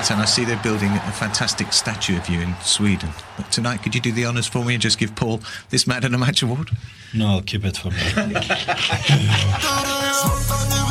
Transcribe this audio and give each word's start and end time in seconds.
Zlatan, 0.00 0.16
I 0.16 0.24
see 0.24 0.46
they're 0.46 0.56
building 0.62 0.90
a 0.90 1.12
fantastic 1.12 1.74
statue 1.74 2.16
of 2.16 2.26
you 2.28 2.40
in 2.40 2.54
Sweden. 2.62 3.10
But 3.36 3.52
tonight, 3.52 3.82
could 3.82 3.94
you 3.94 4.00
do 4.00 4.12
the 4.12 4.24
honours 4.24 4.46
for 4.46 4.64
me 4.64 4.72
and 4.74 4.82
just 4.82 4.98
give 4.98 5.14
Paul 5.14 5.42
this 5.68 5.86
Man 5.86 6.02
of 6.04 6.10
the 6.10 6.16
Match 6.16 6.42
award? 6.42 6.70
No, 7.12 7.26
I'll 7.26 7.42
keep 7.42 7.66
it 7.66 7.76
for 7.76 7.90
me. 7.90 7.96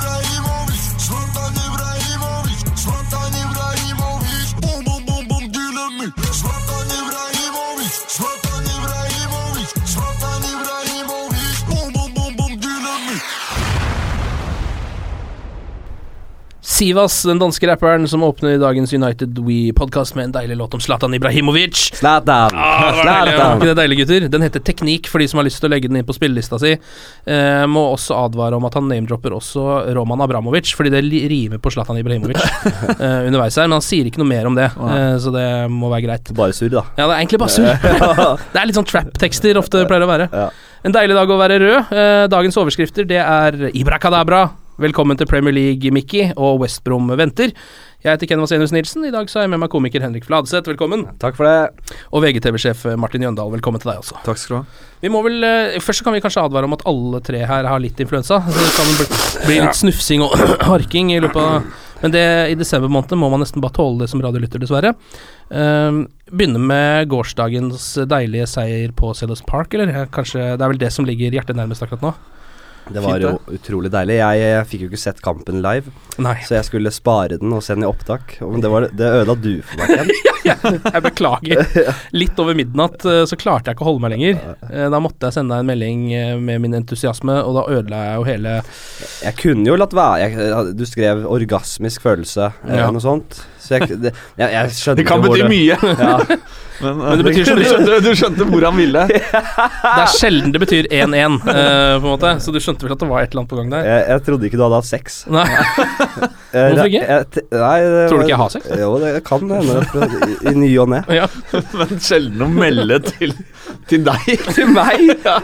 Sivas, 16.79 17.23
den 17.27 17.39
danske 17.41 17.67
rapperen 17.67 18.05
som 18.07 18.21
åpner 18.23 18.53
dagens 18.55 18.93
United 18.95 19.39
We-podkast 19.43 20.15
med 20.15 20.29
en 20.29 20.31
deilig 20.37 20.55
låt 20.61 20.77
om 20.77 20.79
Zlatan 20.79 21.11
Ibrahimovic. 21.13 21.89
Zlatan. 21.97 22.55
Ah, 22.55 23.01
Zlatan. 23.01 23.57
ikke 23.57 23.67
det 23.67 23.73
deilig, 23.81 23.97
gutter? 23.99 24.27
Den 24.31 24.45
heter 24.45 24.63
Teknikk, 24.63 25.09
for 25.11 25.19
de 25.19 25.27
som 25.27 25.41
har 25.41 25.47
lyst 25.49 25.59
til 25.59 25.67
å 25.67 25.73
legge 25.73 25.89
den 25.91 25.99
inn 25.99 26.05
på 26.07 26.15
spillelista 26.15 26.55
si. 26.61 26.71
Eh, 26.71 27.63
må 27.67 27.83
også 27.97 28.15
advare 28.21 28.55
om 28.55 28.67
at 28.69 28.77
han 28.79 28.87
name-dropper 28.87 29.35
også 29.35 29.65
Roman 29.97 30.23
Abramovic, 30.23 30.71
fordi 30.79 30.93
det 30.93 31.01
rimer 31.33 31.59
på 31.59 31.73
Zlatan 31.75 31.99
Ibrahimovic 31.99 32.39
eh, 32.45 33.27
underveis 33.27 33.59
her. 33.59 33.67
Men 33.67 33.81
han 33.81 33.85
sier 33.89 34.07
ikke 34.07 34.23
noe 34.23 34.31
mer 34.31 34.47
om 34.47 34.55
det, 34.55 34.69
eh, 34.71 35.17
så 35.19 35.35
det 35.35 35.45
må 35.75 35.91
være 35.91 36.05
greit. 36.07 36.31
Bare 36.39 36.55
surr, 36.55 36.71
da. 36.77 36.85
Ja, 36.93 37.09
det 37.09 37.09
er 37.09 37.17
egentlig 37.17 37.41
bare 37.43 37.57
surr. 37.57 37.75
det 38.55 38.63
er 38.63 38.71
litt 38.71 38.79
sånn 38.79 38.87
trap-tekster 38.87 39.59
ofte 39.59 39.83
pleier 39.83 40.07
å 40.07 40.11
være. 40.13 40.31
Ja. 40.31 40.47
En 40.87 40.95
deilig 40.95 41.19
dag 41.19 41.35
å 41.35 41.41
være 41.43 41.59
rød. 41.59 41.77
Eh, 41.91 42.23
dagens 42.31 42.63
overskrifter 42.63 43.11
det 43.11 43.19
er 43.19 43.65
Ibrakadabra. 43.73 44.45
Velkommen 44.79 45.17
til 45.19 45.27
Premier 45.27 45.51
League, 45.51 45.91
Mickey, 45.91 46.29
og 46.39 46.61
West 46.61 46.85
Brom 46.85 47.09
venter. 47.19 47.51
Jeg 47.99 48.13
heter 48.13 48.29
Ken 48.29 48.39
Vasenius 48.39 48.71
Nilsen. 48.71 49.03
I 49.03 49.11
dag 49.11 49.27
så 49.27 49.41
har 49.41 49.43
jeg 49.43 49.51
med 49.51 49.59
meg 49.59 49.71
komiker 49.73 49.99
Henrik 49.99 50.23
Fladseth. 50.23 50.71
Velkommen. 50.71 51.03
Takk 51.19 51.35
for 51.35 51.49
det. 51.49 51.97
Og 52.15 52.23
VGTV-sjef 52.23 52.85
Martin 52.95 53.25
Jøndal. 53.27 53.51
Velkommen 53.51 53.83
til 53.83 53.91
deg 53.91 53.99
også. 53.99 54.21
Takk 54.23 54.39
skal 54.39 54.55
du 54.55 54.57
ha. 54.61 54.85
Vi 55.03 55.11
må 55.11 55.19
vel 55.25 55.43
eh, 55.43 55.75
Først 55.83 56.05
kan 56.05 56.15
vi 56.15 56.21
kanskje 56.23 56.45
advare 56.47 56.69
om 56.69 56.77
at 56.77 56.87
alle 56.87 57.19
tre 57.27 57.43
her 57.43 57.67
har 57.67 57.83
litt 57.83 57.99
influensa. 57.99 58.39
Så 58.39 58.55
det 58.55 58.71
kan 58.77 58.95
bli, 59.01 59.09
bli 59.49 59.59
litt 59.65 59.81
snufsing 59.81 60.23
og 60.23 60.39
harking 60.71 61.11
i 61.11 61.19
løpet 61.27 61.43
av 61.43 61.85
Men 61.99 62.15
det, 62.15 62.25
i 62.47 62.55
desember 62.55 62.87
måned 62.87 63.19
må 63.19 63.27
man 63.35 63.43
nesten 63.43 63.59
bare 63.59 63.75
tåle 63.75 64.05
det 64.05 64.11
som 64.13 64.23
radiolytter, 64.23 64.63
dessverre. 64.63 64.93
Um, 65.51 66.05
begynne 66.31 66.63
med 66.71 67.11
gårsdagens 67.11 67.97
deilige 68.07 68.47
seier 68.47 68.95
på 68.95 69.11
Sellers 69.11 69.43
Park, 69.43 69.75
eller? 69.75 70.05
Kanskje 70.07 70.53
Det 70.53 70.63
er 70.63 70.71
vel 70.71 70.85
det 70.87 70.95
som 70.95 71.03
ligger 71.03 71.35
hjertet 71.35 71.59
nærmest 71.59 71.83
akkurat 71.83 72.13
nå? 72.13 72.15
Det 72.93 73.03
var 73.03 73.19
jo 73.23 73.31
utrolig 73.53 73.91
deilig. 73.93 74.15
Jeg, 74.19 74.39
jeg 74.43 74.67
fikk 74.71 74.81
jo 74.85 74.89
ikke 74.91 75.01
sett 75.01 75.21
kampen 75.25 75.61
live, 75.65 75.91
Nei. 76.21 76.35
så 76.47 76.57
jeg 76.57 76.67
skulle 76.69 76.91
spare 76.93 77.37
den 77.41 77.53
og 77.55 77.61
se 77.65 77.75
den 77.77 77.85
i 77.85 77.89
opptak. 77.89 78.37
Men 78.41 78.63
det, 78.63 78.71
var, 78.73 78.87
det 78.91 79.09
ødela 79.19 79.35
du 79.39 79.51
for 79.61 79.83
meg, 79.83 79.95
Ken. 79.99 80.15
Jeg 80.49 81.01
beklager. 81.03 81.59
Litt 82.21 82.39
over 82.41 82.55
midnatt 82.57 83.03
eh, 83.05 83.21
så 83.29 83.35
klarte 83.37 83.69
jeg 83.69 83.75
ikke 83.77 83.83
å 83.83 83.89
holde 83.91 84.01
meg 84.05 84.13
lenger. 84.15 84.39
Eh, 84.71 84.85
Da 84.89 85.01
måtte 85.03 85.27
jeg 85.29 85.35
sende 85.35 85.53
deg 85.53 85.65
en 85.65 85.69
melding 85.69 86.05
eh, 86.15 86.31
med 86.41 86.63
min 86.63 86.77
entusiasme, 86.79 87.35
og 87.43 87.57
da 87.59 87.65
ødela 87.75 87.99
jeg 88.07 88.15
jo 88.15 88.23
hele 88.29 88.53
Jeg 89.27 89.35
kunne 89.43 89.67
jo 89.69 89.75
latt 89.77 89.93
være. 89.93 90.23
Jeg, 90.23 90.73
du 90.79 90.85
skrev 90.89 91.25
'orgasmisk 91.27 92.01
følelse' 92.07 92.49
eller 92.65 92.85
Ja. 92.85 92.89
noe 92.95 93.03
sånt. 93.03 93.41
Så 93.59 93.75
jeg, 93.77 93.99
det, 94.01 94.13
jeg, 94.39 94.49
jeg 94.55 94.71
skjønte 94.79 95.01
Det 95.03 95.07
kan 95.11 95.21
bety 95.27 95.43
mye. 95.51 95.77
Ja. 95.99 96.17
Men, 96.79 96.95
Men 96.95 97.17
det 97.19 97.23
betyr 97.27 97.49
du, 97.59 97.63
skjønte, 97.67 97.95
du 98.05 98.13
skjønte 98.15 98.45
hvor 98.47 98.63
han 98.63 98.77
ville. 98.79 99.01
Det 99.11 99.19
er 99.99 100.11
sjelden 100.13 100.53
det 100.55 100.61
betyr 100.63 100.87
1-1, 100.87 101.33
uh, 101.43 101.49
på 101.51 102.05
en 102.05 102.05
måte, 102.07 102.29
så 102.39 102.53
du 102.55 102.59
skjønte 102.63 102.78
vel 102.87 102.93
at 102.95 103.01
det 103.03 103.09
var 103.09 103.21
et 103.23 103.31
eller 103.33 103.41
annet 103.43 103.51
på 103.51 103.57
gang 103.59 103.69
der? 103.73 103.87
Jeg, 103.89 104.03
jeg 104.13 104.23
trodde 104.27 104.47
ikke 104.49 104.59
du 104.59 104.63
hadde 104.65 104.79
hatt 104.79 104.89
sex. 104.89 105.17
Nei. 105.29 105.45
Hvorfor 106.49 106.89
ikke? 106.89 107.03
Jeg, 107.05 107.43
nei, 107.53 107.77
det 107.85 108.05
Tror 108.09 108.15
du 108.15 108.15
var- 108.15 108.23
ikke 108.23 108.33
jeg 108.33 108.41
har 108.41 108.53
sex? 108.55 108.69
Jo, 108.81 108.89
det 109.03 109.11
kan 109.27 109.51
hende. 109.53 109.77
I, 110.29 110.37
i 110.49 110.55
ny 110.63 110.71
og 110.83 110.89
ne. 110.95 111.01
Ja. 111.19 111.27
Men 111.79 111.95
sjelden 112.01 112.45
å 112.45 112.49
melde 112.53 112.99
til, 113.09 113.35
til 113.91 114.03
deg. 114.07 114.29
Til 114.55 114.71
meg? 114.73 115.03
Ja, 115.25 115.37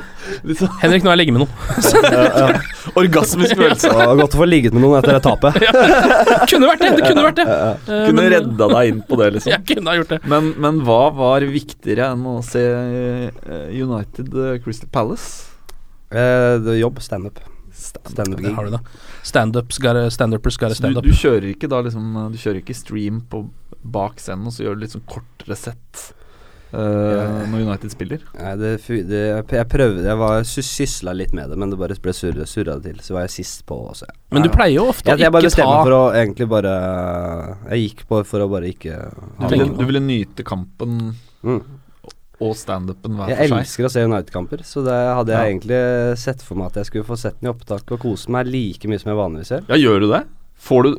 liksom. 0.48 0.72
Henrik, 0.82 1.04
nå 1.06 1.12
er 1.12 1.18
jeg 1.18 1.22
ligget 1.26 1.38
med 1.38 1.46
noen. 1.46 2.62
Orgasmisk 2.98 3.56
følelse. 3.60 3.92
Godt 4.22 4.36
å 4.38 4.42
få 4.42 4.48
ligget 4.50 4.74
med 4.76 4.84
noen 4.86 5.00
etter 5.00 5.18
det 5.18 5.24
tapet. 5.26 5.60
kunne 6.50 6.70
vært 6.72 6.84
det! 6.86 6.92
Det 7.00 7.08
kunne 7.10 7.26
vært 7.28 7.40
det. 7.42 7.48
Eh, 7.50 8.06
Kunne 8.08 8.22
men- 8.22 8.32
redda 8.34 8.70
deg 8.76 8.92
inn 8.94 9.02
på 9.10 9.20
det, 9.22 9.30
liksom. 9.38 9.52
Jeg 9.54 9.66
kunne 9.74 9.92
ha 9.94 9.98
gjort 10.00 10.14
det. 10.16 10.20
Men, 10.32 10.52
men 10.62 10.80
hva 10.88 11.02
var 11.16 11.46
viktigere 11.50 12.12
enn 12.16 12.26
å 12.30 12.38
se 12.46 12.64
eh, 12.66 13.68
United 13.76 14.34
eh, 14.34 14.56
Crystal 14.66 14.90
Palace? 14.94 15.52
Eh, 16.12 16.56
det 16.62 16.76
er 16.76 16.82
jobb, 16.84 17.02
standup. 17.04 17.40
Standup 17.76 18.40
stand 18.40 18.56
har 18.56 18.66
du 18.70 18.76
da. 18.78 18.80
Standups 19.24 19.80
gotta 19.84 20.10
Standupers 20.14 20.58
gotta 20.58 20.76
Så 20.78 20.88
du, 20.94 21.02
du 21.04 21.12
kjører 21.12 21.50
ikke 21.52 21.68
da 21.68 21.82
liksom 21.84 22.14
Du 22.32 22.38
kjører 22.40 22.62
ikke 22.62 22.76
stream 22.78 23.18
på 23.28 23.42
bak 23.84 24.22
scenen, 24.24 24.48
og 24.48 24.56
så 24.56 24.64
gjør 24.64 24.78
du 24.78 24.86
litt 24.86 24.94
sånn 24.96 25.04
kortere 25.10 25.58
sett 25.60 26.06
eh, 26.72 27.44
når 27.52 27.66
United 27.66 27.92
spiller? 27.94 28.24
Nei, 28.40 28.54
det, 28.62 28.72
det, 29.10 29.20
jeg, 29.28 29.46
jeg 29.60 29.68
prøvde 29.70 30.08
Jeg 30.08 30.20
var 30.22 30.48
sysla 30.48 31.14
litt 31.20 31.36
med 31.38 31.52
det, 31.52 31.60
men 31.60 31.74
det 31.74 31.80
bare 31.82 31.98
ble 32.02 32.16
surra, 32.16 32.48
surra 32.50 32.78
det 32.80 32.94
til. 32.96 33.04
Så 33.06 33.18
var 33.18 33.28
jeg 33.28 33.36
sist 33.36 33.66
på. 33.68 33.78
også. 33.92 34.08
Ja. 34.10 34.18
Men 34.38 34.48
du 34.48 34.52
pleier 34.56 34.78
jo 34.80 34.88
ofte 34.94 35.12
å 35.12 35.14
jeg, 35.14 35.26
jeg 35.26 35.36
bare 35.36 35.50
bestemmer 35.50 35.76
bestemte 35.76 35.78
meg 35.84 35.90
for 35.92 35.98
å 36.00 36.04
egentlig 36.24 36.50
bare 36.56 36.76
Jeg 37.76 37.84
gikk 37.90 38.06
på 38.10 38.24
for 38.32 38.46
å 38.46 38.50
bare 38.56 38.72
ikke 38.72 39.02
Du 39.12 39.44
ha 39.44 39.52
ville, 39.52 39.70
du 39.76 39.86
ville 39.92 40.06
nyte 40.08 40.48
kampen 40.48 41.00
Mm. 41.46 41.60
Og 42.42 42.56
standupen 42.60 43.16
hver 43.16 43.30
Jeg 43.30 43.38
for 43.50 43.56
seg? 43.56 43.66
elsker 43.66 43.86
å 43.86 43.92
se 43.92 44.04
United-kamper, 44.06 44.64
så 44.68 44.84
det 44.84 44.96
hadde 45.16 45.32
jeg 45.32 45.40
Ja. 45.40 45.52
egentlig 45.52 46.18
sett 46.20 46.42
for 46.42 46.56
meg 46.60 46.68
at 46.68 46.74
jeg 46.82 46.86
skulle 46.92 47.04
få 47.08 47.18
sett 47.18 47.40
den 47.40 47.50
i 47.50 47.54
opptak 47.54 47.92
og 47.92 48.00
kose 48.00 48.30
meg 48.30 48.48
like 48.48 48.88
mye 48.88 49.00
som 49.00 49.10
jeg 49.14 49.18
vanligvis 49.20 49.52
gjør. 49.56 49.64
Ja, 49.70 49.76
gjør 49.76 50.00
du 50.02 50.08
det? 50.12 50.24
Får 50.66 50.84
du, 50.84 50.90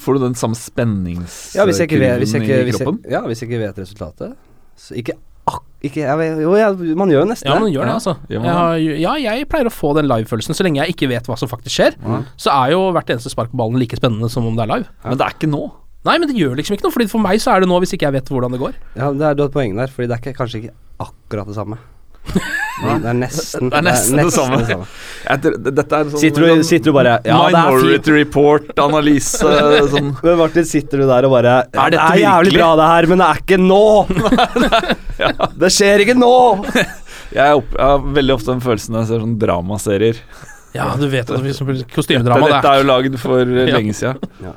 får 0.00 0.14
du 0.14 0.20
den 0.24 0.34
samme 0.34 0.56
spenningskurven 0.56 1.54
Ja, 1.54 1.66
jeg 1.66 1.76
jeg 1.90 2.62
i 2.62 2.64
hvis 2.64 2.78
jeg, 2.78 2.86
kroppen? 2.86 3.10
ja, 3.10 3.20
hvis 3.28 3.40
jeg 3.42 3.50
ikke 3.50 3.60
vet 3.66 3.76
resultatet. 3.84 4.36
Så 4.76 4.94
ikke. 4.96 5.12
Ikke, 5.82 5.98
jeg 6.06 6.16
vet, 6.16 6.38
jo, 6.38 6.52
jeg, 6.54 6.96
man 6.96 7.10
gjør 7.10 7.24
jo 7.24 7.28
nesten 7.32 7.48
Ja, 7.50 7.54
man 7.58 7.64
det. 7.66 7.72
gjør 7.74 7.88
det, 7.88 7.94
altså. 7.98 8.12
ja, 8.30 8.38
Jeg 8.40 8.52
har, 8.54 8.76
ja, 8.78 9.14
jeg 9.34 9.48
pleier 9.50 9.66
å 9.66 9.72
få 9.74 9.90
den 9.98 10.06
live-følelsen. 10.06 10.54
Så 10.54 10.62
lenge 10.62 10.78
jeg 10.78 10.94
ikke 10.94 11.08
vet 11.10 11.26
hva 11.26 11.36
som 11.36 11.48
faktisk 11.50 11.74
skjer, 11.74 11.96
så 12.38 12.52
er 12.54 12.70
jo 12.70 12.92
hvert 12.94 13.10
eneste 13.10 13.28
spark 13.34 13.50
på 13.50 13.56
ballen 13.58 13.80
like 13.82 13.96
spennende 13.98 14.30
som 14.30 14.46
om 14.46 14.54
det 14.54 14.62
er 14.62 14.70
live. 14.76 14.86
Men 15.02 15.18
det 15.18 15.26
er 15.26 15.34
ikke 15.34 15.50
nå. 15.50 15.72
Nei, 16.04 16.16
men 16.18 16.26
det 16.26 16.34
gjør 16.34 16.56
liksom 16.58 16.74
ikke 16.74 16.88
noe, 16.88 16.94
Fordi 16.96 17.06
for 17.12 17.22
meg 17.22 17.38
så 17.42 17.52
er 17.54 17.62
det 17.62 17.68
nå, 17.70 17.76
hvis 17.82 17.92
ikke 17.94 18.08
jeg 18.08 18.16
vet 18.18 18.30
hvordan 18.34 18.50
det 18.56 18.58
går. 18.62 18.74
Ja, 18.98 19.12
det 19.14 19.22
er, 19.28 19.34
du 19.38 19.44
har 19.44 19.50
et 19.52 19.54
poeng 19.54 19.76
der, 19.78 19.90
Fordi 19.94 20.08
det 20.10 20.16
er 20.16 20.22
ikke, 20.24 20.36
kanskje 20.40 20.62
ikke 20.64 20.74
akkurat 21.04 21.46
det 21.52 21.54
samme. 21.60 21.78
Det 22.82 23.04
er 23.06 23.14
nesten 23.14 23.68
Det 23.70 23.76
er 23.78 23.84
nesten 23.84 24.16
det 24.18 24.32
samme. 24.34 24.56
Det 24.62 24.68
samme. 24.72 24.86
det- 25.42 25.74
Dette 25.76 25.98
er 26.00 26.08
sånn 26.10 26.22
Sitter 26.22 26.44
du, 26.48 26.62
sitter 26.66 26.88
du 26.90 26.94
bare 26.96 27.12
Ja, 27.28 27.36
er. 27.46 27.52
Minority 27.54 28.14
Report-analyse. 28.16 29.50
sånn. 29.92 30.08
Men 30.24 30.38
Martin, 30.40 30.66
sitter 30.66 31.02
du 31.02 31.06
der 31.10 31.28
og 31.28 31.34
bare 31.36 31.52
Er 31.68 31.92
Det 31.94 32.00
er 32.00 32.22
jævlig 32.24 32.54
bra, 32.56 32.70
det 32.80 32.88
her, 32.90 33.08
men 33.12 33.22
det 33.22 33.28
er 33.28 33.42
ikke 33.44 33.58
nå! 33.60 33.82
Det 35.62 35.70
skjer 35.76 36.02
ikke 36.06 36.16
nå! 36.18 36.32
Jeg, 36.72 37.44
er 37.44 37.54
opp, 37.60 37.70
jeg 37.76 37.86
har 37.92 38.08
veldig 38.18 38.34
ofte 38.34 38.50
den 38.54 38.64
følelsen 38.64 38.92
når 38.96 39.04
jeg 39.04 39.10
ser 39.12 39.22
sånne 39.22 39.38
dramaserier. 39.44 40.18
Ja, 40.76 40.88
du 40.98 41.06
vet 41.12 41.30
at 41.32 41.42
vi 41.44 41.52
som 41.56 41.68
Dette, 41.68 41.86
kostymedrama 41.92 42.48
det 42.48 42.54
dette 42.56 42.72
er 42.72 42.80
jo 42.82 42.88
lagd 42.88 43.18
for 43.20 43.40
Ja. 43.44 43.68
lenge 43.76 43.94
siden. 43.96 44.56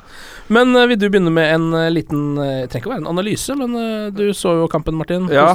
Men 0.52 0.76
eh, 0.76 0.86
vil 0.92 0.98
du 1.00 1.08
begynne 1.08 1.32
med 1.34 1.52
en 1.54 1.68
eh, 1.74 1.90
liten 1.90 2.38
eh, 2.38 2.64
Det 2.64 2.72
trenger 2.72 2.84
ikke 2.84 2.90
å 2.90 2.94
være 2.94 3.04
en 3.04 3.12
analyse, 3.12 3.56
men 3.58 3.76
eh, 3.80 4.08
du 4.14 4.24
så 4.36 4.56
jo 4.60 4.68
kampen, 4.72 4.98
Martin. 4.98 5.30
Ja. 5.32 5.54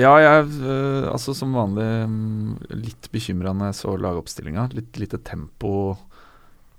Ja, 0.00 0.14
jeg 0.22 0.46
øh, 0.64 1.10
altså 1.10 1.34
som 1.36 1.52
vanlig 1.52 1.84
mm, 2.08 2.52
litt 2.78 3.10
bekymra 3.12 3.52
når 3.52 3.72
jeg 3.72 3.80
så 3.82 3.96
lagoppstillinga. 4.00 4.70
Litt 4.76 5.00
lite 5.02 5.20
tempo 5.26 5.98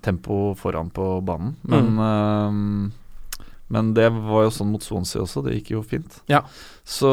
Tempo 0.01 0.55
foran 0.57 0.87
på 0.89 1.19
banen. 1.21 1.51
Men 1.61 1.99
øh, 2.01 2.89
Men 3.71 3.93
det 3.93 4.07
var 4.11 4.47
jo 4.47 4.53
sånn 4.55 4.71
mot 4.73 4.83
Swansea 4.83 5.21
også, 5.21 5.43
det 5.45 5.53
gikk 5.59 5.69
jo 5.75 5.83
fint. 5.85 6.17
Ja. 6.27 6.41
Så 6.83 7.11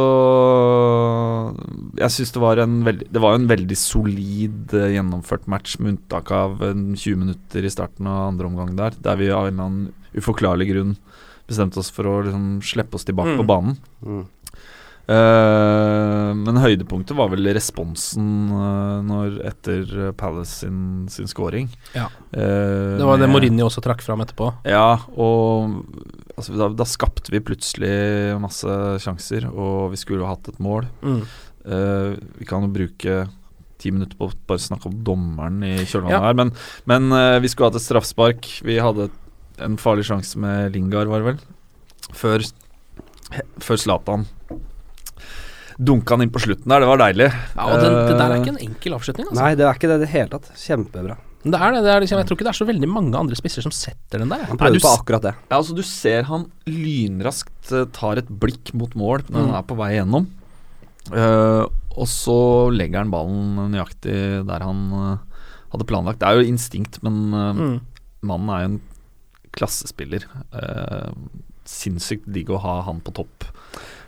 jeg 2.00 2.10
syns 2.14 2.32
det 2.34 2.42
var 2.42 2.58
en 2.62 2.80
veldig 2.86 3.06
Det 3.12 3.22
var 3.22 3.36
en 3.36 3.46
veldig 3.50 3.76
solid 3.78 4.74
eh, 4.74 4.94
gjennomført 4.96 5.46
match, 5.50 5.76
med 5.78 5.92
unntak 5.94 6.32
av 6.34 6.62
en 6.66 6.88
20 6.96 7.20
minutter 7.20 7.68
i 7.68 7.70
starten 7.70 8.08
av 8.10 8.32
andre 8.32 8.48
omgang 8.50 8.74
der, 8.80 8.96
der 9.04 9.20
vi 9.20 9.30
av 9.30 9.50
en 9.50 9.54
eller 9.54 9.68
annen 9.68 9.97
uforklarlig 10.16 10.70
grunn 10.72 10.96
bestemte 11.48 11.78
oss 11.80 11.90
for 11.90 12.04
å 12.04 12.16
liksom 12.26 12.58
slippe 12.62 12.94
oss 12.94 13.04
tilbake 13.08 13.34
Mm. 13.34 13.38
på 13.40 13.46
banen. 13.48 13.76
Mm. 14.04 14.26
Uh, 15.08 16.34
men 16.36 16.58
høydepunktet 16.60 17.16
var 17.16 17.30
vel 17.32 17.48
responsen 17.56 18.50
uh, 18.52 18.98
når 19.06 19.38
etter 19.48 19.86
eh, 19.88 20.10
Palace 20.20 20.58
sin, 20.66 20.80
sin 21.08 21.28
scoring. 21.30 21.70
Ja. 21.96 22.10
Uh, 22.34 22.98
Det 23.00 23.06
var 23.08 23.22
det 23.22 23.30
Mourinho 23.32 23.70
også 23.70 23.80
trakk 23.84 24.04
fram 24.04 24.20
etterpå. 24.24 24.50
Ja, 24.68 24.98
og 25.16 25.78
altså, 26.36 26.52
da, 26.60 26.68
da 26.76 26.84
skapte 26.88 27.32
vi 27.32 27.40
plutselig 27.40 27.94
masse 28.42 28.68
sjanser, 29.00 29.48
og 29.48 29.94
vi 29.94 30.00
skulle 30.02 30.26
jo 30.26 30.28
hatt 30.28 30.50
et 30.52 30.60
mål. 30.60 30.84
Mm. 31.00 31.22
Eh, 31.68 32.10
vi 32.40 32.46
kan 32.48 32.64
jo 32.64 32.70
bruke 32.72 33.16
ti 33.80 33.90
minutter 33.94 34.16
på 34.18 34.28
å 34.28 34.36
bare 34.48 34.60
snakke 34.62 34.88
om 34.90 35.00
dommeren 35.06 35.58
i 35.66 35.74
kjølvannet 35.88 36.16
Ja. 36.16 36.20
her, 36.26 36.36
men, 36.38 36.52
men 36.90 37.08
vi 37.44 37.48
skulle 37.52 37.68
hatt 37.70 37.76
et 37.80 37.84
straffespark. 37.84 38.48
Vi 38.66 38.76
hadde 38.82 39.08
en 39.64 39.76
farlig 39.80 40.04
sjanse 40.08 40.38
med 40.40 40.72
Lingard, 40.74 41.08
var 41.10 41.22
det 41.22 41.26
vel, 41.32 41.38
før, 42.14 42.44
før 43.64 43.76
Zlatan 43.82 44.26
dunka 45.78 46.16
han 46.16 46.24
inn 46.26 46.32
på 46.34 46.40
slutten 46.42 46.66
der. 46.72 46.82
Det 46.82 46.88
var 46.90 46.98
deilig. 46.98 47.28
Ja, 47.54 47.66
og 47.70 47.78
den, 47.82 47.92
det 48.08 48.14
der 48.18 48.24
er 48.32 48.34
Eh, 48.34 48.40
ikke 48.42 48.54
en 48.56 48.62
enkel 48.66 48.94
avslutning, 48.96 49.28
altså. 49.30 49.38
Nei, 49.44 49.50
det 49.54 49.66
er 49.68 49.76
ikke 49.78 49.90
det 49.92 49.98
i 50.00 50.02
det 50.02 50.08
hele 50.10 50.30
tatt. 50.32 50.48
Kjempebra. 50.58 51.16
Men 51.44 51.52
Det 51.54 51.60
er 51.62 51.70
det, 51.76 51.82
det 51.84 51.92
er 51.92 52.00
liksom, 52.02 52.18
jeg 52.18 52.26
tror 52.26 52.36
ikke 52.38 52.46
det 52.48 52.50
er 52.50 52.58
så 52.58 52.66
veldig 52.66 52.88
mange 52.90 53.14
andre 53.20 53.36
spisser 53.38 53.62
som 53.62 53.70
setter 53.74 54.18
den 54.24 54.32
der. 54.32 54.40
Han 54.48 54.58
Han 54.58 54.58
Nei, 54.58 54.72
du 54.74 54.82
på 54.82 54.90
akkurat 54.90 55.22
det. 55.28 55.34
Ja, 55.50 55.56
altså 55.60 55.76
Du 55.78 55.84
ser 55.86 56.26
han 56.26 56.48
lynraskt 56.66 57.70
eh, 57.70 57.84
tar 57.94 58.18
et 58.18 58.26
blikk 58.28 58.74
mot 58.74 58.90
mål 58.98 59.22
når 59.30 59.38
Mm. 59.38 59.46
han 59.52 59.54
er 59.54 59.68
på 59.70 59.76
vei 59.78 59.92
gjennom. 59.94 60.26
Uh, 61.14 61.64
og 61.96 62.06
så 62.10 62.34
legger 62.74 62.98
han 63.00 63.10
ballen 63.14 63.70
nøyaktig 63.72 64.44
der 64.50 64.60
han 64.66 64.80
uh, 64.92 65.16
hadde 65.72 65.86
planlagt. 65.86 66.18
Det 66.18 66.26
er 66.28 66.42
jo 66.42 66.50
instinkt, 66.50 66.98
men 67.06 67.32
uh, 67.32 67.52
Mm. 67.54 67.80
mannen 68.22 68.50
er 68.50 68.60
jo 68.66 68.72
en 68.74 68.80
klassespiller. 69.58 70.24
Eh, 70.54 71.10
sinnssykt 71.68 72.30
digg 72.32 72.50
å 72.50 72.62
ha 72.62 72.80
han 72.86 73.02
på 73.04 73.14
topp. 73.20 73.50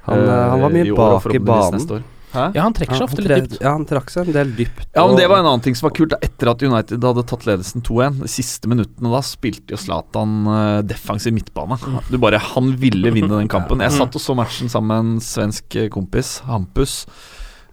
Han, 0.07 0.25
eh, 0.25 0.49
han 0.55 0.65
var 0.65 0.71
eh, 0.71 0.77
mye 0.79 0.89
i 0.89 0.97
år 0.97 1.19
bak 1.19 1.35
i 1.35 1.43
banen. 1.51 2.03
Hæ? 2.31 2.45
Ja, 2.55 2.63
han 2.63 2.75
trekker 2.77 2.95
seg 2.95 3.03
Ja, 3.03 3.07
ofte 3.09 3.23
litt 3.25 3.49
dypt. 3.49 3.57
Ja, 3.59 3.73
han 3.75 3.85
trakk 3.91 4.11
seg 4.13 4.29
en 4.29 4.37
del 4.37 4.53
dypt. 4.55 4.85
Ja, 4.95 5.03
men 5.09 5.17
Det 5.19 5.27
var 5.27 5.41
en 5.43 5.49
annen 5.51 5.65
ting 5.65 5.75
som 5.75 5.89
var 5.89 5.95
kult. 5.97 6.13
da. 6.13 6.19
Etter 6.23 6.53
at 6.53 6.63
United 6.63 7.03
hadde 7.03 7.25
tatt 7.27 7.47
ledelsen 7.49 7.83
2-1, 7.83 8.21
de 8.23 8.31
siste 8.31 8.71
minuttene 8.71 9.11
da 9.11 9.23
spilte 9.27 9.75
jo 9.75 9.81
Zlatan 9.81 10.37
uh, 10.47 10.79
defensiv 10.87 11.35
midtbane. 11.35 11.79
Du 12.07 12.19
bare, 12.23 12.39
Han 12.39 12.77
ville 12.79 13.11
vinne 13.11 13.35
den 13.35 13.51
kampen. 13.51 13.83
Jeg 13.83 13.97
satt 13.97 14.15
og 14.15 14.23
så 14.23 14.37
matchen 14.39 14.71
sammen 14.71 14.91
med 14.95 15.17
en 15.17 15.25
svensk 15.27 15.75
eh, 15.75 15.91
kompis, 15.91 16.39
Hampus, 16.47 17.03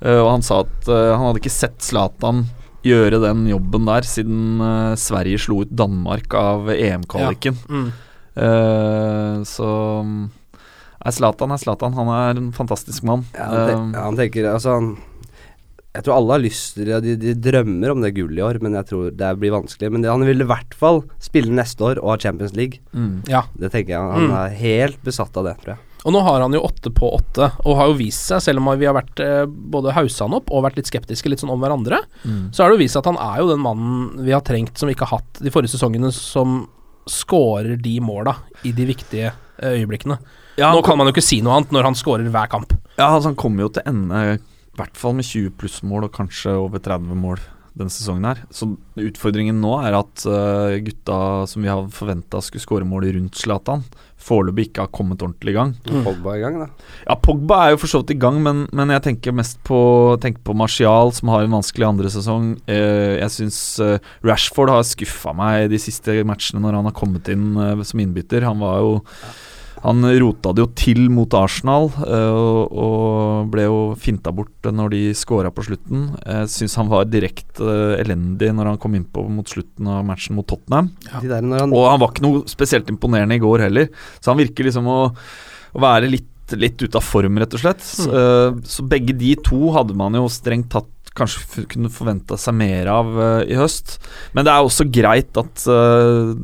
uh, 0.01 0.23
og 0.23 0.31
han 0.31 0.45
sa 0.45 0.63
at 0.65 0.89
uh, 0.89 1.13
han 1.13 1.29
hadde 1.29 1.43
ikke 1.43 1.53
sett 1.53 1.77
Zlatan 1.85 2.47
gjøre 2.87 3.19
den 3.23 3.45
jobben 3.51 3.85
der 3.89 4.07
siden 4.07 4.61
uh, 4.63 4.95
Sverige 4.99 5.39
slo 5.43 5.61
ut 5.65 5.71
Danmark 5.77 6.33
av 6.39 6.71
EM-kvaliken. 6.73 7.57
Mm. 7.69 7.87
Uh, 8.37 9.43
så 9.47 9.69
Nei, 10.03 11.13
Zlatan 11.13 11.53
er 11.53 11.61
Zlatan. 11.61 11.93
Han 11.95 12.09
er 12.11 12.39
en 12.41 12.49
fantastisk 12.55 13.05
mann. 13.07 13.23
Ja, 13.37 13.45
han, 13.51 13.67
ten 13.69 13.93
ja, 13.95 14.01
han 14.09 14.17
tenker 14.17 14.47
Altså 14.49 14.73
han 14.75 14.89
Jeg 15.95 16.03
tror 16.05 16.17
alle 16.17 16.35
har 16.35 16.41
lyst 16.43 16.75
til 16.75 16.89
det, 16.89 16.97
de, 17.05 17.13
de 17.21 17.35
drømmer 17.47 17.93
om 17.93 18.01
det 18.03 18.11
gullet 18.17 18.37
i 18.41 18.43
år, 18.45 18.59
men 18.61 18.75
jeg 18.77 18.85
tror 18.89 19.13
det 19.17 19.29
blir 19.41 19.53
vanskelig. 19.55 19.89
Men 19.93 20.03
det, 20.03 20.11
han 20.13 20.25
vil 20.27 20.43
i 20.43 20.47
hvert 20.49 20.75
fall 20.77 20.99
spille 21.23 21.53
neste 21.57 21.81
år 21.87 22.01
og 22.03 22.11
ha 22.11 22.17
Champions 22.21 22.53
League. 22.57 22.81
Mm. 22.93 23.23
Ja. 23.31 23.45
Det 23.57 23.71
tenker 23.73 23.95
jeg. 23.95 24.11
Han 24.17 24.27
Mm. 24.27 24.35
er 24.43 24.57
helt 24.59 24.99
besatt 25.07 25.37
av 25.41 25.47
det, 25.49 25.55
tror 25.63 25.73
jeg. 25.73 25.83
Og 26.07 26.13
nå 26.15 26.21
har 26.23 26.39
han 26.39 26.53
jo 26.55 26.61
åtte 26.63 26.87
på 26.95 27.09
åtte, 27.17 27.49
og 27.67 27.75
har 27.75 27.89
jo 27.91 27.97
vist 27.99 28.29
seg, 28.29 28.39
selv 28.45 28.61
om 28.63 28.69
vi 28.79 28.87
har 28.87 28.95
vært 28.95 29.19
eh, 29.19 29.43
både 29.45 29.91
haussa 29.97 30.23
han 30.23 30.37
opp 30.37 30.53
og 30.55 30.63
vært 30.63 30.79
litt 30.79 30.87
skeptiske 30.87 31.27
litt 31.27 31.43
sånn 31.43 31.51
om 31.51 31.59
hverandre, 31.59 31.99
Mm. 32.23 32.47
så 32.55 32.63
har 32.63 32.71
det 32.71 32.77
jo 32.77 32.83
vist 32.85 32.95
seg 32.95 33.03
at 33.03 33.09
han 33.11 33.19
er 33.21 33.41
jo 33.43 33.49
den 33.51 33.61
mannen 33.63 34.23
vi 34.25 34.31
har 34.31 34.41
trengt 34.47 34.77
som 34.79 34.87
vi 34.87 34.95
ikke 34.95 35.05
har 35.09 35.19
hatt 35.19 35.41
de 35.43 35.51
forrige 35.51 35.73
sesongene, 35.75 36.09
som 36.15 36.61
scorer 37.07 37.75
de 37.79 37.97
måla 38.03 38.35
i 38.67 38.71
de 38.75 38.85
viktige 38.89 39.31
eh, 39.59 39.75
øyeblikkene. 39.81 40.17
Ja, 40.57 40.71
nå 40.73 40.81
kan 40.85 40.97
man 40.97 41.07
jo 41.07 41.13
ikke 41.15 41.23
si 41.27 41.41
noe 41.45 41.57
annet 41.59 41.71
når 41.75 41.89
han 41.91 41.95
scorer 41.99 42.27
hver 42.33 42.49
kamp. 42.51 42.73
Ja, 42.97 43.11
altså 43.13 43.29
han 43.31 43.37
kommer 43.39 43.67
jo 43.67 43.73
til 43.75 43.85
ende 43.87 44.23
i 44.37 44.39
hvert 44.77 44.97
fall 44.97 45.15
med 45.17 45.25
20 45.27 45.53
pluss 45.59 45.79
mål, 45.85 46.07
og 46.07 46.15
kanskje 46.17 46.55
over 46.57 46.79
30 46.83 47.15
mål 47.17 47.39
denne 47.77 47.93
sesongen 47.93 48.25
her. 48.25 48.39
Så 48.53 48.71
utfordringen 48.97 49.59
nå 49.61 49.75
er 49.85 49.93
at 49.99 50.23
uh, 50.25 50.73
gutta 50.81 51.17
som 51.49 51.61
vi 51.61 51.69
har 51.69 51.83
forventa 51.93 52.41
skulle 52.41 52.63
skåre 52.63 52.87
mål 52.89 53.05
rundt 53.13 53.37
Zlatan, 53.37 53.83
foreløpig 54.17 54.67
ikke 54.67 54.85
har 54.85 54.93
kommet 54.93 55.21
ordentlig 55.23 55.53
i 55.53 55.57
gang. 55.57 55.73
Mm. 55.87 56.01
Pogba 56.05 56.33
er 56.33 56.39
i 56.39 56.43
gang, 56.43 56.59
da. 56.63 56.93
Ja, 57.05 57.17
Pogba 57.21 57.59
er 57.63 57.73
jo 57.73 57.81
for 57.83 57.91
så 57.91 58.01
vidt 58.01 58.15
i 58.15 58.19
gang, 58.21 58.39
men, 58.43 58.63
men 58.75 58.93
jeg 58.95 59.05
tenker 59.05 59.35
mest 59.35 59.59
på, 59.67 59.79
tenker 60.23 60.43
på 60.47 60.55
Martial, 60.57 61.13
som 61.15 61.31
har 61.33 61.45
en 61.45 61.57
vanskelig 61.59 61.87
andre 61.87 62.11
sesong. 62.13 62.55
Eh, 62.69 63.17
jeg 63.21 63.35
syns 63.35 63.59
eh, 63.83 64.09
Rashford 64.27 64.73
har 64.73 64.87
skuffa 64.87 65.35
meg 65.37 65.69
de 65.73 65.81
siste 65.81 66.19
matchene 66.27 66.63
når 66.63 66.79
han 66.79 66.89
har 66.89 66.97
kommet 66.97 67.29
inn 67.33 67.51
eh, 67.61 67.85
som 67.87 68.03
innbytter. 68.03 68.47
Han 68.47 68.63
var 68.63 68.81
jo 68.83 68.97
han 69.83 70.05
rota 70.21 70.53
det 70.55 70.63
jo 70.63 70.69
til 70.77 71.03
mot 71.13 71.33
Arsenal 71.37 71.89
eh, 72.05 72.37
og, 72.37 72.77
og 72.83 73.51
ble 73.53 73.67
jo 73.67 73.81
finta 73.99 74.33
bort 74.35 74.67
når 74.67 74.93
de 74.93 75.01
scora 75.17 75.51
på 75.53 75.65
slutten. 75.67 76.09
Jeg 76.23 76.51
syns 76.53 76.77
han 76.79 76.89
var 76.91 77.09
direkte 77.09 77.65
eh, 77.65 77.97
elendig 78.01 78.51
når 78.55 78.71
han 78.73 78.81
kom 78.81 78.97
innpå 78.97 79.27
mot 79.31 79.47
slutten 79.49 79.91
av 79.91 80.01
matchen 80.07 80.37
mot 80.37 80.47
Tottenham. 80.49 80.89
Når 81.13 81.61
han, 81.63 81.75
Og 81.75 81.85
han 81.91 82.01
var 82.01 82.13
ikke 82.13 82.25
noe 82.25 82.43
spesielt 82.49 82.89
imponerende 82.93 83.37
i 83.37 83.43
går 83.43 83.67
heller. 83.67 83.91
Så 84.19 84.33
han 84.33 84.41
virker 84.41 84.67
liksom 84.67 84.89
å, 84.89 84.99
å 85.11 85.85
være 85.85 86.09
litt, 86.11 86.57
litt 86.57 86.81
ute 86.81 86.97
av 86.97 87.05
form, 87.05 87.39
rett 87.41 87.55
og 87.57 87.63
slett. 87.63 87.85
Så, 87.85 88.09
eh, 88.09 88.61
så 88.67 88.87
begge 88.87 89.15
de 89.17 89.35
to 89.45 89.71
hadde 89.77 89.97
man 89.97 90.17
jo 90.17 90.25
strengt 90.31 90.71
tatt 90.73 90.91
kanskje 91.17 91.65
kunne 91.71 91.91
forventa 91.93 92.37
seg 92.39 92.55
mer 92.57 92.89
av 92.91 93.13
uh, 93.17 93.41
i 93.41 93.57
høst. 93.57 93.97
Men 94.37 94.47
det 94.47 94.53
er 94.53 94.65
også 94.65 94.87
greit 94.93 95.39
at 95.39 95.65
eh, 95.71 96.35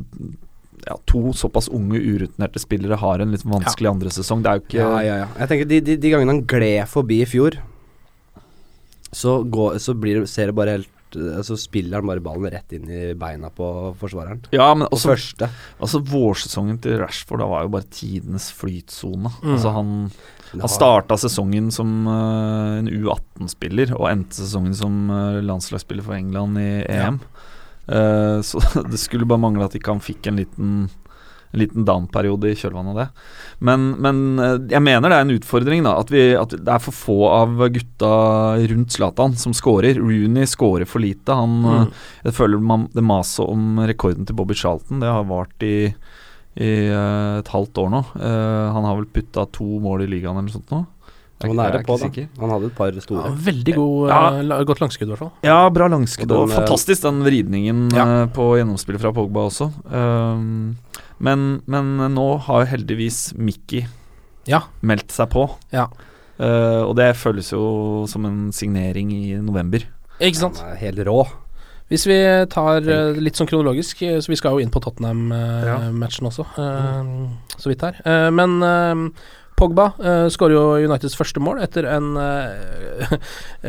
ja, 0.84 0.96
to 1.08 1.32
såpass 1.36 1.68
unge, 1.72 2.00
urutinerte 2.00 2.60
spillere 2.60 2.98
har 3.00 3.22
en 3.22 3.32
litt 3.32 3.44
vanskelig 3.48 3.90
andre 3.90 4.12
sesong. 4.12 4.42
Det 4.44 4.50
er 4.50 4.58
jo 4.58 4.64
ikke 4.66 4.82
ja, 4.82 4.90
ja, 5.04 5.14
ja. 5.22 5.28
Jeg 5.40 5.50
tenker 5.52 5.70
de, 5.70 5.78
de, 5.84 5.96
de 6.00 6.12
gangene 6.12 6.36
han 6.36 6.42
gled 6.50 6.90
forbi 6.90 7.22
i 7.24 7.28
fjor, 7.28 7.56
så, 9.14 9.38
går, 9.46 9.78
så 9.78 9.94
blir 9.94 10.24
ser 10.26 10.50
det 10.50 10.56
bare 10.58 10.72
helt 10.74 11.16
eh, 11.16 11.40
Så 11.46 11.56
spiller 11.60 12.00
han 12.00 12.08
bare 12.08 12.22
ballen 12.24 12.50
rett 12.50 12.74
inn 12.74 12.88
i 12.90 13.02
beina 13.18 13.50
på 13.54 13.68
forsvareren. 14.00 14.42
Ja, 14.54 14.66
men 14.74 14.88
også, 14.90 15.12
første. 15.12 15.48
altså 15.78 16.02
vårsesongen 16.02 16.80
til 16.82 16.98
Rashford 16.98 17.44
da 17.44 17.48
var 17.50 17.66
jo 17.66 17.74
bare 17.76 17.86
tidenes 17.94 18.50
flytsone. 18.58 19.30
Mm. 19.38 19.52
Altså 19.54 19.74
han 19.76 19.92
Han 20.54 20.70
starta 20.70 21.16
sesongen 21.18 21.70
som 21.74 22.04
uh, 22.06 22.78
en 22.78 22.90
U18-spiller 22.90 23.94
og 23.96 24.10
endte 24.10 24.38
sesongen 24.38 24.74
som 24.78 25.08
uh, 25.10 25.40
landslagsspiller 25.42 26.06
for 26.06 26.18
England 26.18 26.60
i 26.62 26.68
EM. 26.90 27.22
Eh, 27.88 28.38
så 28.46 28.60
det 28.90 28.98
skulle 29.02 29.26
bare 29.28 29.42
mangle 29.42 29.64
at 29.66 29.74
ikke 29.78 29.92
han 29.96 30.04
fikk 30.04 30.26
en 30.30 30.36
liten 30.42 30.76
en 31.54 31.60
liten 31.60 31.84
down-periode 31.86 32.48
i 32.50 32.56
kjølvannet 32.58 32.90
av 32.90 32.96
det. 32.98 33.04
Men, 33.62 33.82
men 34.02 34.16
eh, 34.42 34.56
jeg 34.72 34.82
mener 34.82 35.06
det 35.12 35.18
er 35.20 35.22
en 35.28 35.34
utfordring, 35.36 35.84
da. 35.86 35.92
At, 36.02 36.08
vi, 36.10 36.24
at 36.34 36.50
det 36.50 36.72
er 36.72 36.82
for 36.82 36.96
få 36.98 37.18
av 37.30 37.52
gutta 37.70 38.08
rundt 38.72 38.90
Zlatan 38.96 39.36
som 39.38 39.54
scorer. 39.54 39.94
Rooney 40.02 40.48
scorer 40.50 40.82
for 40.90 40.98
lite. 41.04 41.30
Han, 41.38 41.54
Mm. 41.62 41.76
eh, 41.84 42.02
Jeg 42.26 42.34
føler 42.40 42.58
man, 42.58 42.88
det 42.90 43.04
maset 43.06 43.46
om 43.46 43.78
rekorden 43.86 44.26
til 44.26 44.34
Bobby 44.34 44.56
Charlton, 44.58 44.98
det 45.04 45.12
har 45.14 45.22
vart 45.30 45.62
i 45.62 45.94
i 46.54 46.66
et 46.86 47.48
halvt 47.50 47.78
år 47.82 47.88
nå. 47.90 48.00
Uh, 48.14 48.70
han 48.70 48.84
har 48.86 48.94
vel 49.00 49.08
putta 49.10 49.42
to 49.50 49.64
mål 49.82 50.04
i 50.04 50.06
ligaen 50.06 50.36
eller 50.36 50.46
noe 50.46 50.54
sånt 50.54 50.70
nå. 50.70 50.84
Han 51.42 51.58
er 51.58 51.72
det 51.72 51.86
på, 51.86 51.96
da. 51.98 52.06
sikker. 52.06 52.28
Han 52.40 52.50
hadde 52.50 52.66
et 52.70 52.74
par 52.76 52.92
Ja, 52.94 53.34
veldig 53.34 53.74
god, 53.74 54.08
Ja. 54.08 54.38
eh, 54.38 54.42
la- 54.42 54.64
godt 54.64 54.80
langskudd, 54.80 55.08
i 55.08 55.10
hvert 55.12 55.18
fall. 55.18 55.32
Ja, 55.42 55.68
bra 55.68 55.88
langskudd. 55.88 56.30
Og 56.30 56.48
den, 56.48 56.56
og 56.56 56.62
fantastisk 56.62 57.02
den 57.02 57.22
vridningen 57.22 57.92
Ja. 57.92 58.22
eh, 58.22 58.26
på 58.28 58.56
gjennomspillet 58.56 59.00
fra 59.00 59.12
Pogba 59.12 59.48
også. 59.50 59.72
Um, 59.92 60.76
men, 61.18 61.62
men 61.66 62.14
nå 62.14 62.38
har 62.40 62.66
heldigvis 62.66 63.34
Mickey 63.36 63.86
Ja. 64.46 64.62
meldt 64.82 65.10
seg 65.10 65.28
på. 65.30 65.50
Ja. 65.72 65.88
Eh, 66.38 66.82
og 66.82 66.96
det 66.96 67.14
føles 67.16 67.50
jo 67.52 68.06
som 68.06 68.24
en 68.26 68.50
signering 68.52 69.12
i 69.12 69.34
november. 69.40 69.80
Ikke 70.20 70.36
sant? 70.36 70.58
Han 70.58 70.72
er 70.72 70.76
helt 70.76 70.98
rå. 71.06 71.26
Hvis 71.90 72.06
vi 72.06 72.46
tar 72.48 72.80
uh, 72.80 73.12
litt 73.20 73.36
sånn 73.36 73.46
kronologisk, 73.46 74.00
eh, 74.02 74.16
så 74.18 74.28
vi 74.32 74.36
skal 74.36 74.52
jo 74.56 74.58
inn 74.64 74.70
på 74.72 74.80
Tottenham-matchen 74.80 76.26
også, 76.30 76.46
mm. 76.56 77.28
så 77.58 77.68
vidt 77.70 77.82
her. 77.84 77.98
Eh, 78.08 78.30
men 78.34 78.62
eh, 78.62 78.94
Pogba 79.54 79.92
uh, 80.02 80.26
skårer 80.32 80.56
jo 80.56 80.62
Uniteds 80.88 81.14
første 81.18 81.42
mål 81.42 81.60
etter 81.62 81.86
en 81.86 82.16
uh, 82.18 83.14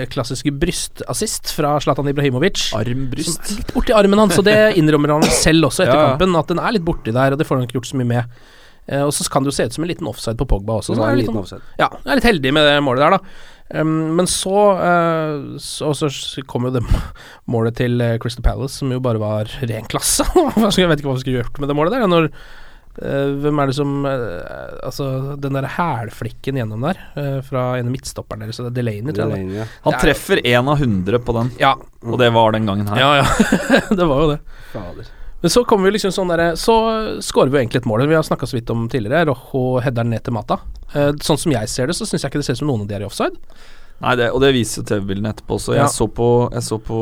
klassisk 0.14 0.50
brystassist 0.62 1.54
fra 1.54 1.76
Zlatan 1.84 2.10
Ibrahimovic. 2.10 2.72
Armbryst. 2.78 3.38
Som 3.38 3.54
er 3.54 3.62
litt 3.62 3.74
borti 3.76 3.96
armen 3.98 4.24
hans, 4.24 4.40
og 4.42 4.48
det 4.48 4.58
innrømmer 4.82 5.16
han 5.16 5.26
selv 5.30 5.70
også 5.70 5.86
etter 5.86 6.00
Ja, 6.00 6.12
kampen, 6.14 6.38
at 6.42 6.54
den 6.54 6.62
er 6.64 6.76
litt 6.78 6.86
borti 6.88 7.14
der, 7.16 7.36
og 7.36 7.42
det 7.42 7.48
får 7.48 7.62
han 7.62 7.68
ikke 7.70 7.80
gjort 7.80 7.92
så 7.92 8.00
mye 8.02 8.12
med. 8.16 8.40
Uh, 8.90 9.04
og 9.06 9.14
så 9.18 9.28
kan 9.30 9.46
det 9.46 9.54
jo 9.54 9.58
se 9.60 9.70
ut 9.70 9.78
som 9.78 9.86
en 9.86 9.94
liten 9.94 10.10
offside 10.10 10.42
på 10.42 10.50
Pogba 10.50 10.80
også. 10.82 10.96
Så 10.96 11.02
det 11.02 11.06
er 11.06 11.20
litt 11.22 11.28
liten 11.28 11.38
sånn- 11.38 11.46
offside. 11.46 11.78
Ja, 11.82 11.92
jeg 12.02 12.10
er 12.10 12.22
litt 12.22 12.32
heldig 12.32 12.56
med 12.58 12.70
det 12.72 12.76
målet 12.86 13.06
der, 13.06 13.18
da. 13.20 13.54
Um, 13.82 13.96
men 14.18 14.28
så, 14.30 14.58
uh, 14.78 15.56
så, 15.62 15.94
så 15.94 16.44
kom 16.50 16.66
jo 16.66 16.76
det 16.80 16.86
målet 17.54 17.78
til 17.78 18.02
Crystal 18.22 18.46
Palace, 18.46 18.82
som 18.82 18.90
jo 18.94 19.02
bare 19.06 19.22
var 19.22 19.54
ren 19.62 19.86
klasse. 19.90 20.26
Jeg 20.34 20.90
vet 20.90 21.02
ikke 21.02 21.14
hva 21.14 21.18
vi 21.20 21.28
skulle 21.28 21.44
gjort 21.44 21.62
med 21.62 21.70
det 21.70 21.78
målet 21.78 21.94
der. 21.94 22.10
Når, 22.10 22.32
hvem 22.96 23.60
er 23.60 23.68
det 23.68 23.76
som 23.76 24.06
eh, 24.08 24.78
Altså, 24.88 25.36
den 25.42 25.58
der 25.58 25.68
hælflikken 25.68 26.56
gjennom 26.62 26.86
der, 26.88 27.00
eh, 27.20 27.42
fra 27.44 27.78
en 27.80 27.90
av 27.90 27.92
midtstopperne 27.92 28.46
deres, 28.48 28.62
det 28.62 28.70
er 28.72 28.78
Delaney, 28.78 29.12
tror 29.12 29.34
jeg. 29.34 29.44
Delaney, 29.46 29.60
ja. 29.60 29.66
Han 29.84 29.94
Det 29.94 30.00
er- 30.00 30.06
treffer 30.08 30.42
én 30.46 30.72
av 30.72 30.80
hundre 30.80 31.20
på 31.20 31.34
den, 31.36 31.52
Ja, 31.60 31.74
og 32.04 32.18
det 32.20 32.32
var 32.34 32.52
den 32.56 32.66
gangen 32.66 32.88
her. 32.88 32.98
ja, 32.98 33.12
ja. 33.22 33.26
det 34.00 34.08
var 34.08 34.22
jo 34.22 34.32
det. 34.36 34.40
Fader. 34.72 35.06
Men 35.42 35.50
så 35.52 35.66
kommer 35.68 35.92
vi 35.92 35.98
liksom 35.98 36.12
sånn 36.16 36.32
der, 36.32 36.56
Så 36.56 36.74
scorer 37.22 37.52
vi 37.52 37.58
jo 37.60 37.64
egentlig 37.66 37.84
et 37.84 37.86
mål. 37.86 38.08
Vi 38.08 38.16
har 38.16 38.24
snakka 38.24 38.48
så 38.48 38.58
vidt 38.58 38.70
om 38.74 38.88
tidligere. 38.90 39.28
Rojo 39.28 39.80
header 39.84 40.04
ned 40.08 40.24
til 40.24 40.34
Mata. 40.34 40.58
Eh, 40.96 41.12
sånn 41.22 41.38
som 41.38 41.52
jeg 41.52 41.70
ser 41.70 41.88
det, 41.88 41.96
så 41.96 42.08
syns 42.08 42.24
jeg 42.24 42.32
ikke 42.32 42.40
det 42.42 42.46
ser 42.48 42.54
ut 42.54 42.64
som 42.64 42.68
noen 42.72 42.82
av 42.82 42.88
de 42.88 42.96
er 42.96 43.02
i 43.02 43.06
offside. 43.06 43.36
Nei, 44.02 44.16
det, 44.16 44.32
og 44.32 44.42
det 44.42 44.54
viser 44.56 44.84
TV-bildene 44.84 45.32
etterpå 45.36 45.56
også. 45.60 45.76
Ja. 45.76 45.84
Jeg, 45.86 45.94
så 45.96 46.08
på, 46.12 46.30
jeg 46.52 46.64
så 46.66 46.80
på 46.84 46.98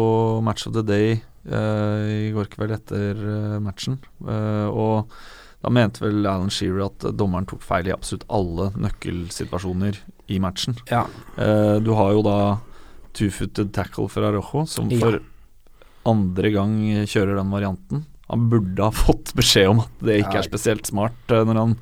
Match 0.46 0.68
of 0.68 0.74
the 0.76 0.84
Day 0.86 1.22
uh, 1.50 2.04
i 2.06 2.32
går 2.36 2.52
kveld 2.54 2.76
etter 2.76 3.18
uh, 3.18 3.60
matchen, 3.64 3.98
uh, 4.28 4.68
og 4.70 5.10
da 5.64 5.70
mente 5.72 6.04
vel 6.04 6.26
Alan 6.28 6.50
Shearer 6.52 6.86
at 6.90 7.06
dommeren 7.18 7.46
tok 7.48 7.62
feil 7.64 7.88
i 7.88 7.94
absolutt 7.96 8.26
alle 8.30 8.70
nøkkelsituasjoner 8.84 9.98
i 10.34 10.40
matchen. 10.44 10.76
Ja. 10.92 11.06
Eh, 11.38 11.78
du 11.84 11.94
har 11.96 12.12
jo 12.16 12.24
da 12.26 12.38
two-footed 13.16 13.72
tackle 13.76 14.10
fra 14.10 14.32
Rojo, 14.34 14.66
som 14.68 14.90
Ja. 14.92 15.00
for 15.00 15.20
andre 16.06 16.52
gang 16.52 16.74
kjører 17.08 17.38
den 17.40 17.52
varianten. 17.54 18.06
Han 18.30 18.50
burde 18.50 18.82
ha 18.84 18.92
fått 18.92 19.34
beskjed 19.38 19.70
om 19.70 19.80
at 19.86 19.90
det 20.02 20.20
ikke 20.24 20.34
Ja. 20.34 20.40
er 20.44 20.50
spesielt 20.50 20.86
smart 20.90 21.14
eh, 21.32 21.44
når 21.46 21.56
han 21.62 21.78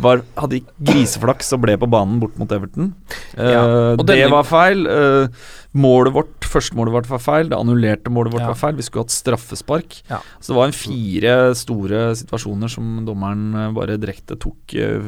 var, 0.00 0.22
hadde 0.38 0.60
griseflaks 0.80 1.52
og 1.56 1.60
ble 1.64 1.76
på 1.80 1.88
banen 1.90 2.20
bort 2.22 2.38
mot 2.40 2.48
Everton. 2.54 2.94
Eh, 3.36 3.50
Ja, 3.52 3.64
og 3.96 4.06
det 4.06 4.16
denne- 4.16 4.30
var 4.30 4.44
feil. 4.44 4.86
Eh, 4.86 5.28
målet 5.74 6.12
vårt, 6.12 6.40
første 6.44 6.74
målet 6.76 6.92
vårt 6.92 7.08
var 7.08 7.18
feil. 7.18 7.48
Det 7.48 7.56
annullerte 7.58 8.10
målet 8.12 8.32
vårt 8.32 8.40
Ja. 8.44 8.48
var 8.52 8.54
feil. 8.60 8.76
Vi 8.76 8.82
skulle 8.82 9.04
hatt 9.04 9.10
straffespark. 9.10 10.02
Ja. 10.08 10.18
Så 10.40 10.52
det 10.52 10.56
var 10.56 10.66
en 10.66 10.72
fire 10.72 11.54
store 11.54 12.14
situasjoner 12.14 12.68
som 12.70 13.04
dommeren 13.06 13.54
eh, 13.54 13.70
bare 13.72 13.96
direkte 13.98 14.38
tok 14.38 14.56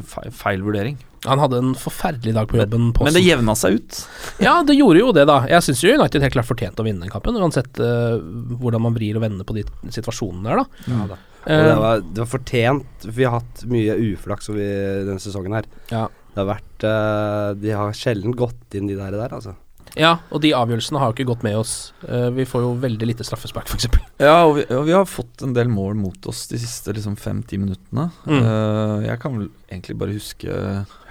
feil, 0.05 0.31
feil 0.31 0.61
vurdering. 0.61 0.97
Han 1.25 1.39
hadde 1.39 1.57
en 1.57 1.73
forferdelig 1.73 2.33
dag 2.35 2.47
på 2.47 2.57
jobben. 2.57 2.91
Men 3.01 3.13
det 3.13 3.23
jevna 3.25 3.55
seg 3.57 3.79
ut. 3.79 4.07
Ja, 4.39 4.61
det 4.61 4.75
gjorde 4.77 4.99
jo 4.99 5.11
det, 5.11 5.25
da. 5.25 5.39
Jeg 5.49 5.61
syns 5.65 5.81
jo 5.81 5.89
United 5.97 6.21
helt 6.21 6.33
klart 6.33 6.45
fortjente 6.45 6.83
å 6.83 6.85
vinne 6.85 7.01
den 7.01 7.09
kampen, 7.09 7.33
uansett 7.41 7.79
uh, 7.81 8.19
hvordan 8.61 8.81
man 8.81 8.93
vrir 8.93 9.15
og 9.17 9.23
vender 9.23 9.43
på 9.43 9.55
de 9.55 9.63
situasjonene 9.89 10.43
der, 10.43 10.61
da. 10.61 10.65
Ja, 10.85 11.07
da. 11.07 11.17
Og 11.45 11.51
Eh, 11.55 11.65
det, 11.67 11.75
var, 11.77 11.99
det 12.01 12.23
var 12.23 12.29
fortjent. 12.31 13.05
Vi 13.05 13.23
har 13.27 13.37
hatt 13.39 13.65
mye 13.69 13.93
uflaks 14.13 14.49
over 14.49 15.05
denne 15.05 15.21
sesongen 15.21 15.53
her. 15.53 15.67
Ja. 15.91 16.07
Det 16.35 16.41
har 16.41 16.49
vært 16.49 16.83
eh, 16.89 17.51
De 17.61 17.75
har 17.77 17.93
sjelden 17.95 18.33
gått 18.35 18.75
inn 18.75 18.89
de 18.89 18.97
der, 18.97 19.13
der 19.15 19.31
altså. 19.37 19.53
ja, 19.95 20.17
og 20.33 20.41
de 20.43 20.49
avgjørelsene 20.57 20.99
har 20.99 21.07
jo 21.11 21.15
ikke 21.15 21.27
gått 21.29 21.45
med 21.47 21.55
oss. 21.55 21.93
Eh, 22.09 22.27
vi 22.35 22.43
får 22.49 22.65
jo 22.65 22.71
veldig 22.83 23.07
lite 23.07 23.23
straffespark, 23.27 23.69
f.eks. 23.71 23.87
Ja, 24.19 24.41
og 24.43 24.57
vi, 24.57 24.65
og 24.75 24.83
vi 24.89 24.95
har 24.97 25.05
fått 25.07 25.45
en 25.45 25.53
del 25.55 25.69
mål 25.71 25.95
mot 26.01 26.27
oss 26.27 26.47
de 26.51 26.59
siste 26.59 26.91
liksom 26.97 27.15
fem-ti 27.15 27.61
minuttene. 27.61 28.09
Mm. 28.25 28.41
Eh, 28.41 29.05
jeg 29.07 29.21
kan 29.23 29.37
vel 29.37 29.47
egentlig 29.69 29.95
bare 30.01 30.17
huske 30.17 30.57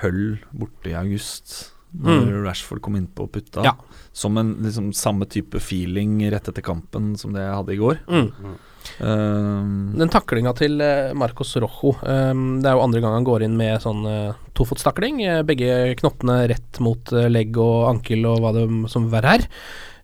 Høll 0.03 0.25
borte 0.53 0.91
i 0.93 0.99
august, 0.99 1.71
når 1.95 2.45
Rashford 2.45 2.83
kom 2.83 2.97
innpå 2.99 3.29
og 3.29 3.33
putta. 3.35 3.63
Mm. 3.63 3.67
Ja. 3.71 3.75
Som 4.15 4.39
en 4.39 4.55
liksom 4.65 4.93
samme 4.97 5.27
type 5.31 5.61
feeling 5.63 6.19
rett 6.33 6.49
etter 6.51 6.65
kampen 6.65 7.15
som 7.19 7.35
det 7.35 7.45
jeg 7.45 7.59
hadde 7.59 7.75
i 7.75 7.81
går. 7.81 8.01
Mm. 8.11 8.55
Eh, 9.01 9.63
Den 9.99 10.13
taklinga 10.13 10.53
til 10.59 10.77
eh, 10.85 11.15
Marcos 11.17 11.55
Rojo 11.57 11.95
um, 12.05 12.61
Det 12.61 12.69
er 12.69 12.77
jo 12.77 12.83
andre 12.85 13.01
gang 13.01 13.15
han 13.17 13.25
går 13.25 13.47
inn 13.47 13.57
med 13.57 13.81
sånn 13.81 14.05
uh, 14.05 14.37
tofotstakling. 14.53 15.23
eh, 15.25 15.41
begge 15.47 15.95
knottene 16.03 16.43
rett 16.53 16.81
mot 16.85 17.15
legg 17.33 17.57
og 17.57 17.89
ankel 17.95 18.27
og 18.29 18.43
hva 18.45 18.53
det 18.59 18.67
som 18.93 19.09
verre 19.13 19.39
er. 19.39 19.49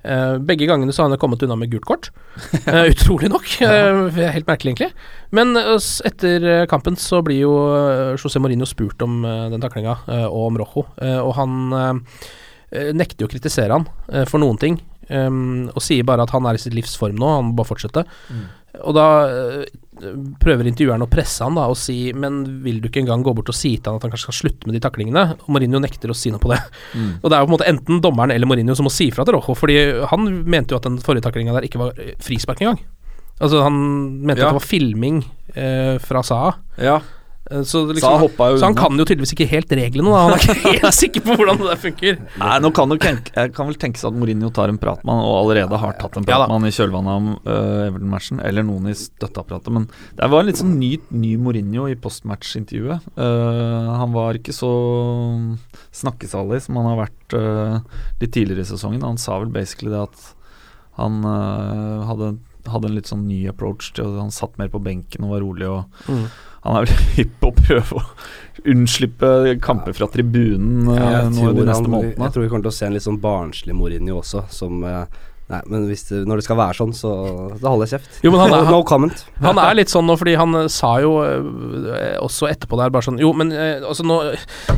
Eh, 0.02 0.38
begge 0.38 0.64
gangene 0.64 0.92
så 0.92 1.02
har 1.02 1.11
han 1.11 1.21
kommet 1.21 1.42
unna 1.45 1.57
med 1.61 1.71
gult 1.73 1.85
kort. 1.85 2.11
Eh, 2.66 2.85
utrolig 2.92 3.28
nok. 3.33 3.49
Eh, 3.61 4.21
helt 4.33 4.49
merkelig, 4.49 4.73
egentlig. 4.73 4.90
Men 5.37 5.57
etter 5.57 6.66
kampen 6.71 6.97
så 7.00 7.21
blir 7.25 7.45
jo 7.45 7.54
José 8.19 8.40
Mourinho 8.40 8.69
spurt 8.69 9.02
om 9.04 9.21
den 9.23 9.62
taklinga, 9.62 9.99
og 10.26 10.47
om 10.49 10.59
Rojo. 10.59 10.87
Og 10.99 11.35
han 11.37 11.69
nekter 12.71 13.23
jo 13.23 13.28
å 13.28 13.30
kritisere 13.30 13.76
han 13.76 13.87
for 14.26 14.42
noen 14.42 14.59
ting. 14.59 14.80
Og 15.11 15.78
sier 15.85 16.07
bare 16.07 16.26
at 16.26 16.35
han 16.35 16.49
er 16.49 16.59
i 16.59 16.62
sitt 16.62 16.75
livs 16.75 16.97
form 16.99 17.19
nå, 17.21 17.30
han 17.37 17.50
må 17.50 17.61
bare 17.61 17.71
fortsette. 17.71 18.04
Og 18.83 18.97
da 18.97 19.07
prøver 20.42 20.69
intervjueren 20.71 21.04
å 21.04 21.09
presse 21.11 21.45
han 21.45 21.54
da 21.59 21.66
og 21.71 21.76
si 21.78 22.12
Men 22.16 22.40
vil 22.64 22.80
du 22.80 22.88
ikke 22.88 23.02
engang 23.02 23.23
gå 23.26 23.35
bort 23.37 23.49
og 23.52 23.57
si 23.57 23.75
til 23.76 23.90
han 23.92 23.99
at 24.00 24.07
han 24.07 24.12
kanskje 24.14 24.28
skal 24.30 24.38
slutte 24.38 24.66
med 24.69 24.75
de 24.76 24.83
taklingene? 24.85 25.25
Og 25.45 25.50
Mourinho 25.54 25.80
nekter 25.83 26.11
å 26.12 26.16
si 26.16 26.33
noe 26.33 26.40
på 26.42 26.50
det. 26.52 26.59
Mm. 26.95 27.11
Og 27.23 27.26
det 27.30 27.37
er 27.37 27.40
jo 27.42 27.47
på 27.47 27.50
en 27.50 27.57
måte 27.57 27.69
enten 27.71 28.00
dommeren 28.04 28.35
eller 28.35 28.49
Mourinho 28.50 28.75
som 28.78 28.88
må 28.88 28.92
si 28.95 29.11
fra 29.14 29.25
til 29.28 29.37
Rojo, 29.38 29.54
fordi 29.59 29.78
han 30.11 30.26
mente 30.50 30.75
jo 30.75 30.80
at 30.80 30.88
den 30.88 30.99
forrige 31.04 31.26
taklinga 31.28 31.54
der 31.57 31.66
ikke 31.69 31.80
var 31.83 31.99
eh, 32.00 32.14
frispark 32.23 32.61
engang. 32.64 32.80
Altså 33.40 33.62
Han 33.64 33.76
mente 34.26 34.40
Ja. 34.42 34.49
at 34.50 34.54
det 34.54 34.61
var 34.61 34.69
filming 34.69 35.23
eh, 35.54 35.97
fra 36.04 36.23
Saha. 36.23 36.54
ja. 36.78 37.00
Eh, 37.50 37.62
Så, 37.66 37.83
liksom, 37.90 38.00
så, 38.00 38.11
han 38.16 38.52
jo 38.54 38.59
så 38.61 38.69
han 38.69 38.76
kan 38.78 38.95
jo 39.00 39.04
tydeligvis 39.04 39.33
ikke 39.35 39.47
helt 39.50 39.73
reglene, 39.75 40.11
da. 40.12 40.21
Han 40.23 40.35
er 40.37 40.45
ikke 40.45 40.73
helt 40.85 40.97
sikker 40.97 41.25
på 41.26 41.37
hvordan 41.40 41.59
det 41.61 41.69
der 41.71 41.80
funker. 41.83 42.19
Nei, 42.42 42.57
nå 42.62 42.71
kan, 42.76 42.95
tenke, 43.02 43.33
jeg 43.35 43.52
kan 43.57 43.71
vel 43.71 43.78
tenke 43.83 43.99
seg 44.00 44.12
at 44.12 44.19
Mourinho 44.21 44.50
tar 44.54 44.71
en 44.71 44.78
prat 44.80 45.02
med 45.04 45.14
han, 45.16 45.25
og 45.26 45.37
allerede 45.40 45.80
har 45.83 45.97
tatt 45.99 46.19
en 46.21 46.26
prat 46.28 46.37
Ja 46.37 46.47
med 46.47 46.54
han 46.61 46.69
i 46.71 46.75
kjølvannet 46.76 47.16
av 47.16 47.30
uh, 47.50 47.87
Everton-matchen, 47.88 48.42
eller 48.47 48.66
noen 48.69 48.90
i 48.92 48.95
støtteapparatet. 48.99 49.73
Men 49.75 49.88
det 50.21 50.28
var 50.30 50.45
en 50.45 50.50
litt 50.50 50.61
sånn 50.62 50.76
ny, 50.78 50.92
ny 51.11 51.33
Mourinho 51.42 51.88
i 51.90 51.97
postmatch-intervjuet. 51.99 53.09
Uh, 53.19 53.90
han 53.99 54.14
var 54.14 54.38
ikke 54.38 54.54
så 54.54 54.71
snakkesalig 55.97 56.62
som 56.66 56.78
han 56.80 56.90
har 56.92 57.00
vært 57.07 57.35
uh, 57.38 58.04
litt 58.23 58.35
tidligere 58.37 58.62
i 58.66 58.71
sesongen. 58.71 59.02
Han 59.07 59.19
sa 59.21 59.40
vel 59.42 59.50
basically 59.54 59.90
det 59.92 60.04
at 60.07 60.28
han 61.00 61.23
hadde, 61.25 62.35
hadde 62.69 62.88
en 62.90 62.97
litt 62.99 63.09
sånn 63.09 63.23
ny 63.25 63.38
approach 63.49 63.87
til 63.97 64.19
Han 64.19 64.33
satt 64.35 64.59
mer 64.61 64.69
på 64.69 64.80
benken 64.85 65.25
og 65.25 65.30
var 65.33 65.40
rolig. 65.47 65.69
og 65.71 66.11
Mm. 66.11 66.26
Han 66.64 66.76
er 66.76 66.86
vel 66.86 67.04
hypp 67.16 67.34
på 67.40 67.50
å 67.50 67.56
prøve 67.56 68.00
å 68.00 68.04
unnslippe 68.68 69.56
kamper 69.64 69.94
fra 69.96 70.08
tribunen 70.12 70.90
ja, 70.92 71.22
nå 71.32 71.48
i 71.48 71.56
de 71.56 71.64
neste 71.64 71.88
månedene. 71.88 72.26
Jeg 72.26 72.34
tror 72.34 72.44
vi 72.44 72.50
kommer 72.52 72.66
til 72.66 72.72
å 72.72 72.76
se 72.76 72.88
en 72.88 72.96
litt 72.96 73.06
sånn 73.06 73.20
barnslig 73.22 73.76
Mourinho 73.76 74.18
også, 74.20 74.44
som 74.52 74.84
eh, 74.84 75.20
Nei, 75.50 75.59
men 75.66 75.87
hvis 75.90 76.04
det, 76.07 76.21
når 76.30 76.38
det 76.38 76.45
skal 76.47 76.59
være 76.61 76.76
sånn, 76.78 76.92
så 76.95 77.09
da 77.59 77.73
holder 77.73 77.88
jeg 77.88 77.97
kjeft. 77.97 78.21
Jo, 78.23 78.30
men 78.30 78.38
han 78.45 78.52
er- 78.54 78.69
no, 78.75 78.83
comment. 78.87 79.25
Han 79.42 79.59
er 79.59 79.75
litt 79.80 79.90
sånn 79.90 80.07
nå, 80.07 80.14
fordi 80.21 80.37
han 80.38 80.54
eh, 80.61 80.69
sa 80.71 80.92
jo 81.02 81.16
eh, 81.26 82.14
også 82.23 82.47
etterpå 82.52 82.78
der 82.78 82.92
bare 82.95 83.02
sånn 83.07 83.19
Jo, 83.19 83.33
men 83.35 83.50
eh, 83.57 83.80
altså 83.83 84.04
nå 84.07 84.19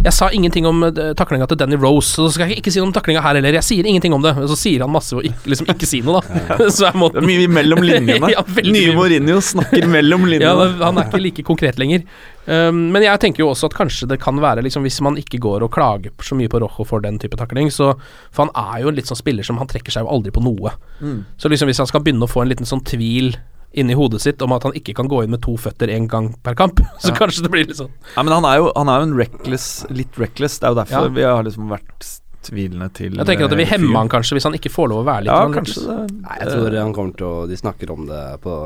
Jeg 0.07 0.14
sa 0.17 0.31
ingenting 0.33 0.64
om 0.71 0.81
taklinga 1.19 1.49
til 1.50 1.59
Danny 1.61 1.76
Rose, 1.83 2.14
så 2.17 2.31
skal 2.33 2.49
jeg 2.49 2.62
ikke 2.62 2.73
si 2.73 2.81
noe 2.81 2.88
om 2.88 2.95
taklinga 2.97 3.21
her 3.25 3.37
heller. 3.38 3.59
Jeg 3.61 3.67
sier 3.69 3.88
ingenting 3.91 4.14
om 4.17 4.25
det. 4.25 4.33
Og 4.41 4.49
så 4.55 4.57
sier 4.62 4.85
han 4.87 4.93
masse 4.95 5.12
og 5.19 5.26
ikke, 5.29 5.45
liksom 5.52 5.69
ikke 5.75 5.88
si 5.93 6.00
noe, 6.07 6.23
da. 6.23 6.57
så 6.75 6.88
er 6.88 6.97
Det 6.97 7.02
måten 7.05 7.21
er 7.23 7.29
mye 7.29 7.50
mellom 7.61 7.85
linjene. 7.85 8.33
Ja, 8.33 8.43
Nye. 8.64 8.95
Mourinho 8.97 9.41
snakker 9.45 9.87
mellom 9.93 10.25
linjene. 10.31 10.49
ja, 10.49 10.87
han 10.87 10.99
er 11.02 11.11
ikke 11.11 11.21
like 11.26 11.45
konkret 11.47 11.79
lenger. 11.83 12.07
Um, 12.46 12.88
men 12.90 13.04
jeg 13.04 13.20
tenker 13.22 13.44
jo 13.44 13.50
også 13.52 13.68
at 13.70 13.75
kanskje 13.78 14.08
det 14.11 14.16
kan 14.18 14.34
være 14.42 14.64
liksom 14.66 14.82
Hvis 14.82 14.96
man 15.00 15.14
ikke 15.14 15.38
går 15.38 15.62
og 15.62 15.70
klager 15.70 16.11
så 16.26 16.34
mye 16.34 16.50
på 16.50 16.58
Rojo 16.58 16.82
for 16.84 16.99
den 17.04 17.20
type 17.22 17.37
takling, 17.38 17.68
så 17.70 17.92
For 18.34 18.49
han 18.49 18.50
er 18.58 18.80
jo 18.82 18.88
en 18.90 18.96
litt 18.99 19.06
sånn 19.06 19.20
spiller 19.20 19.46
som 19.46 19.61
han 19.62 19.68
trekker 19.70 19.94
seg 19.94 20.02
jo 20.02 20.11
aldri 20.11 20.32
på 20.34 20.42
noe. 20.42 20.72
Mm. 20.99 21.20
Så 21.38 21.46
liksom 21.52 21.70
hvis 21.70 21.78
han 21.78 21.87
skal 21.87 22.02
begynne 22.02 22.26
å 22.26 22.30
få 22.32 22.42
en 22.42 22.50
liten 22.50 22.66
sånn 22.66 22.82
tvil 22.82 23.37
inni 23.78 23.94
hodet 23.94 24.20
sitt 24.20 24.42
om 24.42 24.52
at 24.52 24.66
han 24.66 24.75
ikke 24.76 24.92
kan 24.99 25.06
gå 25.08 25.22
inn 25.22 25.30
med 25.30 25.40
to 25.46 25.54
føtter 25.56 25.88
én 25.88 26.08
gang 26.11 26.32
per 26.42 26.54
kamp, 26.58 26.82
så 27.00 27.12
Ja. 27.12 27.14
kanskje 27.22 27.42
det 27.46 27.50
blir 27.54 27.64
litt 27.70 27.78
sånn 27.78 27.88
Nei, 28.16 28.25
men 28.26 28.34
han 28.34 28.44
er 28.50 28.58
jo, 28.58 28.72
han 28.76 28.90
er 28.90 28.99
jo 28.99 29.06
en 29.06 29.14
reckless, 29.22 29.68
litt 29.94 30.18
reckless. 30.18 30.58
Det 30.58 30.66
er 30.66 30.75
jo 30.75 30.80
derfor 30.82 31.06
Ja. 31.06 31.14
vi 31.14 31.22
har 31.22 31.46
liksom 31.46 31.70
vært 31.70 32.08
tvilende 32.42 32.90
til 32.92 33.14
Jeg 33.14 33.25
tenker 33.30 33.44
at 33.46 33.50
det 33.54 33.61
vil 33.62 33.68
eh, 33.70 33.76
hemme 33.76 33.94
han 33.96 34.11
kanskje 34.11 34.34
hvis 34.34 34.44
han 34.50 34.58
ikke 34.58 34.72
får 34.75 34.90
lov 34.90 35.04
å 35.04 35.06
være 35.06 35.25
litt 35.28 35.32
Ja, 35.32 35.46
sånn 35.46 35.54
kanskje 35.54 35.87
det. 35.87 36.16
Nei, 36.26 36.37
jeg 36.42 36.50
tror 36.56 36.76
han 36.82 36.92
kommer 36.99 37.14
til 37.16 37.26
å 37.30 37.46
De 37.49 37.56
snakker 37.62 37.94
om 37.94 38.04
det 38.11 38.25
på 38.42 38.56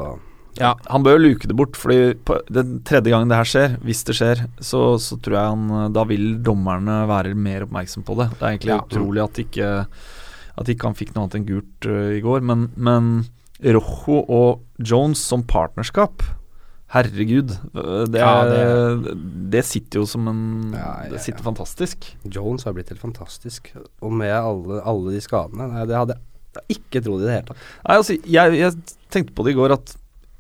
Ja. 0.61 0.73
Han 0.89 1.05
bør 1.05 1.19
jo 1.19 1.23
luke 1.27 1.49
det 1.51 1.57
bort, 1.57 1.77
Fordi 1.77 2.15
den 2.53 2.79
tredje 2.87 3.13
gangen 3.13 3.29
det 3.29 3.37
her 3.37 3.49
skjer, 3.51 3.75
hvis 3.85 4.05
det 4.09 4.17
skjer, 4.17 4.45
så, 4.65 4.83
så 5.03 5.19
tror 5.21 5.37
jeg 5.37 5.51
han 5.55 5.93
Da 5.93 6.05
vil 6.09 6.39
dommerne 6.45 7.03
være 7.11 7.35
mer 7.37 7.67
oppmerksom 7.67 8.07
på 8.09 8.17
det. 8.23 8.31
Det 8.39 8.43
er 8.43 8.55
egentlig 8.55 8.73
Ja. 8.75 8.81
utrolig 8.85 9.25
at 9.25 9.43
ikke 9.45 9.71
At 10.57 10.73
ikke 10.73 10.89
han 10.89 10.97
fikk 10.97 11.13
noe 11.15 11.27
annet 11.27 11.35
enn 11.41 11.49
gult 11.51 11.89
uh, 11.91 12.15
i 12.17 12.23
går. 12.25 12.41
Men, 12.41 12.71
men 12.77 13.11
Rojo 13.61 14.23
og 14.33 14.63
Jones 14.81 15.21
som 15.21 15.45
partnerskap 15.49 16.25
Herregud. 16.95 17.51
Det, 17.75 18.21
Ja, 18.21 18.45
det, 18.47 19.65
sitter 19.67 20.01
jo 20.01 20.07
som 20.07 20.29
en 20.31 20.43
Ja, 20.73 21.03
ja, 21.05 21.11
Det 21.11 21.21
sitter 21.25 21.43
fantastisk. 21.43 22.07
Jones 22.25 22.65
har 22.65 22.77
blitt 22.77 22.93
helt 22.93 23.03
fantastisk. 23.03 23.73
Og 24.01 24.13
med 24.15 24.31
alle, 24.33 24.81
alle 24.87 25.17
de 25.17 25.21
skadene 25.25 25.67
nei, 25.73 25.85
Det 25.91 25.97
hadde 25.99 26.17
jeg 26.17 26.79
ikke 26.79 27.03
trodd 27.05 27.21
i 27.21 27.27
det 27.27 27.35
hele 27.35 27.49
tatt. 27.51 27.65
Nei, 27.85 27.97
altså, 28.01 28.15
jeg, 28.25 28.55
jeg 28.57 28.97
tenkte 29.13 29.35
på 29.37 29.45
det 29.45 29.53
i 29.53 29.59
går 29.59 29.75
at 29.75 29.91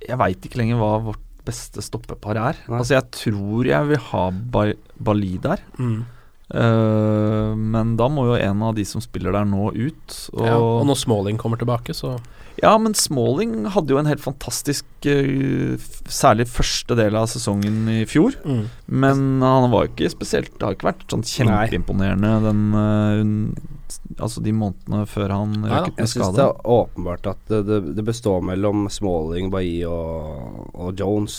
jeg 0.06 0.20
veit 0.20 0.46
ikke 0.48 0.60
lenger 0.60 0.80
hva 0.80 0.92
vårt 1.10 1.22
beste 1.46 1.82
stoppepar 1.84 2.38
er. 2.40 2.60
Nei. 2.66 2.80
Altså, 2.80 2.96
jeg 2.96 3.06
tror 3.14 3.68
jeg 3.68 3.90
vil 3.92 4.04
ha 4.10 4.22
ba 4.54 4.68
Bali 4.96 5.36
der. 5.42 5.62
Mm. 5.78 5.98
Uh, 6.46 7.52
men 7.58 7.96
da 7.98 8.06
må 8.10 8.28
jo 8.28 8.38
en 8.38 8.62
av 8.62 8.76
de 8.76 8.84
som 8.86 9.02
spiller 9.02 9.34
der 9.34 9.46
nå, 9.48 9.70
ut. 9.74 10.18
Og, 10.34 10.46
Ja, 10.46 10.56
og 10.58 10.86
når 10.88 11.00
Smalling 11.02 11.40
kommer 11.42 11.58
tilbake, 11.60 11.94
så 11.94 12.16
Ja, 12.62 12.72
men 12.80 12.94
Smalling 12.96 13.66
hadde 13.74 13.92
jo 13.92 13.98
en 14.00 14.08
helt 14.08 14.22
fantastisk 14.24 14.86
eh, 15.08 15.76
Særlig 16.08 16.46
første 16.48 16.96
del 16.96 17.16
av 17.18 17.26
sesongen 17.28 17.82
i 17.92 17.98
fjor. 18.08 18.36
mm. 18.46 18.62
Men 18.88 19.20
han 19.44 19.68
var 19.72 19.86
jo 19.86 19.92
ikke 19.92 20.12
spesielt 20.14 20.54
Det 20.56 20.64
har 20.64 20.76
ikke 20.78 20.88
vært 20.88 21.04
sånn 21.12 21.26
kjempeimponerende 21.26 22.32
den 22.46 22.62
eh, 22.80 24.22
Altså 24.22 24.40
de 24.42 24.54
månedene 24.56 25.04
før 25.10 25.34
han 25.36 25.52
Nei 25.60 25.68
med 25.68 25.68
skade 25.68 25.90
ut 25.90 25.92
med 25.92 26.02
Jeg 26.06 26.12
syns 26.14 26.32
det 26.38 26.46
er 26.46 26.72
åpenbart 26.78 27.28
at 27.34 27.44
det, 27.52 27.60
det, 27.68 27.78
det 27.98 28.06
består 28.08 28.40
mellom 28.48 28.86
Smalling, 28.90 29.50
Bailly 29.52 29.84
og, 29.90 30.72
og 30.74 30.96
Jones. 30.98 31.36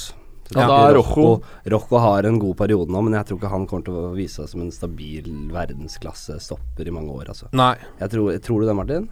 Ja, 0.54 0.64
da 0.70 0.76
er 0.88 0.94
Rocco, 0.96 1.24
Rocco- 1.26 1.72
Rocco 1.74 2.00
har 2.00 2.24
en 2.30 2.38
god 2.40 2.56
periode 2.62 2.94
nå, 2.94 3.02
men 3.04 3.18
jeg 3.18 3.28
tror 3.28 3.40
ikke 3.42 3.50
han 3.52 3.66
kommer 3.68 3.84
til 3.90 3.98
å 4.00 4.14
vise 4.16 4.40
seg 4.46 4.54
som 4.54 4.62
en 4.64 4.72
stabil 4.72 5.28
verdensklasse-stopper 5.52 6.88
i 6.88 6.94
mange 6.96 7.12
år. 7.18 7.34
Altså. 7.34 7.50
Nei. 7.58 7.74
Jeg 8.00 8.14
tror, 8.14 8.32
tror 8.46 8.64
du 8.64 8.70
det, 8.70 8.76
Martin? 8.78 9.10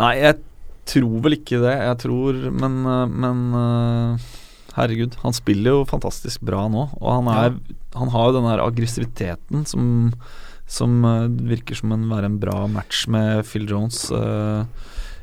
Nei, 0.00 0.12
jeg 0.24 0.40
tror 0.86 1.20
vel 1.24 1.38
ikke 1.38 1.60
det. 1.62 1.74
Jeg 1.82 1.98
tror 2.04 2.40
Men, 2.54 2.80
eh, 2.86 3.06
men 3.10 3.44
eh, 3.60 4.26
herregud, 4.76 5.16
han 5.22 5.36
spiller 5.36 5.78
jo 5.78 5.86
fantastisk 5.88 6.44
bra 6.46 6.66
nå. 6.72 6.88
Og 7.00 7.08
han 7.18 7.30
er 7.32 7.56
Han 7.96 8.12
har 8.12 8.28
jo 8.28 8.36
den 8.40 8.50
der 8.50 8.64
aggressiviteten 8.64 9.66
som 9.66 9.88
som 10.66 11.04
eh, 11.06 11.28
virker 11.46 11.78
som 11.78 11.92
en 11.94 12.08
være 12.10 12.26
en 12.26 12.40
bra 12.42 12.64
match 12.66 13.04
med 13.06 13.44
Phil 13.46 13.68
Jones. 13.70 14.10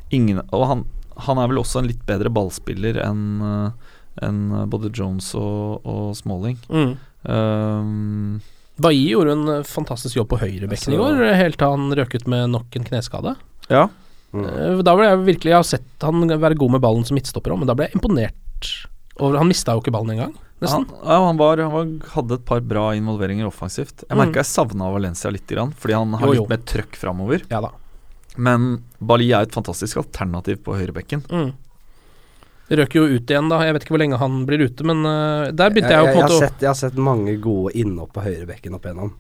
ingen 0.10 0.39
Og 0.53 0.63
han, 0.70 0.86
han 1.17 1.38
er 1.38 1.50
vel 1.51 1.60
også 1.60 1.82
en 1.82 1.89
litt 1.89 2.05
bedre 2.08 2.32
ballspiller 2.32 2.96
enn 3.03 3.74
enn 4.22 4.70
både 4.70 4.91
Jones 4.93 5.34
og, 5.36 5.82
og 5.89 6.13
Smalling. 6.15 6.60
Mm. 6.70 6.93
Um, 7.27 8.41
Bailly 8.77 9.10
gjorde 9.10 9.34
en 9.36 9.63
fantastisk 9.65 10.15
jobb 10.20 10.29
på 10.32 10.39
høyrebekken 10.46 10.93
i 10.93 10.98
Altså- 10.98 11.17
går, 11.17 11.36
helt 11.36 11.58
til 11.58 11.74
han 11.75 11.96
røk 11.98 12.15
ut 12.15 12.27
med 12.27 12.50
nok 12.53 12.75
en 12.75 12.88
kneskade. 12.88 13.36
ja. 13.70 13.88
Eh, 14.33 14.81
Da 14.81 14.95
ble 14.97 15.05
jeg 15.05 15.19
virkelig 15.27 15.51
Jeg 15.51 15.59
har 15.59 15.67
sett 15.67 16.01
han 16.01 16.23
være 16.27 16.57
god 16.57 16.71
med 16.75 16.81
ballen 16.81 17.05
som 17.05 17.13
midtstopper 17.17 17.53
òg, 17.53 17.59
men 17.61 17.69
da 17.69 17.75
ble 17.77 17.85
jeg 17.85 17.99
imponert 17.99 18.71
over 19.21 19.37
Han 19.37 19.47
mista 19.51 19.75
jo 19.75 19.81
ikke 19.83 19.93
ballen 19.93 20.09
engang, 20.15 20.31
nesten. 20.63 20.87
Han, 20.89 21.03
ja, 21.05 21.17
han, 21.27 21.37
var, 21.37 21.59
han 21.61 21.71
var, 21.75 21.89
hadde 22.15 22.33
et 22.39 22.45
par 22.49 22.61
bra 22.65 22.87
involveringer 22.97 23.45
offensivt. 23.45 24.01
Jeg 24.07 24.15
Mm. 24.17 24.23
merka 24.23 24.41
jeg 24.41 24.49
savna 24.49 24.87
Valencia 24.91 25.29
litt, 25.29 25.45
fordi 25.77 25.93
han 25.93 26.13
har 26.17 26.27
Jo, 26.27 26.33
jo. 26.33 26.41
litt 26.41 26.49
mer 26.49 26.63
trøkk 26.65 26.95
framover. 26.97 27.43
Ja. 27.51 27.61
Men 28.37 28.81
Bali 28.99 29.29
er 29.31 29.43
et 29.45 29.53
fantastisk 29.53 29.97
alternativ 30.01 30.63
på 30.65 30.73
høyrebekken. 30.73 31.21
Mm. 31.29 31.53
Røk 32.73 32.95
jo 32.95 33.03
ut 33.05 33.29
igjen, 33.29 33.49
da. 33.51 33.59
Jeg 33.67 33.75
vet 33.75 33.83
ikke 33.85 33.93
hvor 33.93 34.01
lenge 34.01 34.17
han 34.17 34.45
blir 34.47 34.63
ute, 34.65 34.83
men 34.87 35.03
uh, 35.05 35.51
der 35.51 35.69
begynte 35.69 35.91
jeg, 35.93 35.99
jo 35.99 36.05
jeg, 36.07 36.15
på 36.15 36.17
en 36.17 36.23
har 36.23 36.31
måte 36.31 36.39
sett, 36.47 36.61
jeg 36.63 36.69
har 36.71 36.79
sett 36.79 36.95
mange 36.97 37.35
gode 37.43 37.73
innhopp 37.77 38.13
på 38.15 38.23
høyrebekken 38.23 38.73
opp 38.73 38.87
igjennom. 38.87 39.11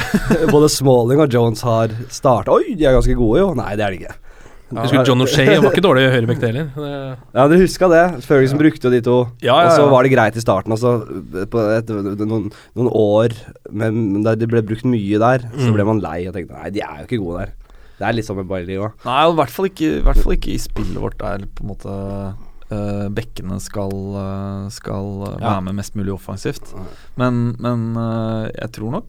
Både 0.54 0.68
Smalling 0.72 1.20
og 1.20 1.28
Jones 1.34 1.60
har 1.66 1.92
starta 2.08 2.54
Oi, 2.54 2.72
de 2.78 2.86
er 2.88 2.94
ganske 2.96 3.16
gode, 3.18 3.42
jo. 3.42 3.52
Nei, 3.58 3.74
det 3.76 3.84
er 3.84 3.90
de 3.90 4.04
ikke. 4.06 4.14
Husker 4.72 5.04
John 5.06 5.20
O'Shea 5.24 5.58
var 5.60 5.70
ikke 5.72 5.84
dårlig 5.84 6.04
høyrebekk 6.14 6.40
det 6.42 6.50
heller. 6.52 7.16
Ja, 7.34 7.46
dere 7.50 7.60
huska 7.62 7.88
det? 7.92 8.02
Ferguson 8.24 8.58
brukte 8.60 8.88
jo 8.88 8.92
de 8.94 9.00
to. 9.04 9.16
Ja, 9.44 9.56
ja, 9.62 9.66
Og 9.68 9.72
så 9.76 9.88
var 9.92 10.02
det 10.06 10.12
greit 10.14 10.36
i 10.38 10.44
starten. 10.44 10.72
Altså, 10.72 10.94
på 11.52 11.64
et, 11.78 11.90
noen, 12.22 12.46
noen 12.78 12.88
år 12.92 13.34
men 13.70 14.22
der 14.24 14.38
det 14.40 14.48
ble 14.52 14.62
brukt 14.64 14.84
mye 14.88 15.18
der, 15.22 15.44
så 15.52 15.68
Mm. 15.68 15.74
ble 15.76 15.84
man 15.84 16.00
lei 16.00 16.26
og 16.28 16.34
tenkte 16.34 16.56
nei, 16.56 16.70
de 16.70 16.80
er 16.80 17.02
jo 17.02 17.08
ikke 17.10 17.20
gode 17.24 17.38
der. 17.44 17.52
Det 17.98 18.06
er 18.08 18.16
litt 18.16 18.26
sånn 18.26 18.36
med 18.40 18.48
Bailey 18.50 18.78
òg. 18.82 18.92
Nei, 19.04 19.20
og 19.28 19.34
i 19.34 19.38
hvert 19.42 19.50
fall 19.54 19.68
ikke, 19.68 19.90
i 20.00 20.02
hvert 20.08 20.22
fall 20.24 20.32
ikke 20.34 20.54
i 20.54 20.58
spillet 20.58 20.98
vårt 20.98 21.18
der 21.20 21.44
på 21.54 21.62
en 21.62 21.70
måte 21.70 21.92
uh, 22.72 23.08
bekkene 23.12 23.60
skal, 23.60 23.92
eh, 24.16 24.68
skal 24.72 25.10
Ja. 25.38 25.52
være 25.52 25.62
med 25.68 25.74
mest 25.76 25.94
mulig 25.94 26.14
offensivt. 26.16 26.72
Men, 27.20 27.54
men 27.60 27.92
uh, 27.96 28.48
jeg 28.48 28.72
tror 28.72 28.90
nok 28.96 29.06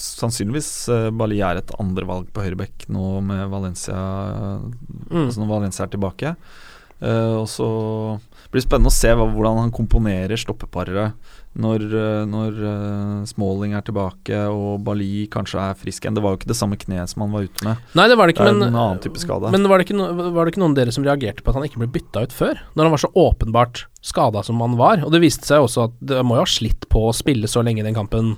sannsynligvis 0.00 0.70
uh, 0.92 1.10
Bali 1.14 1.40
er 1.44 1.60
et 1.60 1.74
andrevalg 1.80 2.30
på 2.34 2.44
høyrebekk 2.44 2.88
nå 2.92 3.20
med 3.26 3.46
Valencia 3.52 3.98
Mm. 5.10 5.24
Altså 5.26 5.40
når 5.42 5.48
Valencia 5.50 5.84
er 5.84 5.90
tilbake. 5.90 6.34
Uh, 7.00 7.40
og 7.40 7.46
så 7.48 7.66
blir 8.50 8.60
det 8.60 8.66
spennende 8.66 8.90
å 8.90 8.94
se 8.94 9.10
hva, 9.14 9.24
hvordan 9.30 9.60
han 9.62 9.72
komponerer 9.74 10.38
stoppeparet 10.40 11.14
når, 11.58 11.82
eh, 11.86 12.24
når 12.30 12.58
uh, 12.62 13.22
Smalling 13.26 13.72
er 13.74 13.82
tilbake 13.86 14.36
og 14.50 14.82
Bali 14.86 15.24
kanskje 15.30 15.62
er 15.62 15.78
frisk 15.78 16.04
igjen. 16.04 16.16
Det 16.18 16.22
var 16.22 16.34
jo 16.34 16.40
ikke 16.40 16.50
det 16.50 16.58
samme 16.58 16.78
kneet 16.78 17.10
som 17.10 17.24
han 17.24 17.32
var 17.34 17.46
ute 17.46 17.66
med. 17.66 17.86
Nei, 17.98 18.06
det 18.10 18.18
var 18.18 18.28
det 18.30 18.36
ikke, 18.36 18.46
det 18.46 18.56
men 18.58 18.68
en 18.68 18.80
annen 18.82 19.02
type 19.02 19.22
skade. 19.22 19.50
Men 19.54 19.66
var 19.70 19.80
det, 19.80 19.88
ikke 19.88 19.98
no, 19.98 20.10
var 20.34 20.46
det 20.46 20.54
ikke 20.54 20.62
noen 20.62 20.74
av 20.74 20.80
dere 20.80 20.94
som 20.94 21.06
reagerte 21.06 21.46
på 21.46 21.50
at 21.50 21.58
han 21.58 21.66
ikke 21.66 21.82
ble 21.82 21.90
bytta 21.94 22.26
ut 22.26 22.34
før? 22.34 22.62
Når 22.74 22.86
han 22.86 22.94
var 22.94 23.02
så 23.02 23.12
åpenbart 23.22 23.84
skada 24.02 24.44
som 24.46 24.62
han 24.62 24.78
var. 24.80 25.02
Og 25.06 25.14
det 25.14 25.22
viste 25.22 25.46
seg 25.46 25.62
også 25.62 25.88
at 25.88 25.98
det 26.12 26.22
må 26.26 26.38
jo 26.38 26.44
ha 26.44 26.50
slitt 26.50 26.86
på 26.90 27.06
å 27.08 27.16
spille 27.16 27.50
så 27.50 27.64
lenge 27.66 27.82
i 27.82 27.86
den 27.86 27.98
kampen, 27.98 28.34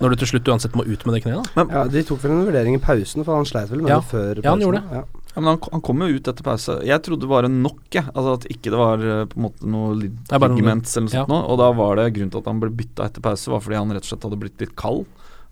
når 0.00 0.10
du 0.10 0.16
til 0.16 0.26
slutt 0.32 0.48
uansett 0.48 0.74
må 0.74 0.82
ut 0.86 1.04
med 1.06 1.14
det 1.14 1.22
kneet. 1.24 1.50
da 1.54 1.64
Ja, 1.70 1.82
de 1.88 2.02
tok 2.02 2.18
vel 2.22 2.32
en 2.32 2.46
vurdering 2.46 2.74
i 2.74 2.78
pausen, 2.82 3.24
for 3.24 3.36
han 3.36 3.44
sleit 3.44 3.68
vel 3.70 3.82
med 3.82 3.90
Ja. 3.90 4.00
det 4.00 4.08
før 4.10 4.34
pausen. 4.34 4.44
Ja, 4.44 4.50
han 4.50 4.60
gjorde 4.60 4.80
det. 4.82 4.92
Ja. 4.92 5.04
Ja, 5.32 5.40
men 5.40 5.48
han, 5.54 5.58
han 5.72 5.80
kom 5.80 6.00
jo 6.04 6.08
ut 6.18 6.28
etter 6.28 6.42
pause. 6.44 6.74
Jeg 6.84 7.02
trodde 7.02 7.28
bare 7.28 7.48
nok, 7.48 7.78
jeg. 7.90 8.04
Altså 8.12 8.34
at 8.36 8.44
ikke 8.52 8.68
det 8.72 8.80
var 8.80 8.98
eh, 9.00 9.24
på 9.30 9.36
en 9.38 9.42
måte 9.46 9.64
noe 9.64 9.94
ligaments 9.96 10.96
eller 10.96 11.08
noe 11.08 11.20
ja. 11.22 11.24
noe. 11.28 11.46
Og 11.48 11.56
da 11.62 11.70
var 11.72 11.96
det 11.96 12.08
grunnen 12.16 12.30
til 12.34 12.42
at 12.42 12.50
han 12.50 12.60
ble 12.60 12.68
bytta 12.70 13.06
etter 13.08 13.24
pause, 13.24 13.48
var 13.50 13.60
fordi 13.64 13.78
han 13.78 13.94
rett 13.94 14.04
og 14.04 14.10
slett 14.12 14.26
hadde 14.28 14.40
blitt 14.42 14.60
litt 14.60 14.74
kald. 14.76 15.06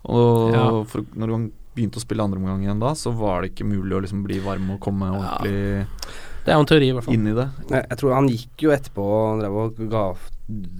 Og 0.05 0.51
Ja. 0.53 0.67
for, 0.85 1.01
når 1.15 1.31
han 1.31 1.47
begynte 1.75 1.97
å 1.97 2.03
spille 2.03 2.21
andre 2.21 2.37
omgang 2.41 2.61
igjen 2.65 2.79
da, 2.83 2.91
så 2.99 3.13
var 3.15 3.41
det 3.41 3.53
ikke 3.55 3.65
mulig 3.69 3.95
å 3.95 4.01
liksom 4.03 4.23
bli 4.27 4.39
varm 4.43 4.69
og 4.75 4.79
komme 4.83 5.07
ordentlig 5.07 5.87
Det 6.43 6.51
er 6.51 6.57
jo 6.57 6.59
en 6.65 6.65
teori, 6.65 6.87
i 6.89 6.93
hvert 6.97 7.05
fall. 7.05 7.13
inn 7.13 7.27
i 7.31 7.33
det. 7.37 7.47
Jeg, 7.69 7.85
jeg 7.89 7.97
tror 8.01 8.13
han 8.17 8.27
gikk 8.29 8.63
jo 8.65 8.71
etterpå 8.75 9.03
og 9.07 9.41
drev 9.41 9.57
og 9.61 9.81
ga 9.89 10.05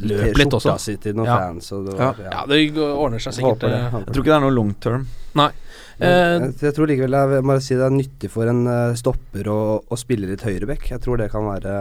Løp 0.02 0.38
litt 0.38 0.54
også. 0.58 0.76
si 0.80 0.96
til 0.98 1.14
noen 1.16 1.26
Ja. 1.30 1.38
fans. 1.38 1.72
Og 1.72 1.86
det 1.88 1.98
var, 1.98 2.16
ja. 2.20 2.30
Ja, 2.32 2.46
det 2.48 2.62
ordner 2.78 3.20
seg 3.20 3.34
sikkert. 3.38 3.60
Det, 3.60 3.72
eh, 3.72 3.92
Jeg 3.92 4.06
tror 4.14 4.24
ikke 4.24 4.32
det 4.32 4.38
er 4.38 4.46
noe 4.46 4.56
long 4.56 4.74
term. 4.80 5.08
Nei. 5.36 5.50
Eh, 6.02 6.08
jeg, 6.40 6.56
jeg 6.60 6.74
tror 6.74 6.88
likevel 6.90 7.12
det 7.14 7.20
er, 7.22 7.36
jeg 7.38 7.44
må 7.46 7.56
si 7.62 7.76
det 7.78 7.86
er 7.86 7.94
nyttig 7.94 8.30
for 8.34 8.50
en 8.50 8.66
eh, 8.68 8.94
stopper 8.98 9.44
å, 9.54 9.60
å 9.86 9.98
spille 10.00 10.28
litt 10.28 10.42
høyreback. 10.42 10.90
Jeg 10.90 11.00
tror 11.02 11.18
det 11.22 11.30
kan 11.32 11.46
være 11.46 11.76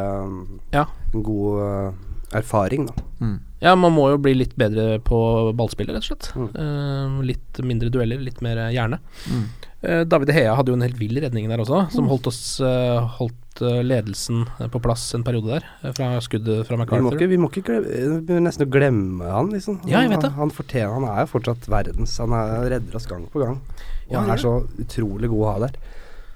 Ja. 0.76 0.84
en 1.14 1.22
god 1.22 1.62
eh, 1.64 1.92
erfaring, 2.38 2.86
da. 2.86 2.94
Mm. 3.20 3.40
ja, 3.60 3.74
man 3.74 3.92
må 3.92 4.10
jo 4.12 4.18
bli 4.22 4.34
litt 4.34 4.52
bedre 4.56 5.00
på 5.02 5.52
ballspillet, 5.56 5.96
rett 5.96 6.04
og 6.04 6.10
slett. 6.12 6.28
Mm. 6.36 6.50
Eh, 6.54 7.22
litt 7.32 7.58
mindre 7.64 7.90
dueller, 7.90 8.20
litt 8.22 8.40
mer 8.44 8.56
eh, 8.68 8.70
hjerne. 8.76 9.00
Mm. 9.26 9.46
Eh, 9.82 10.02
David 10.04 10.30
Hea 10.36 10.52
hadde 10.52 10.72
jo 10.72 10.76
en 10.76 10.84
helt 10.84 10.98
vill 11.00 11.16
redning 11.24 11.46
der 11.48 11.62
også, 11.62 11.86
som 11.94 12.08
holdt 12.10 12.28
oss 12.28 12.40
eh, 12.60 12.98
Holdt 13.16 13.62
eh, 13.64 13.78
ledelsen 13.80 14.42
på 14.72 14.80
plass 14.84 15.06
en 15.16 15.24
periode 15.24 15.56
der, 15.56 15.94
fra 15.96 16.10
skuddet 16.20 16.68
fra 16.68 16.76
Vi 16.84 17.00
må 17.00 17.14
ikke, 17.14 17.30
vi 17.30 17.38
må 17.40 17.48
ikke 17.48 17.64
glemme, 17.64 18.40
nesten 18.44 18.68
glemme 18.68 19.30
han, 19.32 19.48
liksom. 19.54 19.80
Ja, 19.88 20.02
jeg 20.04 20.12
vet 20.12 20.20
han, 20.20 20.26
det. 20.26 20.32
Han, 20.36 20.52
fortjener, 20.52 20.92
han 20.98 21.08
er 21.08 21.24
jo 21.24 21.32
fortsatt 21.32 21.70
verdens 21.72 22.18
Han 22.20 22.36
er, 22.36 22.52
redder 22.74 23.00
oss 23.00 23.08
gang 23.08 23.24
på 23.32 23.40
gang. 23.40 23.56
Og 23.56 24.12
Ja, 24.12 24.20
han 24.20 24.28
han 24.28 24.36
er 24.36 24.44
så 24.44 24.54
utrolig 24.84 25.32
god 25.32 25.46
å 25.46 25.54
ha 25.54 25.64
der. 25.64 25.80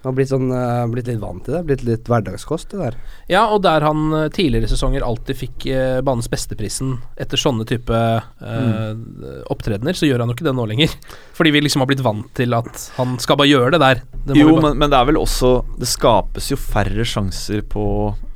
Har 0.04 0.12
blitt, 0.12 0.28
sånn, 0.28 0.50
eh, 0.52 0.84
blitt 0.92 1.06
litt 1.08 1.20
vant 1.22 1.42
til 1.46 1.54
det. 1.56 1.62
Blitt 1.64 1.82
litt 1.86 2.04
hverdagskost, 2.10 2.68
det 2.74 2.80
der. 2.82 2.96
Ja, 3.32 3.46
og 3.54 3.62
der 3.64 3.80
han 3.86 4.02
eh, 4.12 4.26
tidligere 4.28 4.68
sesonger 4.68 5.00
alltid 5.06 5.38
fikk 5.40 5.66
eh, 5.72 6.00
banens 6.04 6.28
besteprisen 6.28 6.98
etter 7.16 7.40
sånne 7.40 7.64
type 7.70 7.96
eh, 7.96 8.92
opptredener, 9.52 9.96
så 9.96 10.04
gjør 10.08 10.20
han 10.24 10.28
jo 10.32 10.36
ikke 10.36 10.46
det 10.48 10.54
nå 10.58 10.66
lenger. 10.68 10.92
Fordi 11.38 11.54
vi 11.54 11.62
liksom 11.64 11.80
har 11.84 11.90
blitt 11.90 12.04
vant 12.04 12.28
til 12.36 12.52
at 12.56 12.86
han 12.98 13.16
skal 13.22 13.40
bare 13.40 13.48
gjøre 13.50 13.74
det 13.76 13.80
der. 13.84 14.02
Det 14.24 14.36
må 14.36 14.40
Jo, 14.42 14.52
bare- 14.58 14.68
men, 14.70 14.78
men 14.84 14.92
det 14.92 14.98
er 15.00 15.08
vel 15.10 15.18
også 15.20 15.48
Det 15.78 15.88
skapes 15.90 16.46
jo 16.52 16.56
færre 16.56 17.04
sjanser 17.04 17.60
på 17.68 17.82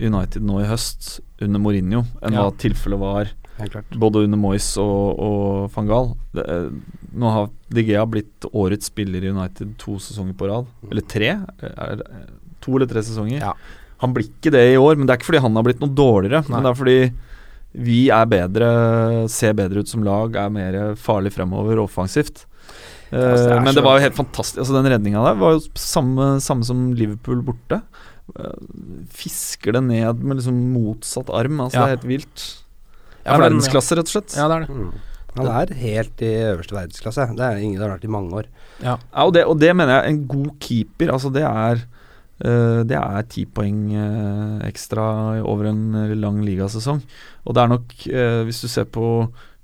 United 0.01 0.43
nå 0.45 0.59
i 0.63 0.67
høst 0.69 1.19
under 1.41 1.61
Mourinho 1.63 2.03
enn 2.23 2.35
Ja. 2.35 2.43
hva 2.49 2.57
tilfellet 2.61 2.99
var. 3.01 3.31
Både 3.99 4.25
under 4.25 4.38
Moyes 4.40 4.68
og, 4.81 5.18
og 5.18 5.88
Gaal. 5.88 6.12
Det, 6.35 6.44
eh, 6.49 6.68
nå 7.18 7.33
har 7.35 7.49
De 7.75 7.85
Gea 7.85 8.05
blitt 8.07 8.47
årets 8.53 8.87
spiller 8.90 9.25
i 9.25 9.31
United 9.33 9.77
to 9.79 9.99
sesonger 10.03 10.37
på 10.38 10.49
rad. 10.51 10.66
Eller 10.90 11.03
tre? 11.03 11.29
Er, 11.62 11.97
det- 11.97 12.11
to 12.61 12.77
eller 12.77 12.87
tre 12.90 13.01
sesonger. 13.03 13.40
Ja. 13.40 13.55
Han 14.03 14.14
blir 14.14 14.29
ikke 14.29 14.53
det 14.55 14.64
i 14.75 14.77
år, 14.79 14.97
men 14.97 15.07
det 15.07 15.14
er 15.14 15.18
ikke 15.21 15.33
fordi 15.33 15.42
han 15.42 15.57
har 15.59 15.66
blitt 15.66 15.81
noe 15.83 15.94
dårligere. 15.94 16.44
Nei. 16.49 16.55
Men 16.55 16.62
det 16.66 16.71
er 16.71 16.79
fordi 16.83 16.99
vi 17.79 18.09
er 18.14 18.27
bedre, 18.31 18.68
ser 19.29 19.53
bedre 19.59 19.83
ut 19.85 19.88
som 19.90 20.03
lag, 20.07 20.35
er 20.37 20.49
mer 20.51 20.79
farlig 20.97 21.33
fremover 21.35 21.81
offensivt. 21.83 22.44
Eh, 23.11 23.18
altså, 23.18 23.49
det 23.49 23.62
men 23.64 23.75
det 23.75 23.85
var 23.85 23.99
jo 23.99 24.05
helt 24.05 24.18
fantastisk. 24.18 24.59
Altså 24.62 24.77
Den 24.77 24.90
redninga 24.92 25.23
der 25.25 25.38
var 25.40 25.57
jo 25.57 25.61
samme, 25.75 26.37
samme 26.44 26.64
som 26.68 26.92
Liverpool 26.99 27.42
borte. 27.47 27.81
Eh, 28.37 28.57
fisker 29.11 29.73
det 29.79 29.83
ned 29.87 30.23
med 30.23 30.40
liksom 30.40 30.59
motsatt 30.75 31.31
arm. 31.33 31.61
Altså 31.64 31.79
Ja. 31.79 31.87
Det 31.87 31.92
er 31.92 31.97
helt 31.97 32.09
vilt. 32.09 32.47
Ja, 33.25 33.35
for 33.35 33.45
verdensklasse, 33.45 33.99
rett 33.99 34.11
og 34.11 34.15
slett. 34.15 34.35
Ja, 34.39 34.49
det 34.51 34.57
er 34.57 34.67
det. 34.67 34.79
Mm. 34.79 34.91
Han 35.39 35.51
er 35.53 35.75
helt 35.79 36.25
i 36.25 36.33
øverste 36.49 36.75
verdensklasse. 36.75 37.29
Det 37.39 37.45
er 37.45 37.61
ingen 37.61 37.79
det 37.79 37.87
har 37.87 37.95
vært 37.95 38.09
i 38.09 38.11
mange 38.11 38.41
år. 38.41 38.49
Ja. 38.81 38.97
Ja, 38.97 39.27
og, 39.27 39.35
det, 39.37 39.45
og 39.47 39.61
det 39.61 39.71
mener 39.77 39.99
jeg 39.99 40.13
en 40.13 40.21
god 40.31 40.51
keeper 40.63 41.11
Altså 41.11 41.31
det 41.35 41.43
er 41.43 41.81
uh, 41.83 42.81
det 42.87 42.95
er 42.95 43.27
ti 43.31 43.45
poeng 43.51 43.81
uh, 43.93 44.59
ekstra 44.67 45.05
over 45.43 45.71
en 45.73 45.83
eh, 45.99 46.15
lang 46.19 46.41
ligasesong. 46.47 47.03
Og 47.45 47.55
det 47.55 47.63
er 47.63 47.73
nok, 47.75 47.97
uh, 48.09 48.43
hvis 48.49 48.63
du 48.65 48.69
ser 48.71 48.89
på 48.91 49.09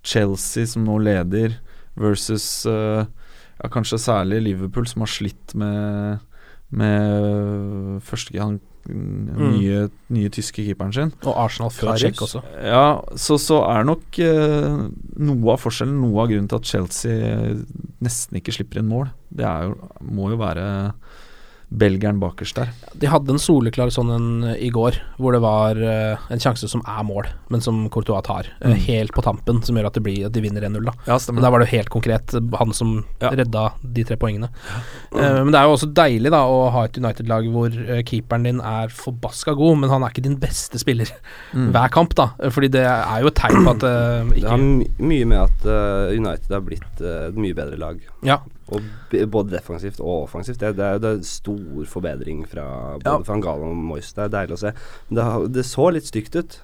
Chelsea 0.05 0.69
som 0.69 0.85
nå 0.87 0.99
leder, 1.01 1.57
versus 1.95 2.67
eh, 2.67 3.07
ja, 3.62 3.69
kanskje 3.73 4.01
særlig 4.03 4.43
Liverpool, 4.43 4.87
som 4.87 5.05
har 5.05 5.12
slitt 5.14 5.55
med 5.59 6.23
med 6.75 8.01
første 8.03 8.35
han, 8.40 8.57
nye, 8.90 9.87
nye 10.12 10.31
tyske 10.33 10.64
keeperen 10.64 10.92
sin. 10.94 11.12
Og 11.25 11.38
Arsenal 11.47 11.73
før. 11.75 11.94
Check 12.01 12.20
også. 12.25 12.42
Ja, 12.61 13.01
så, 13.16 13.38
så 13.40 13.62
er 13.70 13.87
nok 13.88 14.18
eh, 14.23 14.85
noe 15.25 15.55
av 15.55 15.62
forskjellen, 15.62 15.97
noe 16.03 16.25
av 16.25 16.33
grunnen 16.33 16.51
til 16.51 16.61
at 16.61 16.68
Chelsea 16.68 17.55
nesten 18.05 18.40
ikke 18.40 18.55
slipper 18.57 18.83
inn 18.83 18.90
mål. 18.90 19.09
Det 19.35 19.47
er 19.49 19.70
jo, 19.70 19.79
må 20.05 20.31
jo 20.35 20.40
være 20.42 20.66
belgieren 21.74 22.20
bakerst 22.22 22.56
der. 22.60 22.70
De 22.94 23.08
hadde 23.10 23.32
en 23.34 23.40
soleklar 23.42 23.90
sånn 23.94 24.10
en 24.14 24.26
eh, 24.52 24.58
i 24.66 24.70
går, 24.74 24.96
hvor 25.18 25.34
det 25.34 25.40
var 25.42 25.78
uh, 25.80 26.26
en 26.30 26.40
sjanse 26.42 26.68
som 26.70 26.82
er 26.87 27.02
mål, 27.06 27.26
men 27.50 27.60
som 27.64 27.82
Courtois 27.90 28.22
tar. 28.26 28.48
Mm. 28.62 28.70
Uh, 28.72 28.84
Helt 28.84 29.12
på 29.16 29.24
tampen, 29.26 29.58
som 29.66 29.76
gjør 29.76 29.88
at, 29.90 29.96
det 29.98 30.02
blir, 30.06 30.26
at 30.28 30.34
de 30.37 30.42
vinner 30.44 30.62
1-0. 30.68 30.84
da 30.87 30.94
Ja. 31.10 31.18
Men 31.32 31.42
Der 31.42 31.50
var 31.54 31.58
det 31.62 31.68
jo 31.68 31.76
helt 31.78 31.90
konkret 31.94 32.34
eh, 32.38 32.50
han 32.60 32.72
som 32.76 32.94
Ja. 33.20 33.30
redda 33.34 33.64
de 33.82 34.04
tre 34.04 34.16
poengene. 34.20 34.50
Uh, 35.14 35.42
men 35.44 35.50
det 35.52 35.58
er 35.60 35.66
jo 35.68 35.74
også 35.76 35.90
deilig 35.94 36.30
da 36.34 36.42
å 36.46 36.70
ha 36.74 36.84
et 36.87 36.98
United-lag 36.98 37.46
hvor 37.52 37.74
eh, 37.74 38.02
keeperen 38.06 38.46
din 38.46 38.60
er 38.60 38.88
forbaska 38.94 39.54
god, 39.58 39.78
men 39.82 39.90
han 39.90 40.02
er 40.06 40.14
ikke 40.14 40.24
din 40.28 40.38
beste 40.42 40.78
spiller 40.82 41.10
Mm. 41.54 41.68
hver 41.70 41.90
kamp, 41.94 42.14
da. 42.18 42.30
Eh, 42.42 42.50
Fordi 42.50 42.68
det 42.74 42.82
er 42.87 43.20
jo 43.22 43.28
et 43.30 43.37
tegn 43.38 43.60
på 43.64 43.70
at 43.76 43.84
ikke 43.84 44.40
Det 44.42 44.50
har 44.50 44.62
mye 45.06 45.26
med 45.30 45.38
at 45.44 45.66
eh, 45.70 46.16
United 46.18 46.50
har 46.56 46.64
blitt 46.66 47.00
eh, 47.04 47.28
et 47.28 47.37
mye 47.38 47.54
bedre 47.54 47.78
lag. 47.78 48.00
Ja. 48.26 48.40
Og 48.72 48.81
både 49.29 49.50
defensivt 49.59 49.98
og 50.00 50.22
offensivt. 50.24 50.59
Det, 50.62 50.70
det, 50.79 50.90
det 51.05 51.11
er 51.18 51.24
stor 51.29 51.85
forbedring 51.90 52.44
fra 52.48 52.64
både 53.03 53.27
Ja. 53.29 53.40
Galen 53.44 53.74
og 53.74 53.83
Moyes. 53.90 54.12
Det 54.16 54.24
er 54.24 54.33
deilig 54.38 54.57
å 54.57 54.62
se. 54.62 54.72
Det, 55.11 55.27
det 55.53 55.64
så 55.68 55.90
litt 55.92 56.07
stygt 56.09 56.38
ut. 56.40 56.61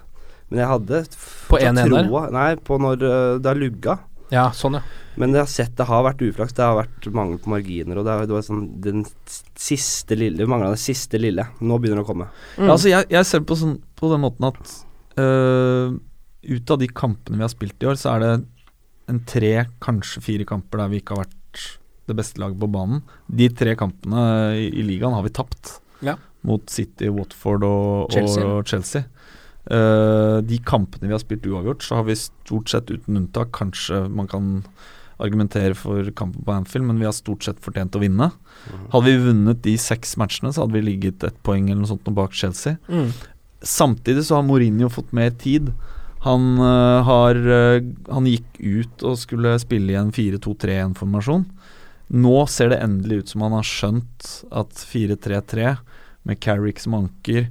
Men 0.49 0.63
jeg 0.63 0.67
hadde 0.73 1.03
På 1.13 1.55
fortsatt 1.55 1.77
1-1 1.77 1.93
der? 1.93 2.31
Nei, 2.35 2.47
på 2.67 2.79
når 2.81 3.05
eh, 3.07 3.35
det 3.39 3.51
har 3.53 3.59
lugga. 3.61 3.97
Ja, 4.31 4.47
sånn, 4.55 4.77
ja. 4.79 4.81
Men 5.19 5.33
jeg 5.35 5.43
har 5.43 5.49
sett 5.51 5.73
det 5.77 5.85
har 5.89 6.03
vært 6.07 6.21
uflaks. 6.23 6.53
Det 6.57 6.63
har 6.63 6.77
vært 6.79 7.07
mangel 7.13 7.37
på 7.43 7.51
marginer. 7.53 7.99
Og 8.01 8.05
det, 8.07 8.13
er- 8.15 8.27
det 8.31 8.35
var 8.37 8.45
sånn 8.47 8.63
den 8.83 9.01
siste 9.59 10.15
lille 10.17 10.47
Mangla 10.49 10.71
det 10.73 10.79
siste 10.81 11.19
lille. 11.21 11.45
Nå 11.61 11.77
begynner 11.83 11.99
det 12.01 12.05
å 12.07 12.09
komme. 12.13 12.27
Mm. 12.57 12.65
Ja, 12.65 12.71
altså 12.75 12.91
jeg, 12.91 13.07
jeg 13.13 13.27
ser 13.29 13.43
på, 13.47 13.57
sånn, 13.59 13.77
på 13.99 14.09
den 14.11 14.23
måten 14.23 14.47
at 14.49 14.73
øh, 15.21 15.99
ut 16.55 16.73
av 16.73 16.79
de 16.81 16.87
kampene 16.95 17.37
vi 17.39 17.45
har 17.45 17.51
spilt 17.53 17.83
i 17.83 17.89
år, 17.91 17.99
så 17.99 18.15
er 18.15 18.23
det 18.25 18.31
en 19.11 19.19
tre, 19.27 19.53
kanskje 19.83 20.23
fire 20.23 20.47
kamper 20.47 20.79
der 20.83 20.91
vi 20.93 21.01
ikke 21.03 21.15
har 21.17 21.25
vært 21.25 21.37
det 22.09 22.17
beste 22.17 22.41
laget 22.41 22.59
på 22.61 22.69
banen. 22.71 23.03
De 23.27 23.49
tre 23.53 23.75
kampene 23.79 24.23
i, 24.57 24.67
i 24.81 24.85
ligaen 24.85 25.15
har 25.15 25.25
vi 25.25 25.33
tapt. 25.35 25.77
Ja. 26.01 26.17
Mot 26.47 26.69
City, 26.73 27.11
Watford 27.13 27.65
og 27.67 28.13
Chelsea. 28.13 28.45
Og 28.45 28.65
Chelsea. 28.67 29.05
Uh, 29.61 30.41
de 30.41 30.57
kampene 30.65 31.05
vi 31.05 31.13
har 31.13 31.21
spilt 31.21 31.45
uavgjort, 31.45 31.85
så 31.85 31.99
har 31.99 32.07
vi 32.07 32.17
stort 32.17 32.71
sett 32.71 32.89
uten 32.89 33.19
unntak 33.19 33.51
Kanskje 33.53 34.07
man 34.09 34.25
kan 34.27 34.47
argumentere 35.21 35.75
for 35.77 36.07
kampen 36.17 36.41
på 36.41 36.53
Anfield, 36.55 36.87
men 36.87 36.97
vi 36.97 37.05
har 37.05 37.13
stort 37.13 37.45
sett 37.45 37.59
fortjent 37.61 37.93
å 37.93 38.01
vinne. 38.01 38.31
Hadde 38.89 39.05
vi 39.05 39.21
vunnet 39.21 39.61
de 39.61 39.75
seks 39.77 40.15
matchene, 40.17 40.49
så 40.49 40.63
hadde 40.63 40.79
vi 40.79 40.87
ligget 40.87 41.25
ett 41.27 41.37
poeng 41.45 41.69
eller 41.69 41.83
noe 41.83 41.91
sånt 41.91 42.09
bak 42.17 42.33
Chelsea. 42.33 42.79
Mm. 42.89 43.11
Samtidig 43.61 44.25
så 44.25 44.39
har 44.39 44.47
Mourinho 44.47 44.89
fått 44.89 45.13
mer 45.13 45.29
tid. 45.37 45.69
Han, 46.25 46.55
uh, 46.57 47.01
har, 47.05 47.37
uh, 47.37 47.85
han 48.09 48.29
gikk 48.29 48.57
ut 48.57 49.05
og 49.05 49.19
skulle 49.21 49.55
spille 49.61 49.93
i 49.93 49.99
en 49.99 50.09
4-2-3-1-formasjon. 50.13 51.45
Nå 52.11 52.37
ser 52.51 52.71
det 52.71 52.81
endelig 52.83 53.21
ut 53.21 53.33
som 53.33 53.45
han 53.45 53.55
har 53.55 53.67
skjønt 53.67 54.29
at 54.51 54.81
4-3-3 54.91 55.75
med 56.27 56.39
Carrick 56.43 56.81
som 56.83 56.97
anker 56.97 57.47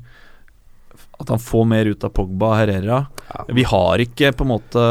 At 1.20 1.32
han 1.32 1.40
får 1.40 1.64
mer 1.68 1.88
ut 1.90 2.04
av 2.04 2.12
Pogba 2.16 2.52
og 2.52 2.58
Herrera. 2.60 2.98
Vi 3.48 3.64
har 3.68 4.04
ikke 4.04 4.34
på 4.36 4.46
en 4.46 4.52
måte 4.52 4.84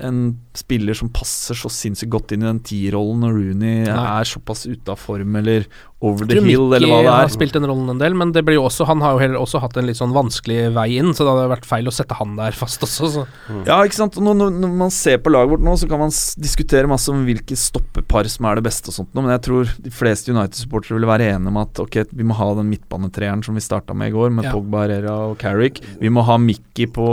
en 0.00 0.20
spiller 0.58 0.96
som 0.98 1.10
passer 1.14 1.54
så 1.58 1.70
sinnssykt 1.70 2.10
godt 2.10 2.34
inn 2.34 2.42
i 2.42 2.48
den 2.48 2.62
T-rollen 2.66 3.22
når 3.24 3.36
Rooney 3.36 3.84
Nei. 3.86 4.06
er 4.20 4.28
såpass 4.28 4.66
ute 4.66 4.90
av 4.90 4.98
form 4.98 5.36
eller 5.38 5.68
over 6.00 6.24
the 6.24 6.34
hill, 6.34 6.44
Mickey 6.44 6.76
eller 6.78 6.88
hva 6.88 6.98
det 7.04 7.10
er. 7.10 7.18
har 7.26 7.32
spilt 7.32 7.56
den 7.56 7.66
rollen 7.68 7.92
en 7.92 7.98
del, 8.00 8.14
men 8.16 8.32
det 8.32 8.40
blir 8.46 8.56
jo 8.56 8.64
også, 8.70 8.86
han 8.88 9.02
har 9.04 9.14
jo 9.14 9.20
heller 9.20 9.40
også 9.40 9.60
hatt 9.60 9.76
en 9.76 9.84
litt 9.88 9.98
sånn 9.98 10.14
vanskelig 10.16 10.70
vei 10.72 10.86
inn, 10.96 11.12
så 11.12 11.26
det 11.26 11.34
hadde 11.34 11.50
vært 11.52 11.68
feil 11.68 11.90
å 11.90 11.92
sette 11.92 12.16
han 12.16 12.38
der 12.38 12.56
fast 12.56 12.80
også. 12.86 13.10
Så. 13.12 13.24
Ja, 13.68 13.76
ikke 13.84 13.98
sant. 13.98 14.16
Når, 14.16 14.38
når, 14.56 14.72
man 14.80 14.94
ser 14.94 15.20
på 15.20 15.32
laget 15.32 15.52
vårt 15.52 15.66
nå, 15.66 15.74
så 15.76 15.88
kan 15.90 16.00
man 16.00 16.14
diskutere 16.40 16.88
masse 16.88 17.12
om 17.12 17.26
hvilke 17.28 17.58
stoppepar 17.58 18.30
som 18.32 18.48
er 18.48 18.58
det 18.58 18.64
beste 18.70 18.88
og 18.88 18.96
sånt 18.96 19.12
noe, 19.12 19.26
men 19.26 19.34
jeg 19.36 19.44
tror 19.50 19.74
de 19.84 19.92
fleste 19.92 20.32
United-supportere 20.32 20.96
vil 20.96 21.08
være 21.10 21.28
enige 21.34 21.52
om 21.52 21.60
at 21.60 21.82
ok, 21.84 22.00
vi 22.16 22.28
må 22.30 22.38
ha 22.40 22.48
den 22.56 22.72
midtbanetreeren 22.72 23.44
som 23.44 23.58
vi 23.58 23.64
starta 23.64 23.96
med 23.96 24.08
i 24.08 24.16
går, 24.16 24.32
med 24.32 24.48
Ja. 24.48 24.54
Pogba, 24.56 24.86
Herrera 24.86 25.18
og 25.28 25.36
Carrick. 25.38 25.82
Vi 26.00 26.08
må 26.08 26.24
ha 26.24 26.38
Mikki 26.40 26.88
på 26.88 27.10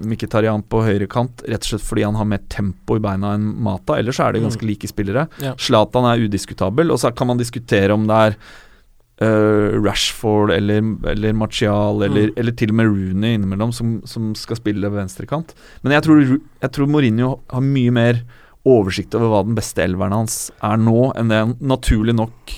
Mkhitaryan 0.00 0.64
på 0.64 0.80
høyrekant, 0.86 1.44
rett 1.44 1.68
og 1.68 1.74
slett 1.74 1.84
fordi 1.84 2.08
han 2.08 2.16
har 2.16 2.28
mer 2.32 2.40
tempo 2.56 2.96
i 2.96 3.02
beina 3.04 3.34
enn 3.36 3.50
Mata. 3.62 3.98
Ellers 4.00 4.18
er 4.24 4.32
det 4.36 4.42
ganske 4.46 4.64
Mm. 4.64 4.70
like 4.72 4.88
spillere. 4.88 5.26
Ja. 5.44 5.52
Er 5.52 6.24
udiskutabel, 6.26 6.90
og 6.90 6.98
så 6.98 7.12
kan 7.14 7.26
man 7.28 7.38
diskutere 7.38 7.92
om 7.92 8.06
det 8.08 8.16
er 8.16 8.36
uh, 9.22 9.76
Rashford 9.84 10.50
eller, 10.52 10.82
eller 11.08 11.32
Martial 11.32 12.02
eller, 12.02 12.28
Mm. 12.28 12.34
eller 12.36 12.52
til 12.52 12.70
og 12.70 12.74
med 12.76 12.86
Rooney 12.90 13.34
innimellom 13.38 13.72
som, 13.72 14.02
som 14.04 14.34
skal 14.34 14.56
spille 14.56 14.90
venstrekant. 14.92 15.54
Men 15.82 15.92
jeg 15.92 16.02
tror, 16.04 16.20
jeg 16.62 16.72
tror 16.72 16.86
Mourinho 16.90 17.40
har 17.50 17.60
mye 17.64 17.90
mer 17.92 18.22
oversikt 18.66 19.14
over 19.14 19.28
hva 19.30 19.44
den 19.46 19.54
beste 19.54 19.82
elveren 19.84 20.12
hans 20.12 20.50
er 20.62 20.76
nå, 20.76 21.12
enn 21.16 21.28
det 21.30 21.36
han 21.38 21.56
naturlig 21.60 22.14
nok 22.16 22.56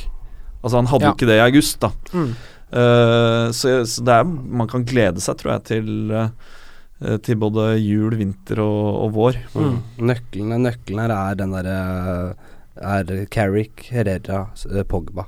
Altså, 0.64 0.74
han 0.80 0.86
hadde 0.90 1.04
Ja. 1.04 1.10
jo 1.12 1.14
ikke 1.14 1.26
det 1.28 1.36
i 1.38 1.44
august, 1.44 1.76
da. 1.80 1.88
Mm. 2.12 2.30
Uh, 2.74 3.52
så, 3.54 3.76
så 3.86 4.02
er, 4.10 4.24
man 4.26 4.66
kan 4.66 4.82
glede 4.84 5.22
seg, 5.22 5.36
tror 5.38 5.52
jeg, 5.52 5.62
til 5.70 6.10
eh, 6.10 6.28
til 7.22 7.36
både 7.38 7.76
jul, 7.78 8.16
vinter 8.18 8.58
og, 8.64 8.86
og 9.04 9.12
vår. 9.14 9.36
Mm. 9.54 9.76
Nøkkelen, 10.10 10.62
nøkkelen 10.66 11.02
her 11.04 11.12
er 11.14 11.36
den 11.38 11.52
derre 11.54 12.34
Er 12.78 13.26
Carrick, 13.30 13.84
Herrera, 13.90 14.48
eh, 14.70 14.82
Pogba. 14.86 15.24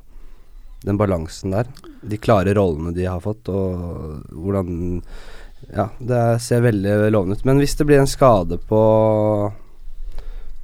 Den 0.85 0.97
balansen 0.99 1.51
der. 1.55 1.67
De 2.03 2.17
klare 2.19 2.55
rollene 2.57 2.95
de 2.97 3.05
har 3.07 3.21
fått, 3.21 3.49
og 3.53 4.23
hvordan 4.33 5.03
Ja, 5.77 5.89
det 6.01 6.17
er- 6.17 6.39
ser 6.41 6.63
veldig 6.65 7.11
lovende 7.13 7.37
ut. 7.37 7.45
Men 7.45 7.59
hvis 7.61 7.77
det 7.77 7.87
blir 7.87 8.01
en 8.01 8.07
skade 8.09 8.57
på 8.67 9.53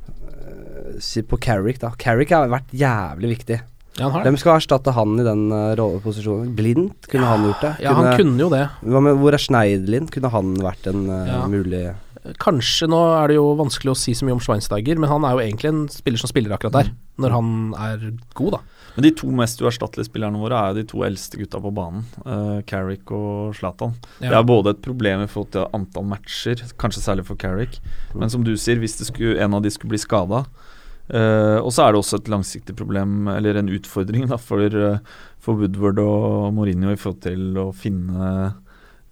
eh, 0.08 0.98
Si 1.00 1.22
på 1.22 1.38
Carrick, 1.38 1.78
da. 1.82 1.90
Carrick 1.98 2.30
har 2.30 2.48
vært 2.48 2.72
jævlig 2.72 3.36
viktig. 3.36 3.60
Ja. 3.96 4.10
Hvem 4.12 4.36
skal 4.40 4.58
erstatte 4.58 4.92
han 4.96 5.14
i 5.20 5.26
den 5.26 5.46
uh, 5.52 5.74
rolleposisjonen? 5.78 6.50
Blindt? 6.56 7.08
Kunne 7.12 7.28
han 7.30 7.46
gjort 7.48 7.62
det? 7.64 7.74
Ja, 7.84 7.94
han 7.96 8.10
kunne 8.18 8.42
jo 8.44 8.50
det. 8.52 8.66
Hva 8.84 9.02
med, 9.04 9.20
hvor 9.22 9.36
er 9.36 9.42
Schneiderlin? 9.42 10.10
Kunne 10.12 10.32
han 10.34 10.56
vært 10.60 10.90
en 10.92 11.06
uh, 11.08 11.22
Ja. 11.26 11.46
mulig 11.50 11.86
Kanskje 12.42 12.88
nå 12.90 12.98
er 13.20 13.30
det 13.30 13.36
jo 13.36 13.52
vanskelig 13.54 13.92
å 13.92 13.98
si 13.98 14.10
så 14.16 14.26
mye 14.26 14.34
om 14.34 14.40
Schweinsteiger, 14.42 14.98
men 14.98 15.10
han 15.12 15.22
er 15.22 15.36
jo 15.36 15.42
egentlig 15.44 15.70
en 15.70 15.84
spiller 15.92 16.18
som 16.18 16.30
spiller 16.30 16.56
akkurat 16.56 16.74
der, 16.74 16.88
når 17.22 17.34
han 17.36 17.52
er 17.78 18.00
god, 18.34 18.56
da. 18.56 18.60
Men 18.96 19.04
de 19.06 19.12
to 19.20 19.30
mest 19.36 19.60
uerstattelige 19.62 20.08
spillerne 20.08 20.40
våre 20.40 20.58
er 20.58 20.72
jo 20.72 20.80
de 20.80 20.86
to 20.90 21.04
eldste 21.06 21.38
gutta 21.38 21.60
på 21.62 21.72
banen. 21.76 22.06
Uh, 22.24 22.64
Carrick 22.66 23.12
og 23.14 23.54
Zlatan. 23.58 23.94
Ja. 24.18 24.32
Det 24.32 24.38
er 24.40 24.48
både 24.48 24.72
et 24.74 24.82
problem 24.82 25.22
i 25.22 25.28
forhold 25.30 25.52
til 25.54 25.68
antall 25.76 26.08
matcher, 26.16 26.64
kanskje 26.80 27.04
særlig 27.04 27.28
for 27.28 27.38
Carrick. 27.38 27.78
Men 28.16 28.32
som 28.32 28.46
du 28.46 28.56
sier, 28.58 28.80
hvis 28.82 28.98
det 28.98 29.10
skulle, 29.10 29.36
en 29.38 29.54
av 29.54 29.62
de 29.62 29.70
skulle 29.70 29.94
bli 29.94 30.02
skada 30.02 30.46
uh, 31.14 31.58
Og 31.62 31.70
så 31.72 31.84
er 31.86 31.92
det 31.94 32.00
også 32.02 32.20
et 32.20 32.28
langsiktig 32.32 32.76
problem, 32.78 33.28
eller 33.32 33.56
en 33.60 33.68
utfordring, 33.72 34.26
da, 34.30 34.36
for, 34.40 34.58
uh, 34.74 34.98
for 35.42 35.54
Woodward 35.60 35.98
og 36.02 36.52
Mourinho 36.56 36.92
i 36.92 36.98
forhold 37.00 37.22
til 37.26 37.56
å 37.62 37.70
finne 37.76 38.54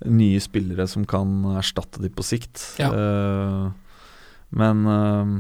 nye 0.05 0.41
spillere 0.43 0.85
som 0.91 1.05
kan 1.09 1.31
erstatte 1.57 2.03
de 2.03 2.11
på 2.13 2.25
sikt. 2.27 2.61
Ja. 2.83 2.91
Uh, 2.93 3.71
men 4.55 4.85
uh, 4.87 5.35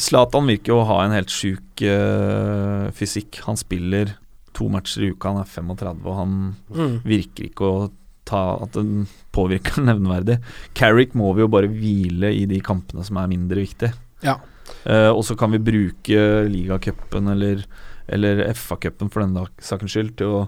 Zlatan 0.00 0.46
virker 0.48 0.72
jo 0.72 0.80
å 0.80 0.86
ha 0.88 1.00
en 1.04 1.12
helt 1.12 1.28
sjuk 1.34 1.82
eh, 1.84 2.86
fysikk. 2.96 3.42
Han 3.44 3.58
spiller 3.60 4.14
to 4.56 4.68
matcher 4.72 5.02
i 5.04 5.10
uka, 5.12 5.28
han 5.34 5.42
er 5.42 5.50
35, 5.50 5.98
og 6.08 6.14
han 6.16 6.36
Mm. 6.70 6.94
virker 7.04 7.48
ikke 7.50 7.66
å 7.68 7.90
ta 8.24 8.40
at 8.62 8.72
den 8.78 9.02
påvirker 9.34 9.82
nevneverdig. 9.90 10.38
Carrick 10.78 11.12
må 11.18 11.34
vi 11.36 11.42
jo 11.44 11.50
bare 11.52 11.68
hvile 11.68 12.30
i 12.32 12.46
de 12.48 12.62
kampene 12.64 13.04
som 13.04 13.18
er 13.20 13.28
mindre 13.28 13.60
viktige. 13.60 13.92
Ja. 14.24 14.38
Eh, 14.84 15.10
og 15.10 15.22
så 15.26 15.36
kan 15.38 15.52
vi 15.54 15.62
bruke 15.62 16.24
ligacupen 16.48 17.28
eller, 17.34 17.64
eller 18.08 18.42
FA-cupen 18.54 19.12
for 19.12 19.24
den 19.24 19.36
sakens 19.60 19.94
skyld 19.94 20.16
til 20.20 20.34
å 20.40 20.42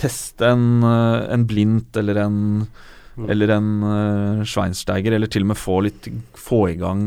teste 0.00 0.50
en, 0.52 0.82
eh, 0.84 1.26
en 1.34 1.46
blindt 1.48 1.96
eller 1.96 2.22
en 2.26 2.44
eller 3.16 3.48
en 3.48 3.68
uh, 3.80 4.40
Schweinsteiger, 4.44 5.14
eller 5.16 5.30
til 5.32 5.46
og 5.46 5.48
med 5.48 5.56
få 5.56 5.78
litt 5.86 6.08
Få 6.36 6.66
i 6.68 6.74
gang 6.76 7.06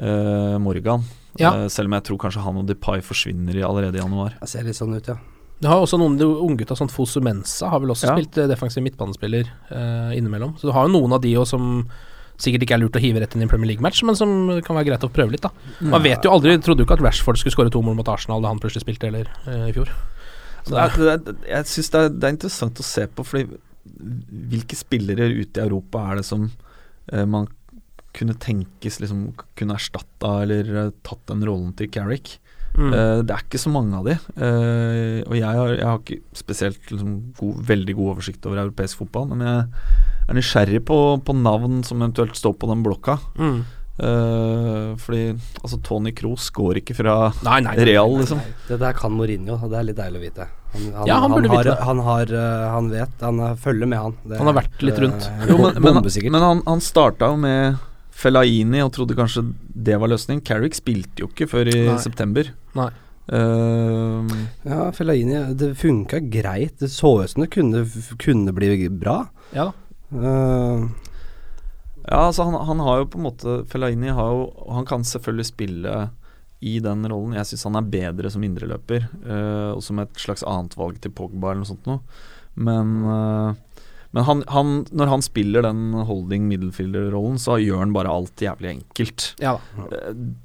uh, 0.00 0.56
Morgan. 0.56 1.04
Ja. 1.36 1.50
Uh, 1.52 1.66
selv 1.68 1.90
om 1.90 1.98
jeg 1.98 2.06
tror 2.08 2.20
kanskje 2.22 2.44
han 2.46 2.60
og 2.62 2.64
Depay 2.70 3.02
forsvinner 3.04 3.58
i 3.58 3.66
allerede 3.66 4.00
i 4.00 4.00
januar. 4.00 4.38
Det 4.40 4.48
ser 4.48 4.64
litt 4.64 4.78
sånn 4.78 4.96
ut, 4.96 5.10
ja. 5.12 5.18
Det 5.58 5.66
har 5.66 5.82
også 5.82 5.98
noen 5.98 6.16
unggutta, 6.22 6.76
sånn 6.78 6.90
Fosu 6.92 7.18
Mensa, 7.20 7.68
har 7.68 7.82
vel 7.82 7.90
også 7.90 8.06
Ja. 8.08 8.14
spilt 8.14 8.38
defensiv 8.48 8.82
midtbanespiller 8.84 9.48
eh, 9.74 10.12
innimellom. 10.16 10.54
Så 10.56 10.68
du 10.68 10.72
har 10.72 10.86
jo 10.86 10.92
noen 10.94 11.16
av 11.16 11.20
de 11.20 11.32
òg 11.34 11.48
som 11.50 11.88
sikkert 12.38 12.64
ikke 12.64 12.76
er 12.76 12.82
lurt 12.84 12.96
å 12.98 13.02
hive 13.02 13.22
rett 13.22 13.34
inn 13.34 13.42
i 13.42 13.46
en 13.46 13.50
Premier 13.50 13.72
League-match, 13.72 14.04
men 14.06 14.18
som 14.18 14.30
kan 14.64 14.78
være 14.78 14.92
greit 14.92 15.06
å 15.06 15.10
prøve 15.12 15.34
litt, 15.34 15.44
da. 15.44 15.50
Man 15.82 16.04
vet 16.04 16.24
jo 16.24 16.32
aldri, 16.34 16.54
trodde 16.62 16.84
jo 16.84 16.88
ikke 16.88 16.98
at 17.00 17.04
Rashford 17.04 17.40
skulle 17.40 17.56
skåre 17.56 17.72
to 17.74 17.82
mål 17.84 17.98
mot 17.98 18.10
Arsenal 18.12 18.44
da 18.44 18.52
han 18.52 18.62
plutselig 18.62 18.86
spilte, 18.86 19.10
eller 19.10 19.30
eh, 19.50 19.68
i 19.70 19.74
fjor. 19.76 19.90
Så 20.62 20.74
det 20.74 20.84
er, 20.84 20.96
det 20.98 21.34
er, 21.34 21.44
jeg 21.56 21.70
syns 21.72 21.92
det, 21.94 22.02
det 22.18 22.28
er 22.28 22.36
interessant 22.36 22.82
å 22.82 22.86
se 22.86 23.06
på, 23.10 23.26
fordi 23.26 23.62
hvilke 24.52 24.76
spillere 24.78 25.30
ute 25.32 25.58
i 25.58 25.64
Europa 25.64 26.04
er 26.10 26.20
det 26.20 26.26
som 26.28 26.48
eh, 27.12 27.24
man 27.26 27.48
kunne 28.16 28.36
tenkes 28.40 28.98
liksom 29.02 29.30
kunne 29.58 29.76
erstatta 29.78 30.42
eller 30.44 30.70
eh, 30.74 30.92
tatt 31.06 31.24
den 31.30 31.44
rollen 31.46 31.74
til 31.78 31.90
Carrick? 31.92 32.36
Mm. 32.78 32.92
Uh, 32.92 33.18
det 33.26 33.34
er 33.34 33.42
ikke 33.42 33.58
så 33.58 33.72
mange 33.74 33.96
av 33.98 34.04
de. 34.06 34.14
Uh, 34.38 35.24
og 35.26 35.34
jeg 35.34 35.48
har, 35.48 35.72
jeg 35.72 35.86
har 35.88 35.98
ikke 35.98 36.18
spesielt 36.36 36.92
liksom, 36.92 37.14
god, 37.40 37.62
veldig 37.72 37.96
god 37.98 38.10
oversikt 38.12 38.46
over 38.46 38.60
europeisk 38.62 39.00
fotball, 39.00 39.32
men 39.32 39.42
jeg 39.42 40.07
er 40.28 40.38
nysgjerrig 40.38 40.84
på, 40.88 40.98
på 41.24 41.34
navn 41.36 41.82
som 41.86 42.02
eventuelt 42.02 42.36
står 42.36 42.54
på 42.60 42.68
den 42.70 42.84
blokka. 42.84 43.18
Mm. 43.38 43.58
Uh, 43.98 44.94
fordi 45.02 45.32
altså 45.58 45.80
Tony 45.82 46.12
Kroos 46.14 46.44
går 46.54 46.78
ikke 46.78 46.94
fra 46.94 47.14
Nei, 47.42 47.56
nei, 47.64 47.72
nei, 47.74 47.86
Real, 47.88 48.12
nei, 48.12 48.20
nei, 48.20 48.22
liksom. 48.22 48.42
Det 48.68 48.76
der 48.78 48.94
kan 48.94 49.10
Mourinho, 49.10 49.56
og 49.58 49.72
det 49.72 49.80
er 49.80 49.88
litt 49.88 49.98
deilig 49.98 50.20
å 50.20 50.22
vite. 50.22 50.46
Han, 50.74 50.84
han, 51.00 51.08
Ja, 51.08 51.16
han 51.24 51.34
burde 51.34 51.50
har, 51.50 51.64
vite 51.64 51.72
det. 51.72 51.86
Han, 51.88 52.02
har, 52.06 52.32
eh, 52.42 52.66
han 52.76 52.90
vet, 52.92 53.16
han 53.24 53.40
eh, 53.42 53.56
følger 53.58 53.90
med, 53.90 53.98
han. 54.04 54.14
Det 54.22 54.38
Han 54.38 54.50
har 54.52 54.56
vært 54.60 54.84
litt 54.86 55.00
rundt. 55.02 55.26
Uh, 55.26 55.48
Jo, 55.50 55.56
men, 55.64 55.80
men, 55.82 55.98
men 56.36 56.46
han, 56.46 56.62
han 56.68 56.84
starta 56.84 57.32
jo 57.32 57.40
med 57.42 57.82
Fellaini 58.18 58.84
og 58.84 58.92
trodde 58.94 59.18
kanskje 59.18 59.48
det 59.88 59.98
var 59.98 60.12
løsning. 60.12 60.44
Carrick 60.46 60.78
spilte 60.78 61.24
jo 61.24 61.32
ikke 61.32 61.50
før 61.50 61.72
i 61.72 61.82
Nei. 61.88 61.98
september. 62.04 62.52
Nei. 62.78 62.88
Uh, 63.32 64.30
Ja, 64.62 64.92
Fellaini, 64.94 65.42
det 65.58 65.72
funka 65.82 66.22
greit. 66.30 66.78
Det 66.84 66.92
så 66.94 67.16
ut 67.24 67.34
som 67.34 67.42
det 67.42 67.50
kunne, 67.56 67.82
kunne 68.22 68.54
bli 68.54 68.86
bra. 68.94 69.24
Ja 69.56 69.72
da. 69.72 69.76
Eh, 70.12 70.86
ja, 72.08 72.20
altså 72.22 72.46
han, 72.48 72.56
han 72.68 72.80
har 72.80 73.02
jo 73.02 73.10
på 73.12 73.18
en 73.20 73.26
måte 73.26 73.56
Fellaini 73.68 74.08
har 74.16 74.30
jo 74.32 74.46
Han 74.72 74.86
kan 74.88 75.02
selvfølgelig 75.04 75.50
spille 75.50 75.96
i 76.64 76.78
den 76.82 77.06
rollen. 77.06 77.36
Jeg 77.36 77.46
syns 77.52 77.68
han 77.68 77.78
er 77.78 77.90
bedre 77.92 78.30
som 78.34 78.42
indreløper, 78.42 79.04
uh, 79.22 79.76
og 79.76 79.82
som 79.86 80.00
et 80.02 80.16
slags 80.18 80.42
annet 80.42 80.72
valg 80.74 80.96
til 81.04 81.12
Pogba 81.14 81.52
eller 81.52 81.62
noe 81.62 81.68
sånt 81.68 81.86
noe. 81.86 82.00
Men, 82.58 82.96
uh, 83.06 83.84
men 84.16 84.26
han, 84.26 84.42
han, 84.50 84.72
når 84.90 85.12
han 85.12 85.22
spiller 85.22 85.62
den 85.68 85.94
holding 86.08 86.48
middelfielder-rollen, 86.50 87.38
så 87.38 87.60
gjør 87.62 87.84
han 87.84 87.94
bare 87.94 88.10
alt 88.10 88.42
jævlig 88.42 88.72
enkelt. 88.72 89.28
Ja 89.38 89.54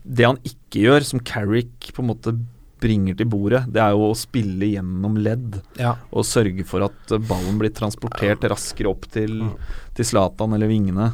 Det 0.03 0.27
han 0.27 0.37
ikke 0.45 0.83
gjør, 0.83 1.07
som 1.07 1.23
Carrick 1.25 1.89
på 1.95 2.05
en 2.05 2.11
måte 2.11 2.35
bringer 2.83 3.17
til 3.19 3.29
bordet, 3.31 3.63
det 3.71 3.81
er 3.83 3.95
jo 3.95 4.09
å 4.11 4.17
spille 4.17 4.73
gjennom 4.75 5.17
ledd. 5.23 5.61
Ja. 5.79 5.95
Og 6.11 6.27
sørge 6.27 6.65
for 6.67 6.85
at 6.89 7.15
ballen 7.29 7.59
blir 7.61 7.73
transportert 7.75 8.43
raskere 8.51 8.91
opp 8.91 9.07
til, 9.13 9.39
til 9.95 10.11
Zlatan 10.11 10.55
eller 10.57 10.71
vingene. 10.71 11.13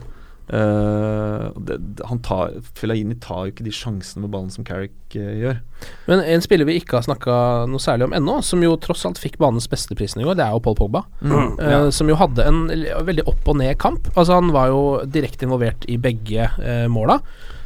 Uh, 0.53 1.53
det, 1.61 1.77
han 2.09 2.19
tar 2.25 2.55
Fellaini 2.73 3.13
tar 3.21 3.43
jo 3.45 3.51
ikke 3.51 3.65
de 3.67 3.73
sjansene 3.75 4.23
med 4.23 4.31
ballen 4.33 4.49
som 4.49 4.65
Carrick 4.65 5.13
uh, 5.13 5.35
gjør. 5.37 5.59
Men 6.07 6.23
en 6.25 6.41
spiller 6.41 6.65
vi 6.65 6.79
ikke 6.79 6.97
har 6.97 7.05
snakka 7.05 7.35
noe 7.69 7.83
særlig 7.83 8.07
om 8.07 8.15
ennå, 8.17 8.39
som 8.45 8.63
jo 8.65 8.73
tross 8.81 9.05
alt 9.05 9.21
fikk 9.21 9.37
banens 9.41 9.69
beste 9.69 9.93
prisen 9.99 10.23
i 10.23 10.25
går, 10.25 10.39
det 10.39 10.47
er 10.47 10.55
jo 10.55 10.63
Paul 10.65 10.79
Pogba. 10.79 11.03
Mm. 11.21 11.53
Eh, 11.61 11.85
Som 11.93 12.09
jo 12.09 12.17
hadde 12.17 12.47
en 12.49 12.65
veldig 13.05 13.27
opp 13.29 13.45
og 13.51 13.59
ned 13.61 13.77
kamp. 13.81 14.09
Altså 14.15 14.39
Han 14.39 14.49
var 14.55 14.73
jo 14.73 14.81
direkte 15.05 15.45
involvert 15.45 15.85
i 15.85 15.99
begge 16.01 16.49
uh, 16.57 16.89
måla. 16.89 17.19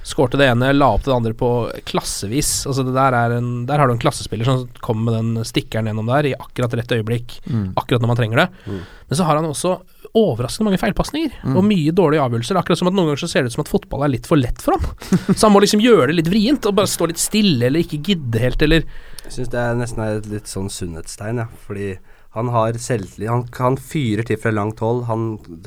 Skårte 0.03 0.35
det 0.37 0.49
ene, 0.51 0.73
la 0.75 0.89
opp 0.97 1.05
det 1.05 1.13
andre 1.15 1.31
på 1.33 1.49
klassevis. 1.87 2.65
Altså 2.67 2.83
det 2.83 2.93
Der 2.93 3.15
er 3.15 3.37
en 3.37 3.65
Der 3.65 3.77
har 3.79 3.87
du 3.87 3.93
en 3.93 3.99
klassespiller 4.03 4.43
som 4.45 4.65
kommer 4.83 5.11
med 5.11 5.13
den 5.37 5.43
stikkeren 5.47 5.87
gjennom 5.87 6.09
der 6.11 6.27
i 6.27 6.33
akkurat 6.35 6.73
rett 6.75 6.91
øyeblikk, 6.91 7.39
Mm. 7.47 7.73
akkurat 7.77 8.01
når 8.01 8.07
man 8.11 8.17
trenger 8.17 8.35
det. 8.35 8.49
Men 8.67 9.17
så 9.17 9.23
har 9.23 9.35
han 9.39 9.45
også 9.45 9.81
overraskende 10.13 10.67
mange 10.69 10.77
feilpasninger 10.81 11.31
Mm. 11.43 11.55
og 11.57 11.63
mye 11.63 11.91
dårlige 11.91 12.21
avgjørelser. 12.21 12.57
Akkurat 12.59 12.77
som 12.77 12.87
at 12.87 12.93
noen 12.93 13.07
ganger 13.07 13.23
så 13.23 13.29
ser 13.29 13.41
det 13.41 13.47
ut 13.47 13.53
som 13.53 13.61
at 13.63 13.69
fotball 13.71 14.03
er 14.03 14.09
litt 14.13 14.27
for 14.27 14.35
lett 14.37 14.61
for 14.61 14.73
ham. 14.77 14.83
så 15.37 15.47
han 15.47 15.53
må 15.55 15.61
liksom 15.63 15.81
gjøre 15.81 16.07
det 16.11 16.15
litt 16.19 16.29
vrient 16.29 16.65
og 16.67 16.75
bare 16.75 16.85
stå 16.91 17.07
litt 17.07 17.17
stille 17.17 17.65
eller 17.65 17.79
ikke 17.79 18.03
gidde 18.03 18.39
helt, 18.39 18.61
eller 18.61 18.83
Jeg 19.23 19.31
syns 19.31 19.49
det 19.49 19.59
er 19.59 19.73
nesten 19.79 19.99
er 20.03 20.17
et 20.17 20.25
litt 20.27 20.45
sånn 20.51 20.69
sunnhetstegn, 20.69 21.37
ja. 21.37 21.47
Fordi 21.65 21.97
han 22.33 22.47
har 22.49 22.73
selvtillit. 22.81 23.29
Han, 23.29 23.43
han 23.59 23.75
fyrer 23.77 24.25
til 24.25 24.39
fra 24.41 24.49
langt 24.49 24.79
hold. 24.81 25.03
Han 25.05 25.25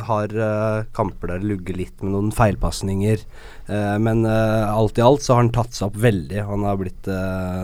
har 0.08 0.32
uh, 0.34 0.86
kamper 0.96 1.30
der 1.30 1.44
det 1.44 1.50
lugger 1.52 1.78
litt 1.78 2.02
med 2.02 2.10
noen 2.10 2.32
feilpasninger. 2.34 3.22
Uh, 3.68 3.94
men 4.02 4.24
uh, 4.26 4.66
alt 4.72 4.98
i 4.98 5.04
alt 5.06 5.22
så 5.22 5.36
har 5.36 5.44
han 5.44 5.52
tatt 5.54 5.78
seg 5.78 5.92
opp 5.92 6.00
veldig. 6.02 6.42
Han 6.48 6.66
har 6.66 6.80
blitt 6.80 7.06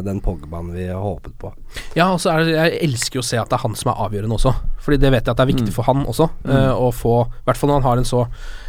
den 0.07 0.23
Pogbaen 0.23 0.71
vi 0.71 0.87
har 0.87 1.03
håpet 1.03 1.35
på. 1.41 1.51
Ja, 1.99 2.13
og 2.13 2.23
så 2.23 2.31
er 2.31 2.45
det, 2.47 2.55
jeg 2.55 2.79
elsker 2.87 3.19
jo 3.19 3.25
å 3.25 3.31
se 3.33 3.43
at 3.43 3.51
det 3.51 3.59
er 3.59 3.65
han 3.65 3.75
som 3.79 3.91
er 3.91 4.07
avgjørende 4.07 4.39
også. 4.39 4.55
Fordi 4.87 5.03
det 5.03 5.11
vet 5.17 5.27
jeg 5.27 5.35
at 5.35 5.41
det 5.41 5.47
er 5.49 5.55
viktig 5.55 5.71
Mm. 5.73 5.77
for 5.81 5.89
han 5.91 6.07
også. 6.07 6.29
Mm. 6.47 6.55
å 6.79 6.89
få 6.95 7.15
I 7.27 7.47
hvert 7.47 7.59
fall 7.59 7.71
når 7.71 7.81
han 7.81 7.89
har 7.91 8.01
en 8.01 8.09
så 8.09 8.27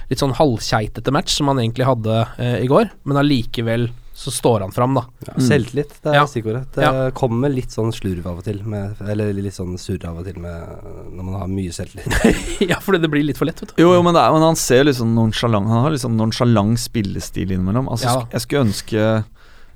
litt 0.09 0.21
sånn 0.21 0.33
halvkeitete 0.37 1.13
match 1.13 1.37
som 1.37 1.49
han 1.51 1.61
egentlig 1.61 1.85
hadde 1.87 2.23
i 2.61 2.69
går, 2.69 2.89
men 3.05 3.21
allikevel 3.21 3.91
så 4.13 4.29
står 4.31 4.61
han 4.61 4.71
fram, 4.71 4.93
da. 4.93 5.01
Ja, 5.25 5.33
Selvtillit, 5.41 5.95
det 6.03 6.11
er 6.11 6.15
Ja. 6.19 6.25
stikkordet. 6.29 6.67
Det 6.75 6.83
Ja. 6.85 7.09
kommer 7.17 7.49
litt 7.49 7.71
sånn 7.73 7.89
slurv 7.91 8.25
av 8.29 8.37
og 8.37 8.43
til, 8.45 8.59
med, 8.63 8.95
eller 9.01 9.33
litt 9.33 9.55
sånn 9.57 9.73
surr 9.81 10.05
av 10.05 10.19
og 10.19 10.25
til 10.25 10.37
med, 10.39 10.83
når 11.11 11.23
man 11.23 11.33
har 11.41 11.47
mye 11.49 11.73
selvtillit. 11.73 12.13
ja, 12.69 12.77
fordi 12.79 13.01
det 13.01 13.09
blir 13.09 13.23
litt 13.25 13.37
for 13.41 13.45
lett, 13.49 13.59
vet 13.59 13.73
du. 13.75 13.81
Jo, 13.81 13.93
jo 13.97 14.03
men, 14.05 14.13
det 14.13 14.21
er, 14.21 14.31
men 14.31 14.45
han 14.45 14.55
ser 14.55 14.83
liksom 14.85 15.15
nonchalant 15.17 15.65
Han 15.67 15.83
har 15.87 15.91
liksom 15.95 16.15
nonchalant 16.15 16.77
spillestil 16.79 17.49
innimellom. 17.55 17.89
Altså, 17.89 18.05
Ja. 18.05 18.27
Jeg 18.31 18.41
skulle 18.45 18.65
ønske 18.69 19.23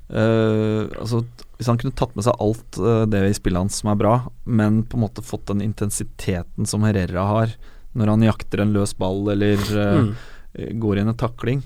Uh, 0.08 0.88
Altså 0.96 1.18
Hvis 1.58 1.66
han 1.68 1.76
kunne 1.76 1.92
tatt 1.92 2.14
med 2.16 2.24
seg 2.24 2.38
alt 2.40 2.78
uh, 2.80 3.04
det 3.04 3.20
i 3.28 3.34
spillet 3.36 3.60
hans 3.60 3.80
som 3.82 3.90
er 3.92 3.98
bra, 4.00 4.12
men 4.46 4.82
på 4.88 4.96
en 4.96 5.02
måte 5.04 5.20
fått 5.26 5.50
den 5.50 5.60
intensiteten 5.60 6.64
som 6.66 6.80
Herrera 6.86 7.26
har 7.28 7.52
når 7.98 8.12
han 8.14 8.22
jakter 8.22 8.62
en 8.62 8.72
løs 8.72 8.94
ball 8.96 9.28
eller 9.34 9.58
uh, 9.74 10.14
Mm. 10.58 10.78
går 10.80 10.98
inn 11.02 11.08
en 11.10 11.18
takling. 11.18 11.60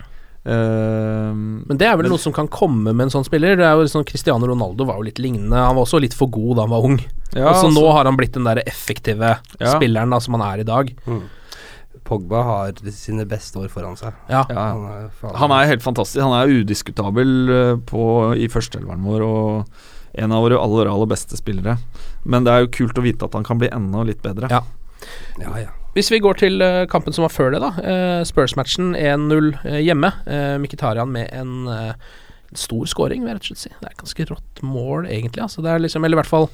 Eh, 0.44 1.32
Men 1.34 1.78
det 1.78 1.86
er 1.86 1.96
vel 2.00 2.08
noe 2.10 2.18
som 2.18 2.32
kan 2.34 2.48
komme 2.50 2.90
med 2.92 3.04
en 3.06 3.12
sånn 3.14 3.26
spiller. 3.26 3.56
Det 3.60 3.66
er 3.66 3.76
jo 3.78 3.84
sånn 3.90 4.06
Cristiano 4.08 4.46
Ronaldo 4.50 4.84
var 4.88 4.98
jo 4.98 5.06
litt 5.06 5.20
lignende. 5.22 5.54
Han 5.56 5.76
var 5.78 5.84
også 5.86 6.00
litt 6.02 6.14
for 6.18 6.28
god 6.32 6.56
da 6.58 6.62
han 6.66 6.70
var 6.74 6.88
ung. 6.88 6.98
Ja, 7.32 7.52
så 7.54 7.68
altså- 7.68 7.70
nå 7.76 7.92
har 7.92 8.04
han 8.04 8.16
blitt 8.18 8.32
den 8.34 8.44
der 8.44 8.62
effektive 8.66 9.38
Ja. 9.60 9.66
spilleren 9.78 10.10
da 10.10 10.18
som 10.20 10.34
han 10.34 10.42
er 10.52 10.60
i 10.60 10.64
dag. 10.64 10.92
Pogba 12.04 12.42
har 12.42 12.72
sine 12.90 13.24
beste 13.24 13.56
år 13.62 13.68
foran 13.70 13.96
seg. 13.96 14.12
Ja. 14.28 14.44
Ja. 14.50 14.72
Han 14.74 14.84
er, 14.90 15.10
faen- 15.20 15.36
Han 15.36 15.50
er 15.52 15.66
helt 15.66 15.82
fantastisk. 15.82 16.20
Han 16.20 16.32
er 16.32 16.50
udiskutabel 16.64 17.48
eh, 17.50 17.76
på, 17.76 18.34
i 18.36 18.48
førsteelveren 18.48 19.04
vår 19.04 19.22
og 19.22 19.66
en 20.14 20.32
av 20.32 20.42
våre 20.42 20.58
aller, 20.60 20.90
aller 20.90 21.06
beste 21.06 21.36
spillere. 21.38 21.78
Men 22.24 22.44
det 22.44 22.52
er 22.52 22.60
jo 22.66 22.72
kult 22.86 22.98
å 22.98 23.02
vite 23.02 23.22
at 23.24 23.32
han 23.32 23.44
kan 23.44 23.58
bli 23.58 23.68
enda 23.72 24.02
litt 24.04 24.20
bedre. 24.20 24.50
Ja. 24.50 24.60
ja, 25.40 25.56
ja. 25.56 25.68
Hvis 25.92 26.08
vi 26.08 26.22
går 26.24 26.38
til 26.40 26.62
eh, 26.64 26.86
kampen 26.88 27.12
som 27.12 27.26
var 27.26 27.32
før 27.34 27.50
det, 27.52 27.58
da. 27.60 27.70
eh, 27.84 28.20
Spurs-matchen 28.24 28.94
1-0 28.96 29.50
eh, 29.68 29.80
hjemme. 29.84 30.08
Mkhitarian 30.62 31.12
med 31.12 31.28
en 31.36 31.68
stor 32.56 32.88
scoring, 32.88 33.22
vil 33.22 33.32
jeg 33.32 33.36
rett 33.36 33.44
og 33.44 33.50
slett 33.50 33.64
si. 33.64 33.72
Det 33.76 33.88
er 33.88 33.92
et 33.92 34.00
ganske 34.00 34.26
rått 34.30 34.62
mål, 34.64 35.06
egentlig. 35.06 35.42
Altså, 35.44 35.64
det 35.64 35.72
er 35.72 35.84
liksom, 35.84 36.04
eller 36.04 36.16
i 36.16 36.20
hvert 36.22 36.30
fall 36.32 36.48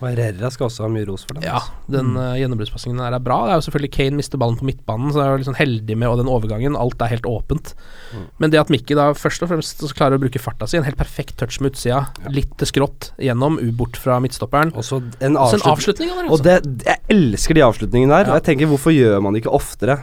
Og 0.00 0.08
Herrera 0.10 0.50
skal 0.52 0.68
også 0.68 0.86
ha 0.86 0.92
mye 0.92 1.06
ros 1.08 1.26
for 1.28 1.38
den. 1.38 1.46
Ja, 1.46 1.62
den 1.90 2.10
den 2.10 2.16
uh, 2.18 2.36
gjennombruddspasningen 2.38 3.00
der 3.02 3.16
er 3.16 3.22
bra. 3.22 3.40
Det 3.46 3.54
er 3.54 3.60
jo 3.60 3.66
selvfølgelig 3.68 3.92
Kane 3.96 4.18
mister 4.18 4.40
ballen 4.40 4.58
på 4.58 4.66
midtbanen, 4.68 5.12
så 5.12 5.22
jeg 5.22 5.28
er 5.28 5.42
jo 5.42 5.48
sånn 5.50 5.58
heldig 5.58 5.96
med 6.00 6.10
og 6.10 6.20
den 6.20 6.30
overgangen. 6.32 6.78
Alt 6.78 7.02
er 7.04 7.12
helt 7.12 7.28
åpent. 7.28 7.74
Mm. 8.14 8.26
Men 8.42 8.54
det 8.54 8.60
at 8.62 8.72
Mikki 8.72 8.96
da 8.98 9.10
først 9.16 9.44
og 9.44 9.52
fremst 9.52 9.84
så 9.84 9.90
klarer 9.96 10.18
å 10.18 10.22
bruke 10.22 10.42
farta 10.42 10.68
si, 10.70 10.78
en 10.80 10.86
helt 10.86 10.98
perfekt 11.00 11.36
touch 11.40 11.60
med 11.62 11.74
utsida, 11.74 12.02
litt 12.32 12.52
til 12.60 12.70
skrått 12.70 13.10
gjennom, 13.20 13.58
ubort 13.60 13.98
fra 14.00 14.18
midtstopperen. 14.22 14.74
Og 14.78 14.86
så 14.86 15.00
en 15.20 15.38
avslut 15.40 15.60
en 15.60 15.72
avslutning 15.74 16.12
av 16.12 16.22
Og 16.26 16.38
altså. 16.38 16.46
det, 16.48 16.86
jeg 16.88 17.04
elsker 17.16 17.58
de 17.58 17.66
avslutningene 17.66 18.20
der. 18.20 18.32
Og 18.32 18.40
jeg 18.40 18.46
tenker, 18.50 18.70
hvorfor 18.70 18.94
gjør 18.94 19.20
man 19.24 19.36
det 19.36 19.44
ikke 19.44 19.54
oftere? 19.56 19.98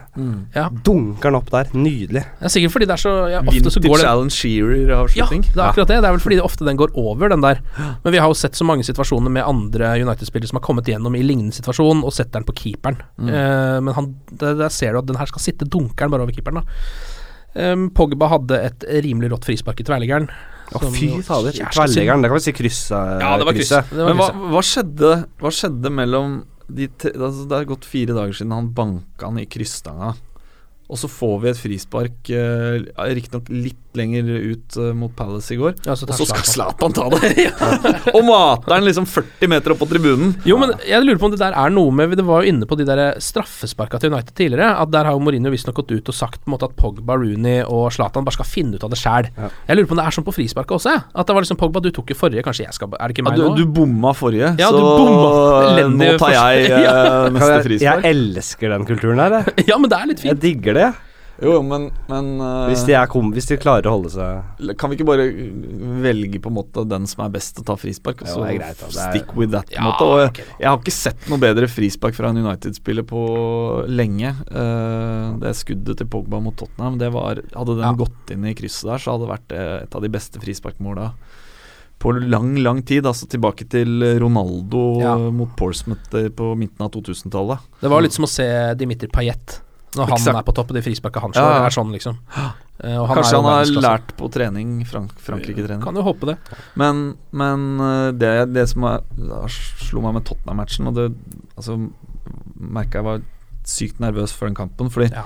Ja. 0.56 0.68
Dunker 0.86 1.32
den 1.32 1.40
opp 1.40 1.52
der. 1.54 1.72
Nydelig. 1.76 2.24
Det 2.40 2.50
er 2.50 2.54
sikkert 2.54 2.76
fordi 2.76 2.90
det 2.90 2.98
er 2.98 3.04
så 3.04 3.16
ja, 3.32 3.42
ofte 3.44 3.74
så 3.74 3.82
går 3.82 3.88
Vintage 3.88 4.06
det 4.06 4.12
Alan 4.12 4.34
Shearer-avslutning. 4.34 5.46
Ja, 5.48 5.54
det 5.54 5.62
er 5.62 5.68
akkurat 5.72 5.92
det. 5.92 6.00
Det 6.04 6.10
er 6.10 6.18
vel 6.18 6.24
fordi 6.24 6.40
det 6.40 6.46
ofte 6.48 6.68
den 6.68 6.80
går 6.80 6.94
over, 6.98 7.32
den 7.34 7.44
der. 7.44 7.62
Men 8.04 8.16
vi 8.16 8.22
har 8.22 8.32
jo 8.32 8.38
sett 8.38 8.58
så 8.58 8.68
mange 8.68 8.86
situasjoner 8.88 9.34
med 9.34 9.48
andre 9.48 9.87
United-spillere 9.96 10.50
som 10.50 10.60
har 10.60 10.66
kommet 10.66 10.90
gjennom 10.90 11.16
i 11.18 11.24
lignende 11.26 11.56
situasjon, 11.56 12.04
og 12.04 12.16
setter 12.16 12.40
den 12.40 12.48
på 12.48 12.56
keeperen. 12.58 13.00
Mm. 13.18 13.30
Uh, 13.32 13.78
men 13.88 13.96
han, 13.98 14.10
der, 14.34 14.58
der 14.60 14.74
ser 14.74 14.94
du 14.94 15.02
at 15.02 15.10
den 15.10 15.20
her 15.20 15.30
skal 15.30 15.44
sitte 15.44 15.70
dunkeren 15.70 16.14
bare 16.14 16.28
over 16.28 16.36
keeperen, 16.36 16.62
da. 16.62 17.16
Um, 17.58 17.88
Pogba 17.96 18.30
hadde 18.30 18.60
et 18.68 18.86
rimelig 19.06 19.32
rått 19.34 19.48
frispark 19.48 19.80
i 19.82 19.88
tverrliggeren. 19.88 20.28
Å, 20.76 20.82
fy 20.92 21.10
fader. 21.26 21.56
Kjæreste 21.56 22.04
Det 22.04 22.06
kan 22.06 22.36
vi 22.36 22.44
si 22.44 22.54
kryss. 22.54 22.84
Ja, 22.92 23.34
det 23.40 23.48
var 23.48 23.56
kryss. 23.56 23.72
krysset. 23.72 23.96
Det 23.96 24.04
var 24.04 24.12
Men 24.12 24.20
hva, 24.20 24.52
hva, 24.54 24.64
skjedde, 24.66 25.12
hva 25.42 25.52
skjedde 25.56 25.92
mellom 25.96 26.38
de 26.68 26.90
te, 26.92 27.14
altså 27.16 27.46
Det 27.48 27.62
har 27.62 27.70
gått 27.70 27.88
fire 27.88 28.16
dager 28.18 28.36
siden 28.36 28.52
han 28.52 28.74
banka 28.76 29.30
han 29.30 29.40
i 29.40 29.48
krysstanga. 29.50 30.12
Og 30.88 31.00
så 31.00 31.10
får 31.12 31.38
vi 31.44 31.50
et 31.52 31.60
frispark, 31.60 32.32
uh, 32.32 33.08
riktignok 33.16 33.50
litt 33.52 33.87
lenger 33.98 34.30
ut 34.54 34.78
uh, 34.80 34.92
mot 34.98 35.14
Palace 35.18 35.54
i 35.56 35.58
går. 35.60 35.76
Ja, 35.88 35.96
så 35.98 36.08
og 36.08 36.16
så 36.18 36.28
skal 36.30 36.46
Zlatan. 36.48 36.94
Ta 36.96 37.08
det! 37.14 37.48
og 38.16 38.22
mater 38.28 38.76
den 38.76 38.88
liksom 38.88 39.08
40 39.10 39.52
meter 39.52 39.74
opp 39.76 39.82
på 39.84 39.90
tribunen. 39.92 40.36
Jo, 40.48 40.60
men 40.62 40.74
jeg 40.88 41.04
lurer 41.04 41.20
på 41.22 41.30
om 41.30 41.34
det 41.36 41.42
der 41.42 41.56
er 41.58 41.74
noe 41.74 41.92
med 41.94 42.16
Det 42.18 42.26
var 42.28 42.44
jo 42.44 42.54
inne 42.54 42.68
på 42.70 42.78
de 42.80 42.86
der 42.88 43.02
straffesparka 43.24 44.00
til 44.02 44.14
United 44.14 44.34
tidligere. 44.38 44.72
At 44.82 44.92
Der 44.94 45.10
har 45.10 45.18
jo 45.18 45.22
Mourinho 45.24 45.52
visstnok 45.54 45.82
gått 45.82 45.92
ut 45.96 46.12
og 46.14 46.18
sagt 46.18 46.44
på 46.44 46.50
en 46.52 46.56
måte 46.56 46.70
at 46.70 46.76
Pogba, 46.80 47.18
Rooney 47.20 47.64
og 47.66 47.90
Zlatan 47.96 48.26
bare 48.28 48.38
skal 48.38 48.48
finne 48.50 48.78
ut 48.78 48.86
av 48.86 48.94
det 48.94 49.00
sjæl. 49.02 49.30
Jeg 49.38 49.78
lurer 49.80 49.90
på 49.90 49.98
om 49.98 50.02
det 50.02 50.08
er 50.08 50.18
sånn 50.18 50.28
på 50.28 50.36
frisparket 50.38 50.78
også. 50.80 50.96
At 51.14 51.28
det 51.28 51.36
var 51.38 51.46
liksom 51.46 51.60
Pogba, 51.60 51.82
du 51.84 51.92
tok 51.96 52.14
jo 52.14 52.20
forrige, 52.20 52.46
kanskje 52.46 52.68
jeg 52.68 52.78
skal 52.78 52.94
Er 52.98 53.10
det 53.10 53.18
ikke 53.18 53.26
Ja, 53.26 53.30
meg 53.32 53.40
du, 53.40 53.46
nå? 53.48 53.56
du 53.58 53.66
bomma 53.80 54.14
forrige, 54.18 54.54
Ja, 54.60 54.70
så 54.72 54.78
du 54.78 54.86
bomma. 54.86 55.34
Elendig 55.74 56.14
nå 56.14 56.22
tar 56.22 56.36
jeg 56.38 56.72
eh, 56.72 57.28
neste 57.36 57.60
frispark. 57.68 58.06
jeg 58.06 58.16
elsker 58.16 58.74
den 58.76 58.88
kulturen 58.90 59.22
her, 59.24 59.40
jeg. 59.42 59.68
ja, 59.72 59.78
men 59.82 59.92
det 59.92 60.00
er 60.00 60.12
litt 60.14 60.24
fint. 60.24 60.34
Jeg 60.36 60.44
digger 60.44 60.78
det. 60.82 60.88
Jo, 61.44 61.60
men, 61.62 61.92
men 62.10 62.30
uh, 62.42 62.66
hvis, 62.72 62.82
de 62.88 62.96
er 62.98 63.06
kom, 63.12 63.28
hvis 63.36 63.46
de 63.46 63.58
klarer 63.62 63.86
å 63.86 63.92
holde 63.94 64.10
seg 64.10 64.72
Kan 64.82 64.90
vi 64.90 64.98
ikke 64.98 65.06
bare 65.06 65.28
velge 66.02 66.40
på 66.42 66.50
en 66.50 66.56
måte 66.56 66.82
den 66.90 67.06
som 67.10 67.22
er 67.28 67.34
best 67.36 67.54
til 67.54 67.62
å 67.62 67.68
ta 67.68 67.76
frispark, 67.78 68.24
og 68.26 68.32
så 68.32 68.42
er 68.48 68.56
greit, 68.58 68.80
da. 68.82 68.88
Er- 68.90 69.12
stick 69.14 69.36
with 69.38 69.52
that? 69.54 69.70
Ja, 69.76 69.84
måte 69.86 70.08
Og 70.08 70.22
jeg, 70.24 70.48
jeg 70.58 70.70
har 70.72 70.80
ikke 70.82 70.96
sett 70.96 71.28
noe 71.30 71.38
bedre 71.44 71.70
frispark 71.70 72.18
fra 72.18 72.32
en 72.34 72.40
United-spiller 72.42 73.06
på 73.06 73.22
lenge. 73.92 74.32
Uh, 74.50 75.38
det 75.44 75.54
skuddet 75.60 76.00
til 76.02 76.10
Pogba 76.10 76.40
mot 76.42 76.58
Tottenham, 76.58 76.98
det 77.02 77.12
var 77.14 77.44
Hadde 77.54 77.76
den 77.78 77.86
Ja. 77.86 77.94
gått 78.02 78.34
inn 78.34 78.46
i 78.50 78.56
krysset 78.58 78.90
der, 78.90 79.04
så 79.04 79.14
hadde 79.14 79.28
det 79.28 79.34
vært 79.36 79.54
eh, 79.58 79.76
et 79.86 79.96
av 79.96 80.02
de 80.04 80.10
beste 80.12 80.42
frisparkmåla 80.42 81.12
på 82.02 82.12
lang, 82.30 82.56
lang 82.62 82.82
tid. 82.86 83.06
Altså 83.10 83.26
tilbake 83.30 83.66
til 83.70 84.02
Ronaldo 84.22 84.84
Ja. 85.02 85.14
mot 85.34 85.54
Portsmouth 85.58 86.14
eh, 86.18 86.28
på 86.34 86.52
midten 86.58 86.82
av 86.86 86.92
2000-tallet. 86.98 87.60
Det 87.82 87.90
var 87.94 88.02
litt 88.06 88.14
som 88.18 88.26
å 88.28 88.32
se 88.32 88.46
Dimitri 88.78 89.10
Payet 89.14 89.60
når 89.96 90.10
han 90.12 90.20
Exakt. 90.20 90.36
er 90.36 90.46
på 90.48 90.54
topp, 90.58 90.72
og 90.72 90.78
de 90.78 90.84
frisparka 90.84 91.22
han 91.24 91.34
slår, 91.36 91.54
ja. 91.54 91.64
er 91.66 91.74
sånn, 91.74 91.94
liksom. 91.96 92.18
Eh, 92.38 92.98
og 93.00 93.08
Kanskje 93.16 93.40
han 93.40 93.48
har 93.48 93.72
lært 93.86 94.12
på 94.20 94.28
trening, 94.34 94.74
Frank 94.90 95.16
Frankrike-trening. 95.24 95.82
Kan 95.86 95.98
jo 95.98 96.04
håpe 96.06 96.28
det. 96.30 96.36
Men, 96.80 97.16
men 97.32 97.66
øh, 97.80 98.12
det, 98.14 98.34
det 98.52 98.68
som 98.74 98.86
er, 98.90 99.06
slo 99.82 100.04
meg 100.04 100.18
med 100.20 100.28
Tottenham-matchen, 100.28 100.90
og 100.92 101.00
det 101.00 101.08
altså, 101.56 101.80
merka 102.60 103.00
jeg 103.00 103.08
var 103.08 103.24
sykt 103.68 104.04
nervøs 104.04 104.36
før 104.36 104.52
den 104.52 104.60
kampen, 104.60 104.92
fordi 104.94 105.10
Ja. 105.16 105.24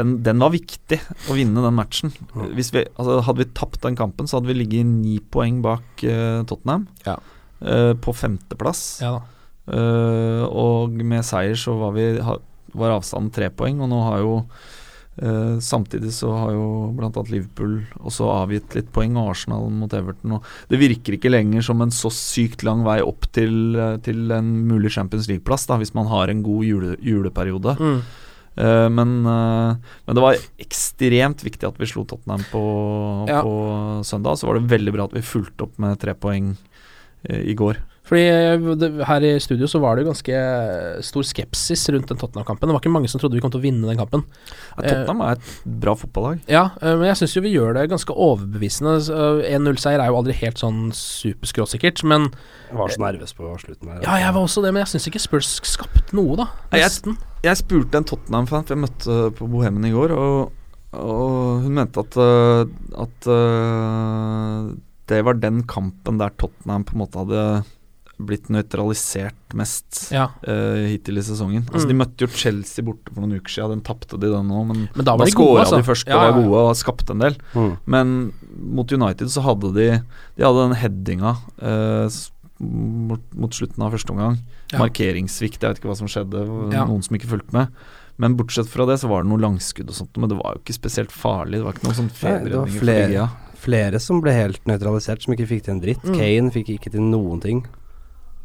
den, 0.00 0.16
den 0.26 0.40
var 0.42 0.54
viktig 0.56 0.98
å 1.28 1.36
vinne 1.36 1.62
den 1.64 1.76
matchen. 1.76 2.14
Hvis 2.56 2.72
vi, 2.74 2.86
altså, 2.96 3.20
hadde 3.28 3.44
vi 3.44 3.50
tapt 3.52 3.84
den 3.84 4.00
kampen, 4.00 4.26
så 4.30 4.40
hadde 4.40 4.50
vi 4.50 4.58
ligget 4.62 4.88
ni 4.88 5.20
poeng 5.20 5.60
bak 5.64 6.02
uh, 6.08 6.42
Tottenham. 6.48 6.88
Ja. 7.06 7.20
Uh, 7.60 7.92
på 7.94 8.16
femteplass. 8.16 8.82
Ja 9.04 9.18
da. 9.18 9.22
Uh, 9.64 10.44
og 10.52 10.92
med 11.00 11.24
seier 11.24 11.56
så 11.56 11.72
var, 11.80 11.94
vi, 11.96 12.18
ha, 12.20 12.36
var 12.74 12.96
avstanden 12.96 13.32
tre 13.34 13.50
poeng, 13.54 13.82
og 13.84 13.90
nå 13.92 14.00
har 14.08 14.24
jo 14.24 14.32
eh, 15.22 15.60
Samtidig 15.62 16.12
så 16.16 16.32
har 16.34 16.52
jo 16.56 16.66
bl.a. 16.96 17.10
Liverpool 17.30 17.78
også 18.02 18.28
avgitt 18.34 18.74
litt 18.76 18.90
poeng, 18.94 19.16
og 19.20 19.32
Arsenal 19.34 19.70
mot 19.70 19.94
Everton. 19.94 20.36
Og 20.38 20.70
det 20.72 20.80
virker 20.82 21.16
ikke 21.16 21.32
lenger 21.32 21.64
som 21.66 21.82
en 21.84 21.94
så 21.94 22.10
sykt 22.12 22.66
lang 22.66 22.84
vei 22.86 22.98
opp 23.04 23.30
til, 23.32 23.76
øh, 23.78 23.96
til 24.04 24.34
en 24.34 24.52
mulig 24.68 24.92
Champions 24.96 25.30
League-plass, 25.30 25.68
da, 25.70 25.78
hvis 25.80 25.94
man 25.94 26.10
har 26.10 26.32
en 26.32 26.42
god 26.46 26.66
jule, 26.66 26.98
juleperiode. 27.02 27.78
Mm. 27.80 28.04
Uh, 28.54 28.86
men, 28.86 29.26
uh, 29.26 29.74
men 30.06 30.14
det 30.14 30.22
var 30.22 30.36
ekstremt 30.62 31.40
viktig 31.42 31.66
at 31.66 31.78
vi 31.80 31.88
slo 31.90 32.04
Tottenham 32.06 32.44
på, 32.52 32.62
Ja. 33.26 33.40
på 33.42 34.04
søndag. 34.06 34.38
Så 34.38 34.46
var 34.46 34.60
det 34.60 34.70
veldig 34.70 34.92
bra 34.94 35.08
at 35.08 35.16
vi 35.16 35.26
fulgte 35.26 35.66
opp 35.66 35.78
med 35.82 35.98
tre 35.98 36.14
poeng 36.14 36.52
uh, 36.54 37.40
i 37.42 37.54
går. 37.58 37.82
Fordi 38.04 38.24
eh, 38.28 38.66
det, 38.76 38.90
Her 39.08 39.24
i 39.24 39.32
studio 39.40 39.68
så 39.70 39.80
var 39.80 39.96
det 39.96 40.04
jo 40.04 40.10
ganske 40.10 40.40
stor 41.06 41.24
skepsis 41.24 41.86
rundt 41.94 42.10
den 42.10 42.20
Tottenham-kampen. 42.20 42.68
Det 42.68 42.76
var 42.76 42.82
ikke 42.82 42.92
mange 42.92 43.08
som 43.08 43.20
trodde 43.22 43.38
vi 43.38 43.42
kom 43.44 43.52
til 43.54 43.62
å 43.62 43.64
vinne 43.64 43.88
den 43.88 44.00
kampen. 44.00 44.26
Ja, 44.76 44.82
Tottenham 44.82 45.22
er 45.24 45.38
et 45.38 45.52
bra 45.64 45.94
fotballag. 45.96 46.42
Ja, 46.50 46.66
eh, 46.82 46.92
men 47.00 47.08
jeg 47.08 47.22
syns 47.22 47.36
jo 47.36 47.44
vi 47.46 47.54
gjør 47.54 47.78
det 47.78 47.86
ganske 47.92 48.16
overbevisende. 48.26 48.98
Så, 49.06 49.20
eh, 49.40 49.54
1-0-seier 49.56 50.02
er 50.04 50.12
jo 50.12 50.18
aldri 50.20 50.36
helt 50.42 50.60
sånn 50.60 50.90
superskråsikkert, 50.98 52.02
men 52.04 52.28
Jeg 52.68 52.76
var 52.80 52.92
så 52.92 53.04
nervøs 53.06 53.32
på 53.38 53.52
slutten 53.62 53.88
der. 53.88 54.02
Ja, 54.04 54.18
jeg 54.20 54.34
var 54.36 54.44
også 54.44 54.64
det, 54.64 54.74
men 54.74 54.84
jeg 54.84 54.92
syns 54.92 55.08
ikke 55.08 55.22
Spurs 55.24 55.54
skapte 55.64 56.16
noe, 56.16 56.36
da. 56.42 56.50
Nesten. 56.74 57.16
Jeg, 57.40 57.48
jeg 57.48 57.60
spurte 57.62 58.02
en 58.02 58.08
Tottenham-fan, 58.10 58.66
for 58.66 58.76
jeg 58.76 58.82
møtte 58.84 59.16
på 59.38 59.48
Bohemen 59.48 59.88
i 59.88 59.94
går, 59.94 60.12
og, 60.12 60.52
og 60.92 61.64
hun 61.64 61.78
mente 61.80 62.04
at, 62.04 62.18
at 63.06 63.30
det 65.08 65.22
var 65.24 65.40
den 65.40 65.64
kampen 65.68 66.20
der 66.20 66.36
Tottenham 66.36 66.84
på 66.84 66.96
en 66.96 67.02
måte 67.04 67.24
hadde 67.24 67.46
blitt 68.18 68.48
nøytralisert 68.48 69.54
mest 69.54 70.10
Ja. 70.12 70.28
uh, 70.46 70.84
hittil 70.88 71.18
i 71.18 71.22
sesongen. 71.22 71.64
Altså 71.70 71.84
Mm. 71.86 71.88
De 71.88 71.94
møtte 71.94 72.18
jo 72.24 72.26
Chelsea 72.28 72.84
borte 72.84 73.12
for 73.12 73.20
noen 73.24 73.40
uker 73.40 73.48
siden, 73.50 73.70
den 73.78 73.80
tapte 73.82 74.18
de 74.20 74.28
den 74.30 74.48
òg, 74.50 74.66
men, 74.68 74.88
Men 74.94 75.04
da 75.04 75.16
var 75.16 75.26
de 75.26 75.32
gode, 75.32 75.46
skåra 75.58 75.64
altså. 75.64 75.76
de 75.80 75.88
først 75.88 76.06
Ja, 76.06 76.14
og 76.14 76.20
var 76.20 76.28
ja, 76.30 76.36
ja. 76.36 76.42
gode 76.48 76.62
og 76.70 76.76
skapte 76.76 77.10
en 77.10 77.18
del. 77.24 77.36
Mm. 77.54 77.76
Men 77.86 78.32
mot 78.74 78.92
United 78.92 79.26
så 79.28 79.42
hadde 79.42 79.72
de 79.74 79.88
De 80.36 80.42
hadde 80.44 80.68
den 80.68 80.76
headinga 80.78 81.36
uh, 81.62 82.08
mot, 82.60 83.20
mot 83.34 83.50
slutten 83.52 83.82
av 83.82 83.92
første 83.92 84.10
omgang. 84.14 84.38
Ja. 84.72 84.78
Markeringssvikt, 84.78 85.60
jeg 85.60 85.68
vet 85.74 85.78
ikke 85.82 85.90
hva 85.90 85.96
som 85.98 86.06
skjedde, 86.08 86.44
Ja. 86.72 86.84
noen 86.86 87.02
som 87.02 87.16
ikke 87.16 87.28
fulgte 87.28 87.52
med. 87.52 87.68
Men 88.16 88.36
bortsett 88.36 88.68
fra 88.70 88.86
det 88.86 89.00
så 89.00 89.08
var 89.10 89.24
det 89.24 89.30
noe 89.32 89.42
langskudd 89.42 89.88
og 89.90 89.94
sånt, 89.94 90.16
men 90.16 90.28
det 90.30 90.38
var 90.38 90.54
jo 90.54 90.60
ikke 90.62 90.76
spesielt 90.78 91.10
farlig. 91.10 91.58
Det 91.58 91.64
var 91.66 91.72
ikke 91.74 91.88
noe 91.88 91.98
sånn 91.98 92.10
Nei, 92.12 92.20
feberredninger 92.22 92.78
flere, 92.80 93.30
flere 93.58 93.98
som 94.00 94.20
ble 94.22 94.30
helt 94.32 94.62
nøytralisert, 94.70 95.22
som 95.24 95.34
ikke 95.34 95.48
fikk 95.50 95.64
til 95.64 95.74
en 95.74 95.80
dritt. 95.82 96.04
Mm. 96.04 96.14
Kane 96.14 96.50
fikk 96.54 96.68
ikke 96.78 96.92
til 96.92 97.00
noen 97.02 97.40
ting. 97.42 97.64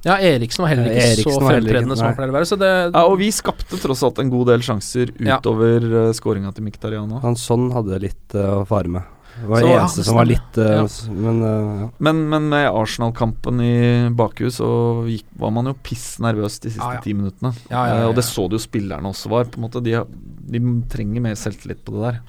Ja, 0.07 0.15
Eriksen 0.23 0.63
var 0.63 0.71
heller 0.71 0.87
ikke 0.93 1.05
Eriksen 1.11 1.33
så 1.35 1.43
fremtredende 1.43 1.97
som 1.99 2.07
han 2.07 2.15
pleier 2.15 2.31
å 2.31 2.37
være. 2.37 2.47
Så 2.47 2.57
det 2.59 2.69
Ja, 2.93 3.03
og 3.05 3.17
vi 3.19 3.29
skapte 3.35 3.79
tross 3.81 4.03
alt 4.07 4.19
en 4.23 4.29
god 4.31 4.47
del 4.53 4.63
sjanser 4.63 5.11
utover 5.19 5.87
ja. 5.91 6.03
skåringa 6.15 6.53
til 6.55 6.63
Miktarian 6.69 7.11
òg. 7.19 7.25
Sånn 7.39 7.67
hadde 7.75 7.99
litt 8.07 8.35
uh, 8.35 8.61
å 8.61 8.67
fare 8.69 8.87
med. 8.87 9.15
Det 9.39 9.47
var 9.47 9.59
Så- 9.61 9.67
det 9.67 9.71
ja, 9.71 9.79
eneste 9.79 9.99
det 10.01 10.05
som 10.07 10.15
var 10.19 10.25
litt 10.27 10.57
uh, 10.57 10.63
Ja. 10.63 10.85
Men 11.27 11.41
uh, 11.43 11.49
ja. 11.83 11.89
Men, 11.99 12.17
men 12.31 12.47
med 12.51 12.65
Arsenal-kampen 12.75 13.61
i 13.63 13.75
bakhus 14.11 14.57
så 14.59 14.71
gikk, 15.07 15.27
var 15.39 15.51
man 15.55 15.69
jo 15.71 15.75
piss 15.83 16.17
nervøs 16.19 16.59
de 16.63 16.71
siste 16.73 16.83
Ja, 16.83 16.95
ja. 16.97 17.03
ti 17.03 17.13
minuttene. 17.13 17.53
Ja, 17.69 17.83
ja, 17.87 17.93
ja, 17.93 18.01
Eh, 18.03 18.07
og 18.09 18.15
det 18.15 18.23
så 18.27 18.47
det 18.49 18.59
jo 18.59 18.63
spillerne 18.65 19.07
også 19.11 19.29
var. 19.31 19.45
På 19.51 19.59
en 19.61 19.67
måte 19.67 19.83
De, 19.83 19.95
de 20.51 20.59
trenger 20.91 21.21
mer 21.23 21.35
selvtillit 21.39 21.83
på 21.85 21.93
det 21.95 22.01
der. 22.07 22.19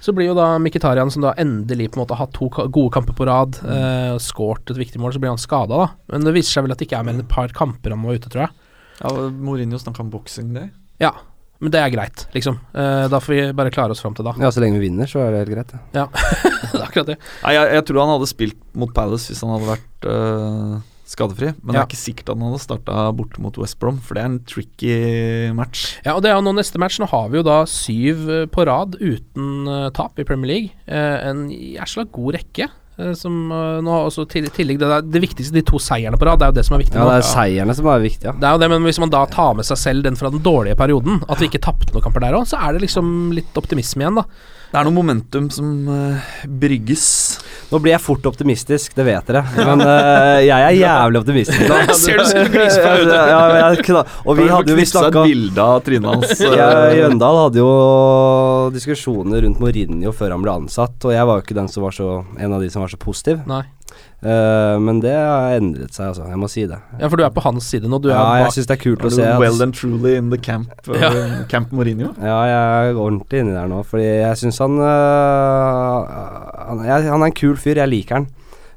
Så 0.00 0.14
blir 0.16 0.30
jo 0.30 0.34
da 0.38 0.54
Mkhitaryan, 0.62 1.10
som 1.12 1.22
da 1.26 1.34
endelig 1.40 1.90
på 1.92 1.98
en 1.98 2.04
måte 2.06 2.16
har 2.16 2.24
hatt 2.26 2.32
to 2.36 2.48
gode 2.48 2.90
kamper 2.94 3.12
på 3.18 3.26
rad, 3.28 3.58
Mm. 3.60 3.70
eh, 3.76 4.18
skåret 4.18 4.70
et 4.72 4.76
viktig 4.80 5.00
mål, 5.02 5.12
så 5.12 5.20
blir 5.20 5.28
han 5.34 5.38
skada, 5.40 5.76
da. 5.76 5.88
Men 6.08 6.24
det 6.24 6.32
viser 6.34 6.56
seg 6.60 6.64
vel 6.64 6.72
at 6.72 6.78
det 6.78 6.88
ikke 6.88 7.00
er 7.00 7.04
mer 7.04 7.14
enn 7.18 7.20
et 7.26 7.28
par 7.28 7.48
kamper 7.48 7.90
han 7.92 8.02
var 8.02 8.14
ute, 8.16 8.30
tror 8.32 8.46
jeg. 8.46 8.50
Ja, 9.02 9.08
Mourinho 9.30 9.78
snakka 9.80 10.00
om 10.00 10.10
boksing 10.12 10.54
day. 10.54 10.70
Ja, 11.00 11.12
men 11.60 11.70
det 11.72 11.80
er 11.80 11.90
greit, 11.92 12.26
liksom. 12.32 12.56
Eh, 12.74 13.08
da 13.12 13.18
får 13.20 13.28
vi 13.34 13.52
bare 13.52 13.70
klare 13.70 13.90
oss 13.92 14.00
fram 14.00 14.14
til 14.16 14.24
da. 14.24 14.32
ja, 14.40 14.48
så 14.50 14.60
lenge 14.64 14.78
vi 14.80 14.88
vinner, 14.88 15.04
så 15.08 15.20
er 15.20 15.32
det 15.32 15.42
helt 15.44 15.56
greit. 15.56 15.74
Ja. 15.92 16.06
Ja, 16.06 16.06
det 16.72 16.80
er 16.80 16.86
akkurat 16.86 17.06
det. 17.12 17.18
Nei, 17.44 17.52
jeg, 17.58 17.72
jeg 17.76 17.84
tror 17.90 18.00
han 18.06 18.14
hadde 18.16 18.28
spilt 18.32 18.56
mot 18.74 18.94
Palace 18.96 19.28
hvis 19.28 19.40
han 19.44 19.52
hadde 19.52 19.68
vært 19.74 20.08
øh, 20.08 20.80
skadefri. 21.10 21.50
Men 21.64 21.74
Ja. 21.74 21.80
det 21.80 21.82
er 21.82 21.88
ikke 21.90 22.00
sikkert 22.04 22.28
han 22.34 22.44
hadde 22.46 22.62
starta 22.62 23.08
borte 23.18 23.42
mot 23.42 23.56
West 23.58 23.78
Brom, 23.82 23.98
for 23.98 24.14
det 24.14 24.22
er 24.22 24.30
en 24.30 24.40
tricky 24.46 25.52
match. 25.56 25.96
Ja, 26.06 26.14
og 26.16 26.22
det 26.22 26.30
er 26.30 26.38
jo 26.38 26.44
nå 26.46 26.54
neste 26.56 26.78
match. 26.78 27.00
Nå 27.02 27.08
har 27.10 27.28
vi 27.32 27.40
jo 27.40 27.46
da 27.46 27.64
syv 27.66 28.28
eh, 28.30 28.44
på 28.46 28.66
rad 28.68 28.94
uten 29.00 29.66
eh, 29.68 29.88
tap 29.96 30.18
i 30.22 30.24
Premier 30.28 30.52
League. 30.52 30.70
Eh, 30.86 31.16
en 31.30 31.48
jæsla 31.50 32.06
god 32.10 32.34
rekke. 32.38 32.70
som 33.16 33.32
nå 33.48 33.88
har 33.88 34.10
også 34.10 34.26
til, 34.28 34.44
tillegg 34.52 34.76
det, 34.76 34.84
der, 34.90 35.00
det 35.00 35.22
viktigste, 35.22 35.54
de 35.56 35.62
to 35.64 35.78
seierne 35.80 36.18
på 36.20 36.26
rad, 36.28 36.36
det 36.36 36.44
er 36.44 36.50
jo 36.50 36.56
det 36.58 36.64
som 36.66 36.74
er 36.76 36.82
viktig 36.82 36.98
ja, 36.98 37.04
det 37.08 37.14
er 37.22 37.24
seierne 37.24 37.72
som 37.78 37.86
er 37.88 38.02
viktig, 38.02 38.26
ja. 38.28 38.34
Det 38.36 38.44
er 38.44 38.52
jo 38.52 38.60
det, 38.60 38.68
men 38.68 38.84
hvis 38.84 38.98
man 39.00 39.08
da 39.14 39.22
tar 39.24 39.54
med 39.56 39.64
seg 39.64 39.78
selv 39.80 40.04
den 40.04 40.18
fra 40.20 40.28
den 40.28 40.42
dårlige 40.44 40.76
perioden, 40.76 41.22
at 41.24 41.40
vi 41.40 41.48
ikke 41.48 41.62
tapte 41.64 41.94
noen 41.94 42.04
kamper 42.04 42.20
der 42.26 42.36
òg, 42.36 42.44
så 42.50 42.60
er 42.60 42.76
det 42.76 42.82
liksom 42.84 43.32
litt 43.32 43.56
optimisme 43.56 44.04
igjen, 44.04 44.20
da. 44.20 44.26
Det 44.70 44.78
er 44.78 44.86
noe 44.86 44.94
momentum 44.94 45.48
som 45.50 45.70
uh, 45.90 46.34
brygges. 46.46 47.06
Nå 47.72 47.80
blir 47.82 47.96
jeg 47.96 48.02
fort 48.04 48.26
optimistisk, 48.30 48.92
det 48.94 49.02
vet 49.08 49.26
dere. 49.26 49.42
Men 49.58 49.82
uh, 49.82 50.38
jeg 50.46 50.54
er 50.54 50.76
jævlig 50.78 51.18
optimistisk. 51.24 51.64
nå. 51.70 51.78
Ser 51.98 52.22
du 52.22 52.28
selv 52.28 52.52
gliser 52.54 52.86
på 52.86 52.92
hodet? 53.00 53.16
Ja, 53.16 53.40
ja, 53.66 54.04
og 54.22 54.38
vi 54.38 54.46
hadde 54.46 54.70
jo 54.70 54.78
vi 54.78 54.86
snakka 54.86 55.24
bilde 55.26 55.66
av 55.66 55.82
trynet 55.86 56.14
hans. 56.14 56.44
Jøndal 57.00 57.40
hadde 57.40 57.58
jo 57.64 57.72
diskusjoner 58.76 59.42
rundt 59.42 59.58
Mourinho 59.58 60.14
før 60.14 60.36
han 60.36 60.46
ble 60.46 60.54
ansatt, 60.62 61.02
og 61.02 61.18
jeg 61.18 61.26
var 61.26 61.40
jo 61.40 61.46
ikke 61.48 61.58
den 61.58 61.74
som 61.74 61.88
var 61.88 61.98
så 61.98 62.12
en 62.38 62.54
av 62.54 62.62
de 62.62 62.70
som 62.70 62.86
var 62.86 62.94
så 62.94 63.02
positiv. 63.02 63.42
Nei. 63.50 63.64
Eh, 64.20 64.76
men 64.84 64.98
det 65.00 65.14
har 65.16 65.54
endret 65.56 65.94
seg, 65.96 66.10
altså. 66.10 66.26
Jeg 66.28 66.40
må 66.42 66.48
si 66.52 66.66
det. 66.68 66.76
Ja, 67.00 67.08
for 67.08 67.16
du 67.16 67.24
er 67.24 67.32
på 67.32 67.44
hans 67.44 67.64
side 67.72 67.88
nå. 67.88 68.00
Du 68.04 68.10
er 68.10 68.18
Ja, 68.18 68.24
jeg 68.44 68.52
syns 68.58 68.68
det 68.68 68.76
er 68.76 68.82
kult 68.82 69.00
er 69.00 69.08
å 69.08 69.14
se 69.14 69.24
at 69.24 69.40
well 69.40 69.62
and 69.64 69.74
truly 69.74 70.16
in 70.18 70.28
the 70.32 70.36
camp, 70.38 70.74
uh, 70.88 70.98
Ja. 71.00 71.12
camp 71.52 71.72
Mourinho? 71.72 72.12
Ja, 72.20 72.40
jeg 72.50 72.90
er 72.90 73.00
ordentlig 73.00 73.40
inni 73.44 73.56
der 73.56 73.70
nå, 73.70 73.80
fordi 73.88 74.10
jeg 74.10 74.42
syns 74.42 74.60
han, 74.60 74.76
uh, 74.76 76.04
han 76.68 76.84
jeg, 76.84 77.08
Han 77.08 77.24
er 77.24 77.32
en 77.32 77.40
kul 77.40 77.56
fyr, 77.56 77.80
jeg 77.80 77.92
liker 77.94 78.20
han. 78.20 78.28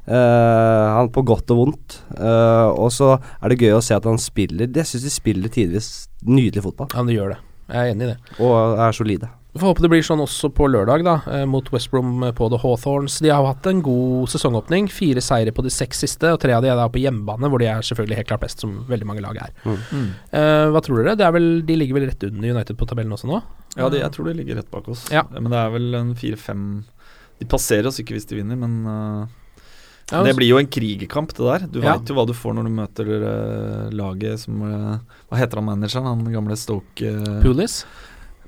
Eh, 0.03 0.87
han 0.97 1.07
På 1.15 1.23
godt 1.23 1.51
og 1.55 1.59
vondt. 1.61 1.99
Eh, 2.17 2.69
og 2.75 2.89
så 2.91 3.13
er 3.15 3.53
det 3.53 3.59
gøy 3.61 3.77
å 3.77 3.83
se 3.83 3.95
at 3.95 4.03
han 4.03 4.19
spiller 4.19 4.67
Jeg 4.67 4.89
syns 4.89 5.05
de 5.05 5.11
spiller 5.13 5.53
tidvis 5.53 6.09
nydelig 6.27 6.63
fotball, 6.65 6.89
Ja, 6.91 7.05
det 7.07 7.15
gjør 7.15 7.33
det. 7.35 7.39
Jeg 7.71 7.79
er 7.79 7.93
enig 7.93 8.03
i 8.03 8.11
det. 8.11 8.17
og 8.43 8.79
er 8.83 8.91
solide. 8.91 9.29
Får 9.53 9.67
håpe 9.69 9.83
det 9.85 9.89
blir 9.91 10.01
sånn 10.01 10.21
også 10.23 10.49
på 10.49 10.65
lørdag, 10.65 11.03
da, 11.05 11.13
eh, 11.29 11.43
mot 11.45 11.67
West 11.69 11.91
Brom 11.91 12.23
eh, 12.25 12.31
på 12.33 12.47
The 12.49 12.57
Hawthorns. 12.57 13.19
De 13.21 13.29
har 13.29 13.45
hatt 13.45 13.67
en 13.69 13.83
god 13.85 14.31
sesongåpning. 14.33 14.87
Fire 14.89 15.21
seire 15.21 15.53
på 15.53 15.61
de 15.61 15.69
seks 15.69 16.01
siste, 16.01 16.31
og 16.33 16.39
tre 16.41 16.55
av 16.57 16.63
de 16.65 16.71
er 16.73 16.79
da 16.79 16.87
på 16.89 17.01
hjemmebane, 17.03 17.51
hvor 17.51 17.61
de 17.61 17.67
er 17.69 17.85
selvfølgelig 17.85 18.17
helt 18.17 18.31
klart 18.31 18.41
best, 18.47 18.63
som 18.65 18.79
veldig 18.89 19.05
mange 19.05 19.21
lag 19.21 19.37
er. 19.37 19.51
Mm. 19.61 20.07
Uh, 20.33 20.71
hva 20.73 20.81
tror 20.81 21.03
dere? 21.03 21.13
Det 21.19 21.27
er 21.27 21.35
vel, 21.37 21.47
de 21.69 21.77
ligger 21.77 21.99
vel 21.99 22.07
rett 22.09 22.25
under 22.25 22.55
United 22.57 22.79
på 22.79 22.87
tabellen 22.89 23.13
også 23.13 23.29
nå? 23.29 23.43
Ja, 23.77 23.91
de, 23.93 24.01
jeg 24.01 24.11
tror 24.15 24.31
de 24.31 24.33
ligger 24.41 24.57
rett 24.57 24.71
bak 24.73 24.89
oss. 24.89 25.05
Ja. 25.13 25.21
Men 25.37 25.51
det 25.53 25.61
er 25.61 25.71
vel 25.73 25.95
en 26.01 26.11
fire-fem 26.17 26.65
De 27.41 27.45
passerer 27.49 27.89
oss 27.89 27.97
ikke 28.01 28.13
hvis 28.17 28.25
de 28.29 28.41
vinner, 28.41 28.57
men 28.57 28.75
uh 28.89 29.39
Ja, 30.11 30.19
Det 30.23 30.35
blir 30.35 30.49
jo 30.49 30.57
en 30.59 30.67
krigerkamp, 30.67 31.31
det 31.33 31.45
der. 31.45 31.67
Du 31.71 31.79
Ja. 31.79 31.93
veit 31.93 32.09
jo 32.09 32.13
hva 32.17 32.25
du 32.27 32.33
får 32.35 32.53
når 32.57 32.65
du 32.67 32.73
møter 32.75 33.07
uh, 33.23 33.89
laget 33.95 34.41
som 34.41 34.61
uh, 34.61 34.97
Hva 35.29 35.39
heter 35.39 35.61
han 35.61 35.65
manageren? 35.69 36.05
Han 36.05 36.25
gamle 36.33 36.57
Stoke 36.59 37.01
uh, 37.01 37.39
Pulis? 37.41 37.85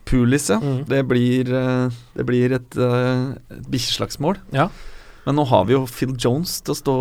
Pulis, 0.06 0.49
ja. 0.53 0.60
Mm. 0.62 0.84
Det 0.89 1.01
blir, 1.10 1.49
øh, 1.49 1.91
det 2.16 2.26
blir 2.28 2.53
et, 2.60 2.78
øh, 2.78 3.36
et 3.58 3.68
bikkjeslagsmål. 3.72 4.38
Ja. 4.53 4.70
Men 5.26 5.36
nå 5.39 5.45
har 5.49 5.66
vi 5.66 5.74
jo 5.74 5.86
Phil 5.89 6.14
Jones 6.22 6.60
til 6.62 6.76
å 6.76 6.78
stå 6.78 6.95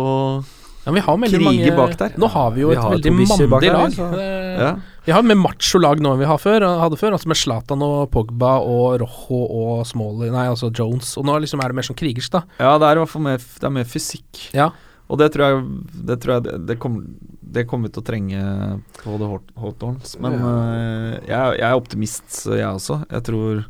Ja, 0.85 0.91
vi 0.93 1.01
har 1.01 1.17
krige 1.17 1.41
mange, 1.41 1.71
bak 1.77 1.95
der. 1.97 2.13
Nå 2.17 2.27
har 2.29 2.51
vi 2.53 2.61
jo 2.61 2.69
Vi 2.69 2.75
et 2.75 2.81
har 2.81 2.91
veldig 2.95 3.13
mandig 3.15 3.71
lag. 3.73 3.99
Eh, 4.19 4.41
Ja. 4.55 4.75
Vi 5.05 5.11
har 5.13 5.21
mer 5.21 5.35
macho-lag 5.35 5.99
nå 6.01 6.13
enn 6.13 6.19
vi 6.19 6.25
har 6.25 6.37
før, 6.41 6.63
hadde 6.79 6.97
før. 6.97 7.11
Altså 7.13 7.27
med 7.27 7.37
Zlatan 7.37 7.81
og 7.85 8.09
Pogba 8.11 8.55
og 8.65 8.99
Rojo 9.01 9.41
og 9.45 9.85
Smalley 9.85 10.31
Nei, 10.31 10.47
altså 10.47 10.71
Jones. 10.73 11.11
Og 11.17 11.25
nå 11.25 11.35
liksom 11.43 11.61
er 11.61 11.69
det 11.69 11.75
mer 11.75 11.85
sånn 11.85 11.97
krigersk, 11.99 12.31
da. 12.31 12.41
Ja, 12.59 12.77
det 12.81 12.87
er 12.87 12.95
i 12.97 13.03
hvert 13.03 13.09
fall 13.13 13.21
mer, 13.21 13.37
det 13.37 13.63
er 13.69 13.69
mer 13.75 13.83
fysikk. 13.85 14.47
Ja. 14.55 14.69
Og 15.09 15.19
det 15.19 15.31
tror 15.33 15.45
jeg 15.45 15.65
Det, 16.07 16.19
tror 16.21 16.33
jeg 16.33 16.43
det, 16.47 16.55
det 16.71 16.79
kommer 16.79 17.03
det 17.55 17.63
kommer 17.69 17.87
vi 17.89 17.95
til 17.95 18.03
å 18.03 18.07
trenge 18.09 18.41
på 18.99 19.15
The 19.21 19.29
Hawt- 19.31 19.53
Hawthorns. 19.63 20.15
Men 20.23 20.35
uh, 20.41 21.15
jeg, 21.23 21.55
jeg 21.59 21.65
er 21.69 21.77
optimist, 21.79 22.41
jeg 22.51 22.67
også. 22.67 22.99
Jeg 23.11 23.25
tror, 23.29 23.63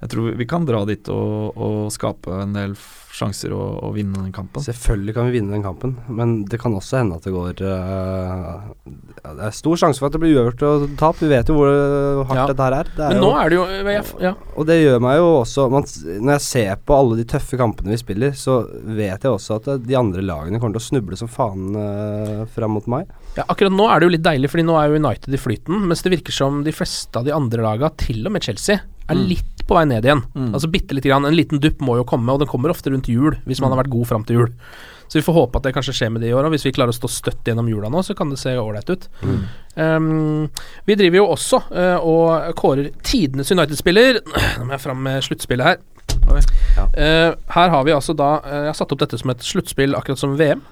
jeg 0.00 0.12
tror 0.14 0.38
vi 0.40 0.48
kan 0.48 0.64
dra 0.68 0.82
dit 0.88 1.10
og, 1.12 1.56
og 1.60 1.92
skape 1.94 2.40
en 2.46 2.56
del 2.56 2.74
sjanser 3.10 3.52
å, 3.52 3.60
å, 3.84 3.90
vinne 3.94 4.16
den 4.22 4.32
kampen. 4.34 4.62
Selvfølgelig 4.64 5.14
kan 5.16 5.26
vi 5.28 5.34
vinne 5.38 5.52
den 5.54 5.64
kampen, 5.64 5.96
men 6.08 6.44
det 6.48 6.60
kan 6.62 6.74
også 6.76 7.00
hende 7.00 7.18
at 7.18 7.26
det 7.26 7.32
går 7.34 7.62
uh, 7.66 8.70
Det 8.86 9.48
er 9.48 9.56
stor 9.56 9.80
sjanse 9.82 10.00
for 10.00 10.08
at 10.08 10.16
det 10.16 10.20
blir 10.22 10.36
uavgjort 10.38 10.64
og 10.68 10.84
tap. 11.00 11.18
Vi 11.20 11.30
vet 11.30 11.50
jo 11.50 11.56
hvor 11.58 11.70
øh, 11.70 12.22
hardt 12.30 12.38
Ja. 12.40 12.46
dette 12.52 12.66
her 12.68 12.76
er. 12.78 12.90
Det 12.94 13.04
er 13.04 13.14
Men 13.14 13.18
jo, 13.18 13.24
nå 13.26 13.32
er 13.40 13.50
det 13.52 13.58
jo 13.58 13.64
jeg, 13.90 14.04
Ja. 14.24 14.32
Og 14.56 14.68
det 14.70 14.78
gjør 14.80 15.02
meg 15.04 15.18
jo 15.20 15.28
også 15.40 15.66
man, 15.72 15.88
Når 16.20 16.32
jeg 16.36 16.44
ser 16.46 16.80
på 16.86 16.96
alle 16.96 17.18
de 17.20 17.26
tøffe 17.34 17.58
kampene 17.60 17.92
vi 17.94 18.00
spiller, 18.00 18.36
så 18.38 18.60
vet 18.70 19.26
jeg 19.26 19.34
også 19.34 19.58
at 19.60 19.70
de 19.86 19.98
andre 19.98 20.24
lagene 20.24 20.60
kommer 20.62 20.78
til 20.78 20.84
å 20.84 20.88
snuble 20.88 21.18
som 21.20 21.30
faen 21.30 21.76
uh, 21.76 22.46
fram 22.54 22.76
mot 22.78 22.86
meg. 22.90 23.10
Ja, 23.36 23.44
akkurat 23.50 23.74
nå 23.74 23.86
er 23.90 24.00
det 24.00 24.08
jo 24.08 24.14
litt 24.16 24.26
deilig, 24.26 24.50
Fordi 24.54 24.64
nå 24.66 24.78
er 24.80 24.90
jo 24.90 25.02
United 25.02 25.34
i 25.34 25.40
flyten. 25.40 25.84
Mens 25.90 26.02
det 26.06 26.14
virker 26.16 26.34
som 26.34 26.62
de 26.66 26.74
fleste 26.74 27.18
av 27.20 27.26
de 27.28 27.34
andre 27.34 27.62
laga, 27.66 27.92
til 28.00 28.24
og 28.26 28.34
med 28.34 28.46
Chelsea, 28.46 28.80
er 29.10 29.16
Mm. 29.18 29.26
litt 29.28 29.59
på 29.70 29.78
vei 29.78 29.86
ned 29.88 30.06
igjen. 30.06 30.22
Mm. 30.34 30.52
Altså 30.52 30.70
bitte 30.72 30.96
lite 30.96 31.10
grann. 31.10 31.26
En 31.28 31.36
liten 31.36 31.62
dupp 31.62 31.82
må 31.84 31.96
jo 32.00 32.06
komme, 32.08 32.32
og 32.34 32.42
den 32.42 32.50
kommer 32.50 32.74
ofte 32.74 32.92
rundt 32.92 33.10
jul, 33.10 33.38
hvis 33.46 33.62
man 33.62 33.72
har 33.72 33.84
vært 33.84 33.94
god 33.94 34.08
fram 34.10 34.26
til 34.26 34.42
jul. 34.42 34.56
Så 35.10 35.18
vi 35.18 35.24
får 35.26 35.34
håpe 35.34 35.58
at 35.58 35.64
det 35.66 35.72
kanskje 35.74 35.94
skjer 35.98 36.10
med 36.14 36.22
det 36.22 36.28
i 36.30 36.34
år 36.38 36.46
òg. 36.46 36.52
Hvis 36.54 36.68
vi 36.68 36.72
klarer 36.74 36.94
å 36.94 36.94
stå 36.94 37.08
støtt 37.10 37.48
gjennom 37.50 37.66
jula 37.66 37.88
nå, 37.90 38.02
så 38.06 38.14
kan 38.14 38.30
det 38.30 38.38
se 38.38 38.52
ålreit 38.54 38.92
ut. 38.92 39.08
Um, 39.74 40.44
vi 40.86 40.94
driver 40.98 41.18
jo 41.18 41.24
også 41.32 41.58
uh, 41.66 41.98
og 42.06 42.52
kårer 42.58 42.92
tidenes 43.02 43.50
United-spiller. 43.50 44.20
Nå 44.60 44.68
må 44.68 44.76
jeg 44.76 44.84
fram 44.84 45.02
med 45.02 45.26
sluttspillet 45.26 45.66
her. 45.66 45.80
Eh, 46.94 47.32
her 47.54 47.72
har 47.74 47.82
vi 47.86 47.92
altså 47.94 48.14
da 48.14 48.28
uh, 48.44 48.54
Jeg 48.64 48.68
har 48.70 48.76
satt 48.78 48.92
opp 48.94 49.00
dette 49.02 49.18
som 49.18 49.32
et 49.32 49.42
sluttspill, 49.46 49.96
akkurat 49.98 50.22
som 50.22 50.38
VM. 50.38 50.62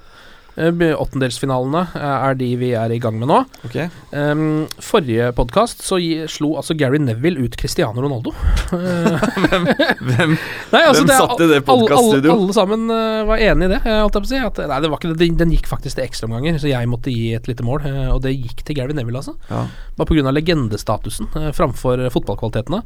Eh, 0.59 0.95
Åttendelsfinalene 0.99 1.85
eh, 1.95 2.15
er 2.29 2.35
de 2.39 2.49
vi 2.59 2.73
er 2.75 2.91
i 2.91 2.99
gang 3.03 3.15
med 3.21 3.31
nå. 3.31 3.37
Okay. 3.69 3.87
Um, 4.11 4.65
forrige 4.83 5.29
podkast 5.37 5.85
så 5.87 6.01
gi, 6.03 6.25
slo 6.31 6.57
altså 6.59 6.75
Gary 6.79 6.99
Neville 6.99 7.45
ut 7.47 7.55
Cristiano 7.61 8.03
Ronaldo. 8.03 8.33
Hvem, 8.73 9.69
hvem, 10.03 10.33
Nei, 10.75 10.81
altså, 10.83 11.05
hvem 11.05 11.11
det 11.13 11.19
satt 11.21 11.43
i 11.45 11.47
det 11.47 11.47
alle- 11.47 11.55
alle, 11.55 11.67
podcaststudio? 11.69 12.33
alle 12.35 12.57
sammen 12.57 12.89
uh, 12.91 13.23
var 13.29 13.45
enig 13.45 13.69
i 13.69 13.73
det, 13.77 13.79
holdt 13.87 14.19
jeg 14.19 14.25
på 14.25 14.29
å 14.29 14.33
si. 14.33 14.41
At, 14.49 14.59
nei, 14.73 14.81
det 14.83 14.91
var 14.91 15.01
ikke. 15.01 15.15
Den, 15.23 15.39
den 15.45 15.55
gikk 15.55 15.71
faktisk 15.71 15.99
til 16.01 16.09
ekstraomganger, 16.09 16.59
så 16.61 16.71
jeg 16.73 16.91
måtte 16.91 17.15
gi 17.15 17.31
et 17.39 17.47
lite 17.51 17.67
mål. 17.67 17.87
Uh, 17.87 18.03
og 18.17 18.21
det 18.27 18.35
gikk 18.35 18.65
til 18.67 18.81
Gary 18.81 18.97
Neville, 18.99 19.23
altså. 19.23 19.37
Ja. 19.53 19.63
Bare 20.01 20.11
pga. 20.11 20.35
legendestatusen 20.35 21.31
uh, 21.39 21.49
framfor 21.57 22.03
fotballkvalitetene. 22.15 22.83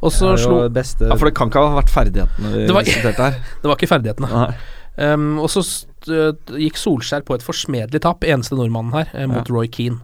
Og 0.00 0.14
så 0.16 0.32
Det 0.32 0.40
slo 0.46 0.58
beste 0.72 1.04
ja, 1.10 1.16
for 1.20 1.28
det 1.28 1.36
kan 1.36 1.50
ikke 1.52 1.60
ha 1.60 1.76
vært 1.76 1.90
ferdighetene 1.92 2.54
vi 2.54 2.64
Det 2.64 2.72
var- 2.78 2.88
diskuterte 2.88 3.26
her. 3.28 3.40
Det 3.60 3.68
var 3.68 3.76
ikke 3.76 3.92
ferdighetene. 3.92 4.44
Um, 5.00 5.34
og 5.44 5.52
så 5.52 5.60
gikk 6.06 6.76
Solskjær 6.80 7.24
på 7.28 7.34
et 7.36 7.42
forsmedelig 7.44 8.00
tap, 8.04 8.24
eneste 8.24 8.56
nordmannen 8.58 8.92
her, 8.96 9.10
eh, 9.14 9.26
mot 9.30 9.42
Ja. 9.48 9.54
Roy 9.54 9.68
Keane. 9.68 10.00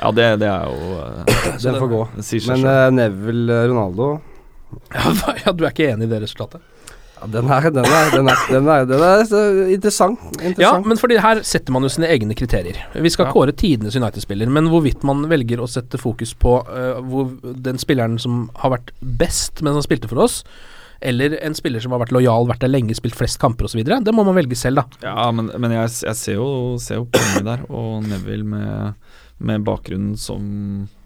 Ja, 0.00 0.10
det, 0.12 0.26
det 0.42 0.48
er 0.48 0.66
jo 0.68 0.98
eh, 1.00 1.46
Den 1.64 1.78
får 1.80 1.88
gå. 1.88 2.02
Men 2.48 2.66
øh, 2.68 2.90
Neville 2.92 3.62
Ronaldo 3.70 4.10
Ja, 4.94 5.12
ja, 5.46 5.52
du 5.52 5.64
er 5.64 5.72
ikke 5.72 5.88
enig 5.92 6.06
i 6.06 6.10
det 6.12 6.22
resultatet? 6.22 6.60
ja, 7.20 7.26
den, 7.28 7.50
er, 7.52 7.66
den, 7.68 7.84
er, 7.84 8.10
den, 8.14 8.28
er, 8.32 8.44
den, 8.48 8.68
er, 8.68 8.84
den 8.88 9.02
er 9.04 9.68
interessant, 9.74 10.20
interessant. 10.40 10.60
Ja, 10.62 10.70
men 10.80 10.96
fordi 10.96 11.18
her 11.20 11.42
setter 11.44 11.74
man 11.74 11.84
jo 11.84 11.90
sine 11.92 12.08
egne 12.08 12.32
kriterier. 12.38 12.78
Vi 12.94 13.10
skal 13.12 13.26
Ja. 13.28 13.32
kåre 13.34 13.52
tidenes 13.52 13.96
United-spiller, 13.98 14.48
men 14.48 14.70
hvorvidt 14.72 15.02
man 15.04 15.26
velger 15.28 15.60
å 15.60 15.68
sette 15.68 15.98
fokus 16.00 16.32
på 16.32 16.54
uh, 16.64 16.96
hvor 17.04 17.28
den 17.60 17.76
spilleren 17.82 18.16
som 18.18 18.46
har 18.62 18.72
vært 18.78 18.94
best 19.20 19.60
mens 19.60 19.76
han 19.76 19.84
spilte 19.84 20.08
for 20.08 20.22
oss, 20.24 20.38
eller 21.00 21.38
en 21.44 21.54
spiller 21.56 21.80
som 21.80 21.92
har 21.94 22.02
vært 22.02 22.12
lojal, 22.12 22.46
vært 22.50 22.60
der 22.64 22.70
lenge, 22.72 22.94
spilt 22.98 23.16
flest 23.16 23.38
kamper 23.40 23.64
osv., 23.68 23.80
det 23.84 24.12
må 24.14 24.24
man 24.26 24.36
velge 24.36 24.56
selv, 24.58 24.82
da. 24.82 24.84
Ja, 25.08 25.30
men, 25.32 25.48
men 25.58 25.72
jeg, 25.72 25.88
jeg 26.04 26.16
ser 26.20 26.36
jo, 26.36 26.48
ser 26.82 27.00
jo 27.00 27.06
poenget 27.12 27.46
der, 27.46 27.62
og 27.72 28.04
Neville 28.08 28.44
med, 28.44 28.94
med 29.40 29.64
bakgrunnen 29.64 30.16
som 30.20 30.44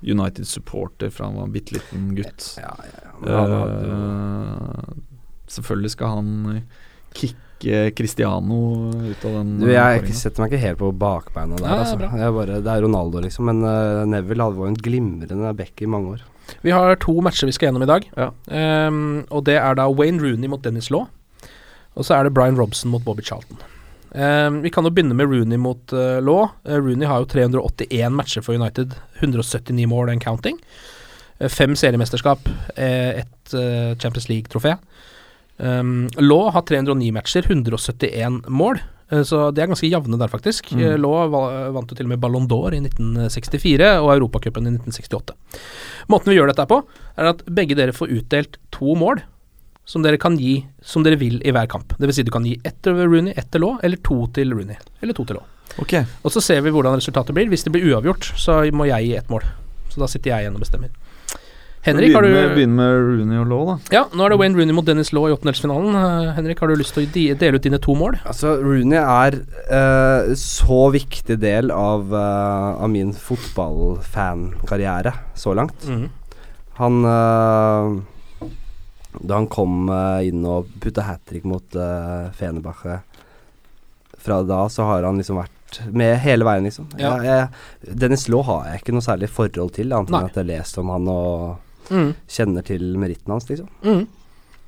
United-supporter 0.02 1.12
fra 1.14 1.28
han 1.30 1.38
var 1.38 1.46
en 1.48 1.54
bitte 1.54 1.76
liten 1.78 2.10
gutt. 2.18 2.48
Ja, 2.58 2.74
ja, 2.82 3.00
ja. 3.04 3.40
Hadde- 3.44 3.62
Eh, 3.84 4.94
selvfølgelig 5.54 5.90
skal 5.94 6.16
han 6.18 6.62
kicke 7.14 7.38
Cristiano 7.60 8.90
ut 8.92 9.24
av 9.24 9.32
den 9.38 9.58
Du, 9.60 9.66
jeg 9.72 10.02
ikke- 10.02 10.14
setter 10.14 10.42
meg 10.42 10.52
ikke 10.52 10.60
helt 10.60 10.78
på 10.78 10.92
bakbeina 10.98 11.56
der, 11.56 11.64
Ja, 11.64 11.70
det 11.70 11.78
er 11.78 11.84
altså. 11.84 11.98
bra. 11.98 12.10
Jeg 12.18 12.32
bare, 12.34 12.60
det 12.60 12.66
er 12.72 12.82
Ronaldo, 12.82 13.20
liksom. 13.20 13.44
Men 13.46 13.62
uh, 13.64 14.04
Neville 14.04 14.42
hadde 14.42 14.56
vært 14.58 14.68
en 14.68 14.82
glimrende 14.84 15.56
back 15.56 15.80
i 15.82 15.86
mange 15.86 16.12
år. 16.16 16.20
Vi 16.62 16.70
har 16.70 16.96
to 16.96 17.20
matcher 17.24 17.46
vi 17.46 17.52
skal 17.52 17.68
gjennom 17.72 17.82
i 17.82 17.86
dag, 17.86 18.04
Ja. 18.16 18.30
Um, 18.88 19.24
og 19.30 19.44
det 19.44 19.56
er 19.56 19.74
da 19.74 19.88
Wayne 19.88 20.20
Rooney 20.20 20.46
mot 20.48 20.60
Dennis 20.62 20.90
Law, 20.90 21.06
og 21.96 22.04
så 22.04 22.18
er 22.18 22.24
det 22.24 22.34
Brian 22.34 22.56
Robson 22.56 22.90
mot 22.90 23.02
Bobby 23.04 23.22
Charlton. 23.22 23.56
Um, 24.14 24.60
vi 24.62 24.70
kan 24.70 24.84
jo 24.84 24.90
begynne 24.90 25.14
med 25.16 25.26
Rooney 25.26 25.56
mot 25.56 25.92
uh, 25.92 26.20
Law. 26.20 26.50
Uh, 26.68 26.76
Rooney 26.78 27.06
har 27.06 27.18
jo 27.20 27.24
381 27.26 28.12
matcher 28.12 28.42
for 28.42 28.52
United, 28.54 28.92
179 29.22 29.86
mål 29.88 30.10
and 30.10 30.20
counting. 30.20 30.58
Uh, 31.40 31.48
fem 31.48 31.74
seriemesterskap, 31.74 32.46
uh, 32.46 33.18
ett 33.24 33.54
eh, 33.54 33.96
Champions 33.98 34.28
League-trofé. 34.28 34.76
Um, 35.58 36.08
Law 36.18 36.50
har 36.50 36.62
309 36.66 37.12
matcher, 37.14 37.46
171 37.46 38.42
mål. 38.50 38.80
eh, 39.10 39.22
Så 39.22 39.52
de 39.54 39.60
er 39.62 39.68
ganske 39.70 39.86
jevne 39.90 40.18
der, 40.18 40.28
faktisk. 40.32 40.72
Mm. 40.72 40.80
Eh, 40.82 40.96
Law 40.98 41.28
vant 41.30 41.90
jo 41.90 41.94
til 41.94 42.06
og 42.06 42.10
med 42.14 42.20
Ballon 42.20 42.48
d'Or 42.50 42.74
i 42.74 42.80
1964 42.82 44.00
og 44.02 44.10
Europacupen 44.16 44.66
i 44.66 44.72
1968. 44.74 45.34
Måten 46.08 46.32
vi 46.32 46.38
gjør 46.40 46.50
dette 46.50 46.66
på, 46.66 46.82
er 47.16 47.30
at 47.30 47.44
begge 47.46 47.76
dere 47.78 47.94
får 47.94 48.10
utdelt 48.18 48.58
to 48.74 48.94
mål 48.98 49.22
som 49.86 50.02
dere 50.02 50.16
kan 50.16 50.38
gi 50.40 50.64
som 50.82 51.02
dere 51.04 51.18
vil 51.20 51.42
i 51.44 51.52
hver 51.52 51.66
kamp. 51.68 51.92
Det 51.98 52.08
vil 52.08 52.14
si 52.16 52.22
du 52.24 52.30
kan 52.32 52.44
gi 52.48 52.58
ett 52.64 52.78
til 52.82 52.96
Rooney, 52.96 53.34
ett 53.36 53.50
til 53.52 53.60
Law, 53.60 53.78
eller 53.84 54.00
to 54.02 54.26
til 54.32 54.50
Rooney. 54.56 54.76
Eller 55.02 55.12
to 55.12 55.24
til 55.28 55.36
Law. 55.36 55.44
Okay. 55.78 56.04
Og 56.24 56.32
så 56.32 56.40
ser 56.40 56.62
vi 56.64 56.70
hvordan 56.72 56.96
resultatet 56.96 57.34
blir. 57.36 57.48
Hvis 57.52 57.64
det 57.66 57.72
blir 57.74 57.84
uavgjort, 57.92 58.32
så 58.40 58.62
må 58.72 58.86
jeg 58.88 59.06
gi 59.10 59.16
ett 59.18 59.28
mål. 59.28 59.44
Så 59.92 60.00
da 60.00 60.08
sitter 60.10 60.30
jeg 60.32 60.44
igjen 60.46 60.56
og 60.56 60.64
bestemmer. 60.64 60.90
Henrik, 61.84 62.14
har 62.16 62.24
du 62.24 62.32
begynn 62.32 62.72
med 62.78 62.94
Rooney 62.96 63.36
og 63.42 63.50
Law, 63.50 63.64
da. 63.68 63.74
Ja, 63.92 64.02
nå 64.16 64.24
er 64.24 64.32
det 64.32 64.38
Wayne 64.40 64.56
Rooney 64.56 64.72
mot 64.72 64.86
Dennis 64.88 65.10
Law 65.12 65.26
i 65.28 65.34
åttendelsfinalen. 65.34 65.92
Eh, 66.00 66.30
Henrik, 66.38 66.62
har 66.62 66.70
du 66.70 66.78
lyst 66.80 66.94
til 66.96 67.04
å 67.04 67.10
dele 67.12 67.58
ut 67.58 67.66
dine 67.66 67.80
to 67.84 67.92
mål? 67.98 68.14
Altså, 68.24 68.54
Rooney 68.62 68.96
er 69.02 69.36
uh, 69.68 70.32
så 70.40 70.86
viktig 70.94 71.36
del 71.42 71.68
av, 71.74 72.08
uh, 72.08 72.80
av 72.80 72.88
min 72.88 73.12
fotballfankarriere 73.12 75.12
så 75.36 75.52
langt. 75.56 75.84
Mhm. 75.84 76.08
Han 76.74 77.04
uh, 77.06 78.00
Da 79.14 79.36
han 79.36 79.44
kom 79.46 79.86
inn 80.26 80.40
og 80.50 80.72
putta 80.82 81.04
hat 81.06 81.20
trick 81.30 81.44
mot 81.46 81.76
uh, 81.78 82.32
Fenebache 82.34 82.96
Fra 84.18 84.40
da 84.42 84.64
så 84.66 84.82
har 84.88 85.06
han 85.06 85.20
liksom 85.20 85.38
vært 85.38 85.78
med 85.94 86.16
hele 86.24 86.42
veien, 86.48 86.66
liksom. 86.66 86.88
Ja. 86.98 87.12
Jeg, 87.22 87.28
jeg, 87.28 87.94
Dennis 88.02 88.26
Law 88.32 88.42
har 88.48 88.66
jeg 88.72 88.82
ikke 88.82 88.96
noe 88.96 89.06
særlig 89.06 89.30
forhold 89.30 89.70
til, 89.76 89.94
annet 89.94 90.10
enn 90.10 90.18
at 90.18 90.34
jeg 90.34 90.42
har 90.42 90.50
lest 90.50 90.82
om 90.82 90.90
han 90.94 91.06
og 91.10 91.63
Mm. 91.90 92.12
kjenner 92.30 92.64
til 92.66 92.84
meritten 93.00 93.32
hans, 93.34 93.48
liksom. 93.50 93.68
Mm. 93.84 94.06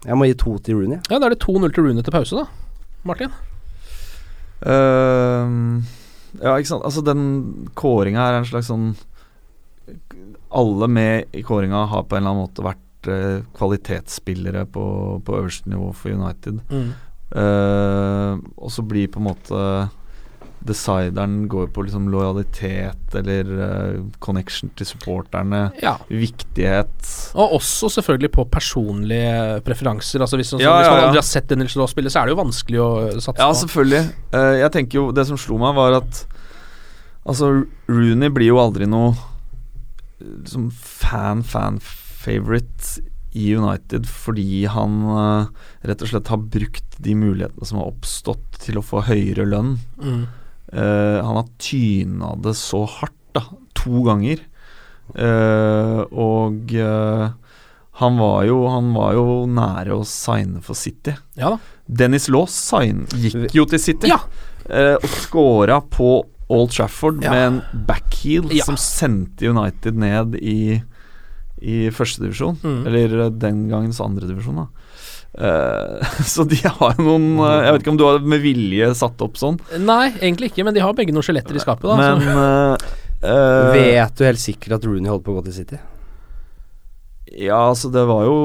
Jeg 0.07 0.19
må 0.19 0.29
gi 0.29 0.37
to 0.39 0.57
til 0.63 0.81
Rooney. 0.81 1.01
Ja, 1.11 1.19
da 1.19 1.29
er 1.29 1.35
det 1.35 1.43
2-0 1.43 1.73
til 1.75 1.87
Rooney 1.87 2.05
til 2.05 2.15
pause, 2.15 2.43
da. 2.43 2.47
Martin? 3.07 3.33
Uh, 4.61 5.83
ja, 6.41 6.55
ikke 6.57 6.71
sant. 6.71 6.85
Altså, 6.87 7.03
den 7.07 7.69
kåringa 7.79 8.25
er 8.25 8.39
en 8.39 8.49
slags 8.49 8.71
sånn 8.71 8.95
Alle 10.57 10.89
med 10.89 11.37
i 11.37 11.43
kåringa 11.45 11.85
har 11.91 12.07
på 12.09 12.17
en 12.17 12.23
eller 12.23 12.33
annen 12.33 12.47
måte 12.47 12.65
vært 12.65 13.11
uh, 13.11 13.45
kvalitetsspillere 13.57 14.65
på, 14.73 14.87
på 15.27 15.37
øverste 15.41 15.71
nivå 15.71 15.91
for 15.95 16.15
United. 16.15 16.63
Mm. 16.71 16.89
Uh, 17.37 18.39
og 18.57 18.71
så 18.73 18.85
blir 18.87 19.11
på 19.13 19.21
en 19.21 19.29
måte 19.29 19.63
Decideren 20.67 21.35
går 21.51 21.67
på 21.75 21.83
liksom 21.87 22.05
lojalitet 22.13 23.15
eller 23.17 23.43
uh, 23.57 23.97
connection 24.23 24.69
til 24.77 24.87
supporterne. 24.91 25.63
Ja. 25.83 25.95
Viktighet. 26.11 26.97
Og 27.39 27.47
også 27.61 27.87
selvfølgelig 27.99 28.31
på 28.37 28.43
personlige 28.53 29.61
preferanser. 29.67 30.19
Altså 30.27 30.37
Hvis, 30.41 30.51
sånn, 30.55 30.63
Ja, 30.65 30.73
hvis 30.81 30.91
man 30.91 31.01
ja. 31.01 31.05
aldri 31.09 31.21
har 31.23 31.29
sett 31.29 31.49
Dennis 31.53 31.77
Law 31.79 31.89
spille, 31.91 32.11
så 32.13 32.19
er 32.23 32.27
det 32.29 32.35
jo 32.37 32.43
vanskelig 32.43 32.81
å 32.83 32.85
satse 33.21 33.41
Ja, 33.41 33.49
på. 33.53 33.61
selvfølgelig. 33.65 34.03
Uh, 34.35 34.55
jeg 34.63 34.71
tenker 34.77 34.95
jo 35.01 35.05
Det 35.17 35.25
som 35.31 35.39
slo 35.41 35.55
meg, 35.63 35.73
var 35.79 35.91
at 36.03 36.13
Altså, 37.27 37.45
Rooney 37.91 38.31
blir 38.31 38.47
jo 38.53 38.59
aldri 38.63 38.87
noe 38.87 39.11
liksom 40.23 40.69
fan-fan-favorite 40.71 43.03
i 43.37 43.51
United 43.57 44.07
fordi 44.09 44.65
han 44.73 45.03
uh, 45.05 45.45
rett 45.85 46.01
og 46.03 46.09
slett 46.09 46.29
har 46.33 46.39
brukt 46.41 46.85
de 47.03 47.13
mulighetene 47.19 47.67
som 47.69 47.79
har 47.83 47.89
oppstått 47.91 48.57
til 48.65 48.79
å 48.81 48.85
få 48.85 49.03
høyere 49.11 49.45
lønn. 49.49 49.75
Mm. 50.01 50.25
Eh, 50.73 51.19
han 51.23 51.37
har 51.39 51.49
tyna 51.63 52.35
det 52.43 52.55
så 52.59 52.85
hardt, 52.89 53.15
da, 53.37 53.45
to 53.75 54.03
ganger. 54.07 54.41
Uh, 55.15 56.03
og 56.11 56.73
uh, 56.75 57.29
han 58.01 58.17
var 58.19 58.41
jo 58.49 58.57
Han 58.69 58.89
var 58.93 59.13
jo 59.15 59.45
nære 59.47 59.95
å 59.95 60.01
signe 60.05 60.59
for 60.61 60.75
City. 60.75 61.15
Ja 61.39 61.53
da. 61.55 61.61
Dennis 61.87 62.27
sign, 62.51 63.05
gikk 63.15 63.55
jo 63.55 63.65
til 63.71 63.79
City 63.79 64.11
Ja. 64.11 64.19
og 64.67 65.07
scora 65.23 65.79
på 65.81 66.25
Old 66.51 66.73
Trafford 66.75 67.23
Ja. 67.23 67.31
med 67.31 67.47
en 67.47 67.87
backheel 67.87 68.51
Ja. 68.53 68.65
som 68.65 68.77
sendte 68.77 69.47
United 69.47 69.95
ned 69.95 70.35
i 70.43 70.83
i 71.63 71.89
førstedivisjon. 71.91 72.59
Mm. 72.63 72.87
Eller 72.87 73.31
den 73.31 73.69
gangens 73.71 74.01
andredivisjon, 74.01 74.57
da. 74.57 74.67
Eh, 75.35 76.13
så 76.35 76.47
de 76.49 76.61
har 76.65 76.95
jo 76.97 77.05
noen 77.05 77.27
eh, 77.45 77.57
Jeg 77.67 77.75
vet 77.75 77.83
ikke 77.85 77.93
om 77.93 77.99
du 78.01 78.07
har 78.07 78.23
med 78.25 78.41
vilje 78.41 78.93
satt 78.97 79.21
opp 79.21 79.37
sånn, 79.37 79.59
Nei, 79.85 80.15
egentlig 80.15 80.53
ikke, 80.53 80.65
men 80.65 80.77
de 80.77 80.85
har 80.85 80.97
begge 80.97 81.13
noen 81.13 81.27
skjeletter 81.27 81.59
i 81.59 81.61
skapet. 81.61 81.91
Da, 81.91 81.99
men 82.01 82.25
eh, 82.31 83.75
Vet 83.77 84.17
du 84.17 84.25
helt 84.29 84.41
sikkert 84.41 84.79
at 84.79 84.89
Rooney 84.89 85.13
holdt 85.13 85.27
på 85.27 85.35
å 85.35 85.41
gå 85.41 85.49
til 85.51 85.59
City? 85.61 85.83
Ja, 87.37 87.59
altså, 87.69 87.91
det 87.93 88.05
var 88.09 88.23
jo 88.25 88.37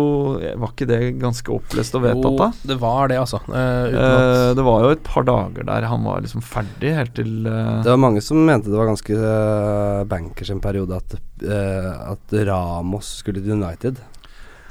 Var 0.41 0.71
ikke 0.71 0.87
det 0.89 0.99
ganske 1.21 1.53
opplest 1.53 1.95
og 1.95 2.03
vedtatt, 2.05 2.37
da? 2.39 2.47
Jo, 2.51 2.69
det 2.71 2.77
var 2.81 3.11
det, 3.11 3.19
altså. 3.21 3.39
Eh, 3.47 3.91
uten 3.91 3.99
Eh, 4.01 4.49
at 4.51 4.57
det 4.57 4.65
var 4.65 4.83
jo 4.83 4.93
et 4.95 5.03
par 5.05 5.25
dager 5.27 5.67
der 5.67 5.87
han 5.87 6.07
var 6.07 6.23
liksom 6.25 6.43
ferdig, 6.43 6.93
helt 6.97 7.13
til 7.15 7.47
eh, 7.47 7.81
Det 7.85 7.93
var 7.93 8.01
mange 8.01 8.23
som 8.25 8.41
mente 8.43 8.71
det 8.71 8.79
var 8.79 8.89
ganske 8.89 9.15
uh, 9.15 10.01
bankers 10.09 10.51
en 10.51 10.61
periode 10.63 10.97
at, 10.97 11.15
at 11.45 12.35
Ramos 12.47 13.13
skulle 13.21 13.43
til 13.43 13.55
United. 13.55 14.01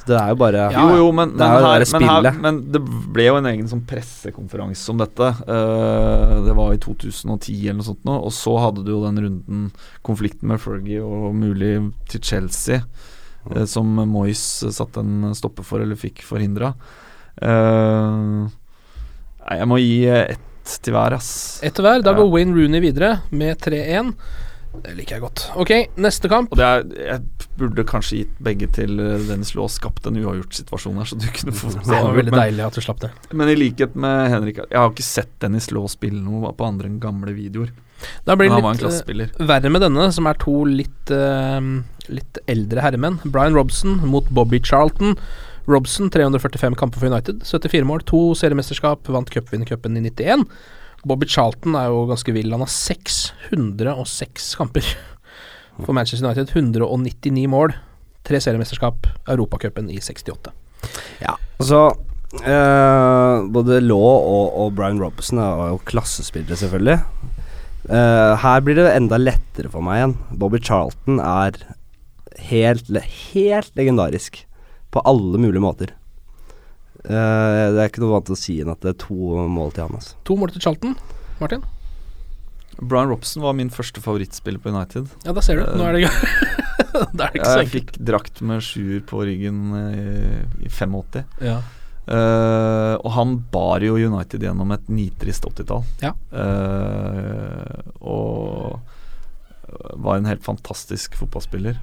Det 0.07 0.17
er 0.17 0.31
jo 0.33 0.37
bare 0.41 0.65
Jo, 0.73 0.85
jo, 0.97 1.09
men, 1.13 1.35
det 1.37 1.45
men, 1.45 1.57
er 1.61 1.85
her, 1.85 1.85
men, 1.93 2.09
her, 2.09 2.39
men 2.41 2.59
det 2.73 2.81
ble 3.15 3.27
jo 3.29 3.37
en 3.39 3.49
egen 3.51 3.69
sånn 3.71 3.83
pressekonferanse 3.89 4.91
om 4.93 5.01
dette. 5.03 5.29
Uh, 5.45 6.41
det 6.47 6.55
var 6.57 6.75
i 6.75 6.81
2010 6.83 7.59
eller 7.69 7.79
noe 7.81 7.89
sånt 7.91 8.05
nå. 8.09 8.17
Og 8.27 8.33
så 8.35 8.55
hadde 8.63 8.85
du 8.87 8.93
jo 8.95 9.03
den 9.05 9.21
runden, 9.27 9.67
konflikten 10.07 10.51
med 10.51 10.63
Fergie 10.63 11.03
og 11.05 11.35
mulig 11.37 11.75
til 12.11 12.25
Chelsea, 12.25 12.81
uh, 13.51 13.65
som 13.69 13.87
Moyes 14.11 14.45
satte 14.73 15.05
en 15.05 15.35
stopper 15.39 15.67
for, 15.67 15.85
eller 15.85 16.01
fikk 16.01 16.25
forhindra. 16.27 16.73
Uh, 17.41 18.49
jeg 19.51 19.69
må 19.71 19.81
gi 19.83 19.97
ett 20.11 20.47
til 20.85 20.95
hver, 20.95 21.17
ass. 21.17 21.59
Etter 21.67 21.83
hver. 21.83 22.03
Da 22.05 22.13
Ja. 22.13 22.19
går 22.21 22.31
Wayne 22.31 22.55
Rooney 22.55 22.81
videre 22.85 23.21
med 23.31 23.59
3-1. 23.59 24.15
Det 24.71 24.95
liker 24.97 25.19
jeg 25.19 25.25
godt. 25.25 25.45
Ok, 25.61 25.73
neste 26.01 26.31
kamp. 26.31 26.53
Og 26.55 26.61
det 26.61 26.67
er, 26.67 26.85
jeg 27.11 27.49
burde 27.59 27.85
kanskje 27.89 28.23
gitt 28.23 28.37
begge 28.45 28.69
til 28.73 28.95
Dennis 28.97 29.51
Dennis 29.51 29.55
Laas. 29.59 29.77
Skapt 29.81 30.07
en 30.07 30.19
uavgjort 30.21 30.55
situasjon 30.55 30.99
her, 31.01 31.09
så 31.11 31.19
du 31.19 31.27
kunne 31.35 31.55
fått 31.57 31.79
Det 31.89 31.91
var 31.91 32.17
veldig 32.17 32.35
men- 32.35 32.43
deilig 32.45 32.67
at 32.67 32.79
du 32.79 32.85
slapp 32.85 33.03
det. 33.03 33.11
Men 33.33 33.51
i 33.51 33.59
likhet 33.59 33.95
med 33.99 34.31
Henrik 34.31 34.63
Jeg 34.63 34.79
har 34.79 34.91
ikke 34.91 35.07
sett 35.07 35.33
Dennis 35.43 35.71
Law 35.75 35.89
spille 35.91 36.21
noe 36.23 36.53
på 36.57 36.67
andre 36.67 36.91
enn 36.91 37.01
gamle 37.03 37.35
videoer. 37.37 37.73
Da 38.25 38.37
blir 38.39 38.49
det 38.49 39.13
litt 39.13 39.41
eh, 39.41 39.47
verre 39.47 39.69
med 39.69 39.83
denne, 39.85 40.07
som 40.17 40.25
er 40.31 40.39
to 40.41 40.63
litt, 40.65 41.11
uh, 41.13 41.61
litt 42.09 42.39
eldre 42.49 42.81
herremenn. 42.81 43.19
Brian 43.27 43.57
Robson 43.57 43.99
mot 44.09 44.29
Bobby 44.33 44.63
Charlton. 44.65 45.19
Robson 45.69 46.09
345 46.11 46.75
kamper 46.81 47.03
for 47.03 47.11
United, 47.13 47.45
74 47.45 47.85
mål, 47.87 48.01
to 48.09 48.33
seriemesterskap, 48.35 49.05
vant 49.13 49.29
cupvinnercupen 49.31 49.99
i 50.01 50.07
91. 50.09 50.47
Bobby 51.09 51.29
Charlton 51.29 51.77
er 51.79 51.89
jo 51.89 52.05
ganske 52.11 52.35
vill. 52.35 52.53
Han 52.53 52.65
har 52.65 52.73
606 52.73 54.55
kamper 54.61 54.87
for 55.85 55.97
Manchester 55.97 56.27
United. 56.27 56.53
199 56.53 57.47
mål, 57.51 57.75
tre 58.27 58.41
seriemesterskap, 58.43 59.09
Europacupen 59.31 59.91
i 59.93 60.01
68. 60.01 60.53
Ja, 61.21 61.35
altså 61.61 61.81
eh, 62.41 63.49
Både 63.53 63.81
Law 63.85 64.07
og, 64.19 64.57
og 64.63 64.75
Brian 64.77 65.01
Robson 65.03 65.41
er 65.43 65.73
jo 65.73 65.81
klassespillere, 65.89 66.59
selvfølgelig. 66.61 66.99
Eh, 67.89 68.33
her 68.45 68.65
blir 68.65 68.77
det 68.77 68.91
enda 68.93 69.21
lettere 69.21 69.73
for 69.73 69.85
meg 69.85 70.01
igjen. 70.01 70.17
Bobby 70.41 70.61
Charlton 70.61 71.21
er 71.25 71.57
helt, 72.51 72.89
helt 73.33 73.73
legendarisk 73.79 74.45
på 74.91 75.03
alle 75.07 75.41
mulige 75.41 75.65
måter. 75.65 75.95
Eh, 77.05 77.67
det 77.73 77.81
er 77.81 77.89
ikke 77.89 78.03
noe 78.05 78.19
annet 78.19 78.33
å 78.35 78.39
si 78.39 78.59
enn 78.61 78.73
at 78.73 78.83
det 78.85 78.95
er 78.95 78.99
to 79.03 79.45
mål 79.49 79.75
til 79.77 79.87
han. 79.87 79.99
Altså. 80.01 80.17
To 80.29 80.37
mål 80.41 80.55
til 80.55 80.65
Charlton. 80.65 80.97
Martin? 81.41 81.65
Brian 82.81 83.11
Robson 83.13 83.45
var 83.45 83.57
min 83.57 83.73
første 83.73 84.01
favorittspiller 84.01 84.61
på 84.63 84.73
United. 84.73 85.11
Ja, 85.27 85.35
da 85.37 85.45
ser 85.45 85.61
du. 85.61 85.67
Nå 85.77 85.89
er 85.89 85.99
det 85.99 86.07
det, 86.11 87.01
er 87.01 87.19
det 87.19 87.35
ikke 87.35 87.51
så 87.51 87.59
Jeg 87.61 87.73
fikk 87.75 87.93
drakt 88.11 88.41
med 88.45 88.65
sjuer 88.65 89.03
på 89.07 89.25
ryggen 89.29 89.61
i, 89.77 90.07
i 90.65 90.73
85. 90.73 91.25
Ja. 91.45 91.61
Uh, 92.11 92.97
og 93.05 93.13
han 93.15 93.37
bar 93.53 93.85
jo 93.85 93.99
United 94.01 94.43
gjennom 94.43 94.73
et 94.75 94.89
nitrist 94.91 95.45
80-tall. 95.47 95.85
Ja. 96.03 96.15
Uh, 96.33 97.93
og 98.01 98.81
var 100.01 100.19
en 100.19 100.27
helt 100.27 100.43
fantastisk 100.43 101.15
fotballspiller. 101.21 101.79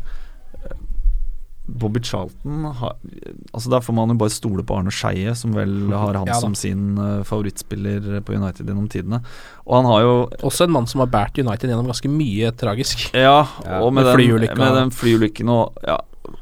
Eh, 1.68 1.74
Bobby 1.80 2.00
Charlton 2.00 2.64
har, 2.80 2.96
altså 3.54 3.70
Der 3.70 3.82
får 3.84 3.94
man 3.94 4.10
jo 4.10 4.16
bare 4.16 4.30
stole 4.32 4.64
på 4.64 4.78
Arne 4.78 4.92
Skeie, 4.92 5.34
som 5.36 5.52
vel 5.54 5.92
har 5.92 6.14
han 6.16 6.28
Ja 6.32 6.40
som 6.40 6.56
sin 6.56 6.98
uh, 6.98 7.24
favorittspiller 7.28 8.22
på 8.24 8.34
United 8.38 8.66
gjennom 8.68 8.88
tidene. 8.90 9.20
Og 9.66 9.76
han 9.76 9.86
har 9.86 10.02
jo 10.02 10.14
Også 10.48 10.64
en 10.64 10.72
mann 10.72 10.88
som 10.88 11.00
har 11.04 11.08
båret 11.12 11.38
United 11.44 11.70
gjennom 11.70 11.86
ganske 11.92 12.10
mye 12.10 12.52
tragisk. 12.56 13.10
Ja, 13.14 13.48
Ja, 13.66 13.82
og 13.84 13.94
med, 13.94 14.06
med 14.06 14.40
den, 14.40 14.58
med 14.58 14.76
den 14.80 14.92
flyulykken 14.92 15.50
og, 15.50 15.78
ja, 15.84 15.98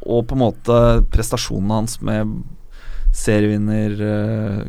og 0.06 0.28
på 0.28 0.36
en 0.38 0.44
måte 0.46 0.78
prestasjonen 1.14 1.70
hans 1.72 2.00
med 2.02 2.44
serievinner 3.16 3.92
uh, 4.02 4.64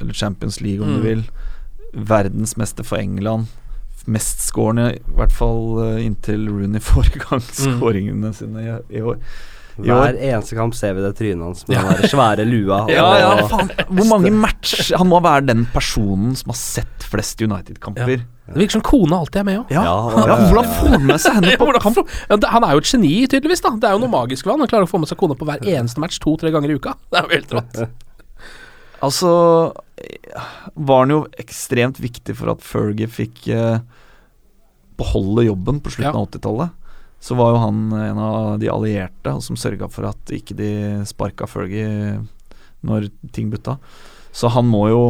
Eller 0.00 0.12
Champions 0.14 0.60
League, 0.60 0.82
om 0.84 0.92
Mm. 0.92 0.96
du 0.96 1.02
vil. 1.08 1.24
Verdensmester 1.92 2.84
for 2.84 2.96
England. 2.96 3.46
Mestskårende, 4.06 4.96
i 4.96 5.14
hvert 5.14 5.32
fall 5.32 5.78
eh, 5.84 6.04
inntil 6.06 6.48
Rooney 6.50 6.80
får 6.82 7.06
i 7.14 7.18
gang 7.22 7.42
Mm. 7.42 8.32
sine 8.34 8.62
i, 8.64 8.96
i 8.98 9.00
år. 9.02 9.18
Hver 9.78 10.18
eneste 10.20 10.56
kamp 10.58 10.74
ser 10.76 10.92
vi 10.98 11.00
det 11.04 11.14
trynet 11.16 11.42
hans 11.46 11.62
med 11.68 11.78
den 11.78 12.10
svære 12.12 12.44
lua. 12.44 12.82
Ja, 12.92 13.04
og- 13.06 13.38
ja, 13.40 13.46
faen. 13.48 13.70
Hvor 13.88 14.08
mange 14.10 14.30
matcher 14.36 14.98
Han 15.00 15.08
må 15.08 15.20
være 15.24 15.46
den 15.48 15.64
personen 15.72 16.34
som 16.36 16.52
har 16.52 16.58
sett 16.60 17.06
flest 17.08 17.40
United-kamper. 17.40 18.20
Det 18.52 18.58
virker 18.58 18.76
som 18.76 18.82
kona 18.84 19.18
alltid 19.22 19.40
er 19.40 19.44
med 19.48 19.58
òg. 19.62 19.70
Ja. 19.72 19.82
Ja, 19.86 20.26
Ja, 20.28 20.36
hvordan 20.50 20.68
får 20.76 20.88
han 20.96 21.06
med 21.08 21.20
seg 21.24 21.36
henne 21.38 21.56
på 21.56 21.70
kamp? 21.86 22.02
Han 22.28 22.64
er 22.68 22.72
jo 22.76 22.82
et 22.82 22.90
geni, 22.92 23.14
tydeligvis. 23.30 23.62
da 23.64 23.70
Det 23.80 23.88
er 23.88 23.96
jo 23.96 24.02
noe 24.04 24.12
magisk 24.12 24.44
ved 24.44 24.52
han. 24.56 24.64
Han 24.66 24.68
klarer 24.72 24.88
å 24.88 24.92
få 24.92 25.00
med 25.00 25.08
seg 25.08 25.20
kona 25.22 25.34
på 25.38 25.48
hver 25.48 25.64
eneste 25.64 26.02
match 26.02 26.18
to-tre 26.20 26.52
ganger 26.52 26.74
i 26.74 26.76
uka. 26.76 26.92
Det 27.12 27.20
er 27.22 27.28
jo 27.28 27.32
helt 27.38 27.56
rått. 27.56 27.82
Altså 29.02 29.32
var 30.76 31.00
han 31.04 31.10
jo 31.14 31.22
ekstremt 31.40 31.98
viktig 32.02 32.36
for 32.38 32.52
at 32.52 32.62
Fergie 32.64 33.08
fikk 33.10 33.48
eh, 33.50 33.80
beholde 34.98 35.44
jobben 35.48 35.80
på 35.82 35.90
slutten 35.94 36.12
Ja. 36.12 36.18
av 36.20 36.28
80-tallet. 36.30 36.70
Så 37.22 37.36
var 37.38 37.52
jo 37.54 37.60
han 37.62 37.84
en 37.94 38.18
av 38.18 38.56
de 38.58 38.66
allierte 38.72 39.36
som 39.44 39.58
sørga 39.58 39.86
for 39.92 40.08
at 40.10 40.32
ikke 40.34 40.56
de 40.58 40.70
sparka 41.06 41.46
Fergie 41.46 42.18
når 42.82 43.06
ting 43.34 43.50
butta. 43.52 43.76
Så 44.34 44.50
han 44.50 44.66
må 44.66 44.88
jo 44.90 45.02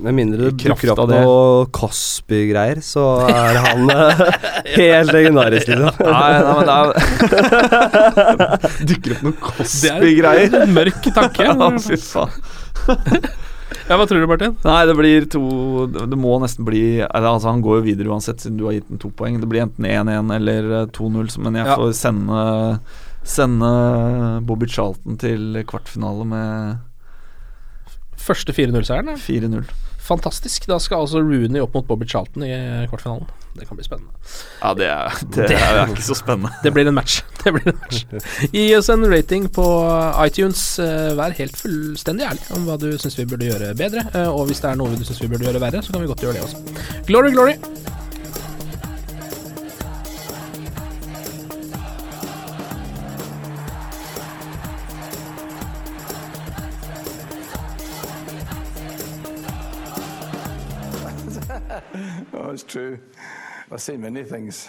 Med 0.00 0.14
mindre 0.16 0.38
I 0.40 0.44
det 0.54 0.56
dukker 0.62 0.94
opp 0.94 1.10
noe 1.10 1.66
Cosby-greier, 1.76 2.78
så 2.80 3.02
er 3.28 3.58
han 3.66 3.90
eh, 3.92 4.22
helt 4.78 5.12
legendarisk, 5.12 5.68
liksom. 5.74 6.00
Nei, 6.06 6.30
nei 6.40 6.54
men 6.56 6.64
det 6.70 6.76
er 6.78 6.86
Dukker 8.94 9.16
opp 9.18 9.26
er 9.28 9.36
Cosby-greier. 9.50 10.56
mørk 10.72 11.10
tanke. 11.12 11.44
Ja, 11.50 11.68
fy 11.84 12.00
faen. 12.00 13.28
Ja, 13.88 13.96
Hva 13.96 14.06
tror 14.08 14.20
du, 14.20 14.26
Martin? 14.30 14.56
Nei, 14.64 14.80
det 14.88 14.94
blir 14.98 15.26
to 15.30 15.86
Det 15.90 16.18
må 16.18 16.36
nesten 16.42 16.64
bli 16.66 16.80
Altså 17.06 17.50
Han 17.52 17.62
går 17.62 17.80
jo 17.80 17.86
videre 17.86 18.10
uansett, 18.12 18.40
siden 18.42 18.56
du 18.58 18.64
har 18.66 18.74
gitt 18.76 18.88
den 18.90 18.98
to 19.02 19.10
poeng. 19.14 19.38
Det 19.40 19.48
blir 19.50 19.62
enten 19.64 19.86
1-1 19.86 20.34
eller 20.36 20.70
eh, 20.82 20.86
2-0, 20.96 21.38
men 21.44 21.54
jeg 21.60 21.66
Ja. 21.70 21.76
får 21.78 21.92
sende 21.94 22.80
Sende 23.22 23.70
Bobby 24.48 24.66
Charlton 24.66 25.18
til 25.20 25.60
kvartfinale 25.68 26.24
med 26.26 26.78
Første 28.20 28.52
4-0-seieren? 28.52 29.16
4-0. 29.16 29.64
Fantastisk. 30.00 30.66
Da 30.70 30.78
skal 30.82 31.04
altså 31.04 31.20
Rooney 31.22 31.60
opp 31.62 31.74
mot 31.76 31.86
Bobby 31.86 32.06
Charlton 32.08 32.42
i 32.46 32.54
kvartfinalen. 32.90 33.28
Det 33.58 33.66
kan 33.66 33.76
bli 33.76 33.84
spennende. 33.84 34.12
Ja, 34.62 34.70
det 34.78 34.86
er, 34.88 35.16
det 35.34 35.48
Det- 35.50 35.58
er 35.58 35.90
ikke 35.90 36.04
så 36.06 36.14
spennende. 36.18 36.52
Det 36.64 36.72
blir 36.74 36.86
en 36.88 36.94
match. 36.96 37.20
Det 37.44 37.52
blir 37.56 37.68
en 37.72 37.78
match. 37.80 38.04
Gi 38.52 38.64
oss 38.76 38.88
en 38.92 39.04
rating 39.10 39.48
på 39.52 39.64
iTunes. 40.26 40.62
Eh, 40.82 41.12
Vær 41.18 41.34
helt 41.38 41.56
fullstendig 41.58 42.26
ærlig 42.30 42.44
om 42.56 42.66
hva 42.68 42.78
du 42.80 42.90
syns 42.98 43.18
vi 43.18 43.24
burde 43.30 43.48
gjøre 43.50 43.72
bedre. 43.78 44.06
Eh, 44.14 44.28
Og 44.30 44.46
hvis 44.50 44.60
det 44.62 44.70
er 44.70 44.76
noe 44.80 44.94
du 44.96 45.04
syns 45.04 45.20
vi 45.24 45.28
burde 45.32 45.48
gjøre 45.48 45.60
verre, 45.62 45.82
så 45.82 45.92
kan 45.92 46.02
vi 46.04 46.10
godt 46.12 46.22
gjøre 46.26 46.38
det 46.38 46.46
også. 46.46 46.62
Glory, 47.10 47.32
glory! 47.34 47.56
Oh, 62.32 62.50
it's 62.50 62.62
true. 62.62 62.98
I've 63.70 63.82
seen 63.82 64.00
many 64.02 64.24
things. 64.24 64.68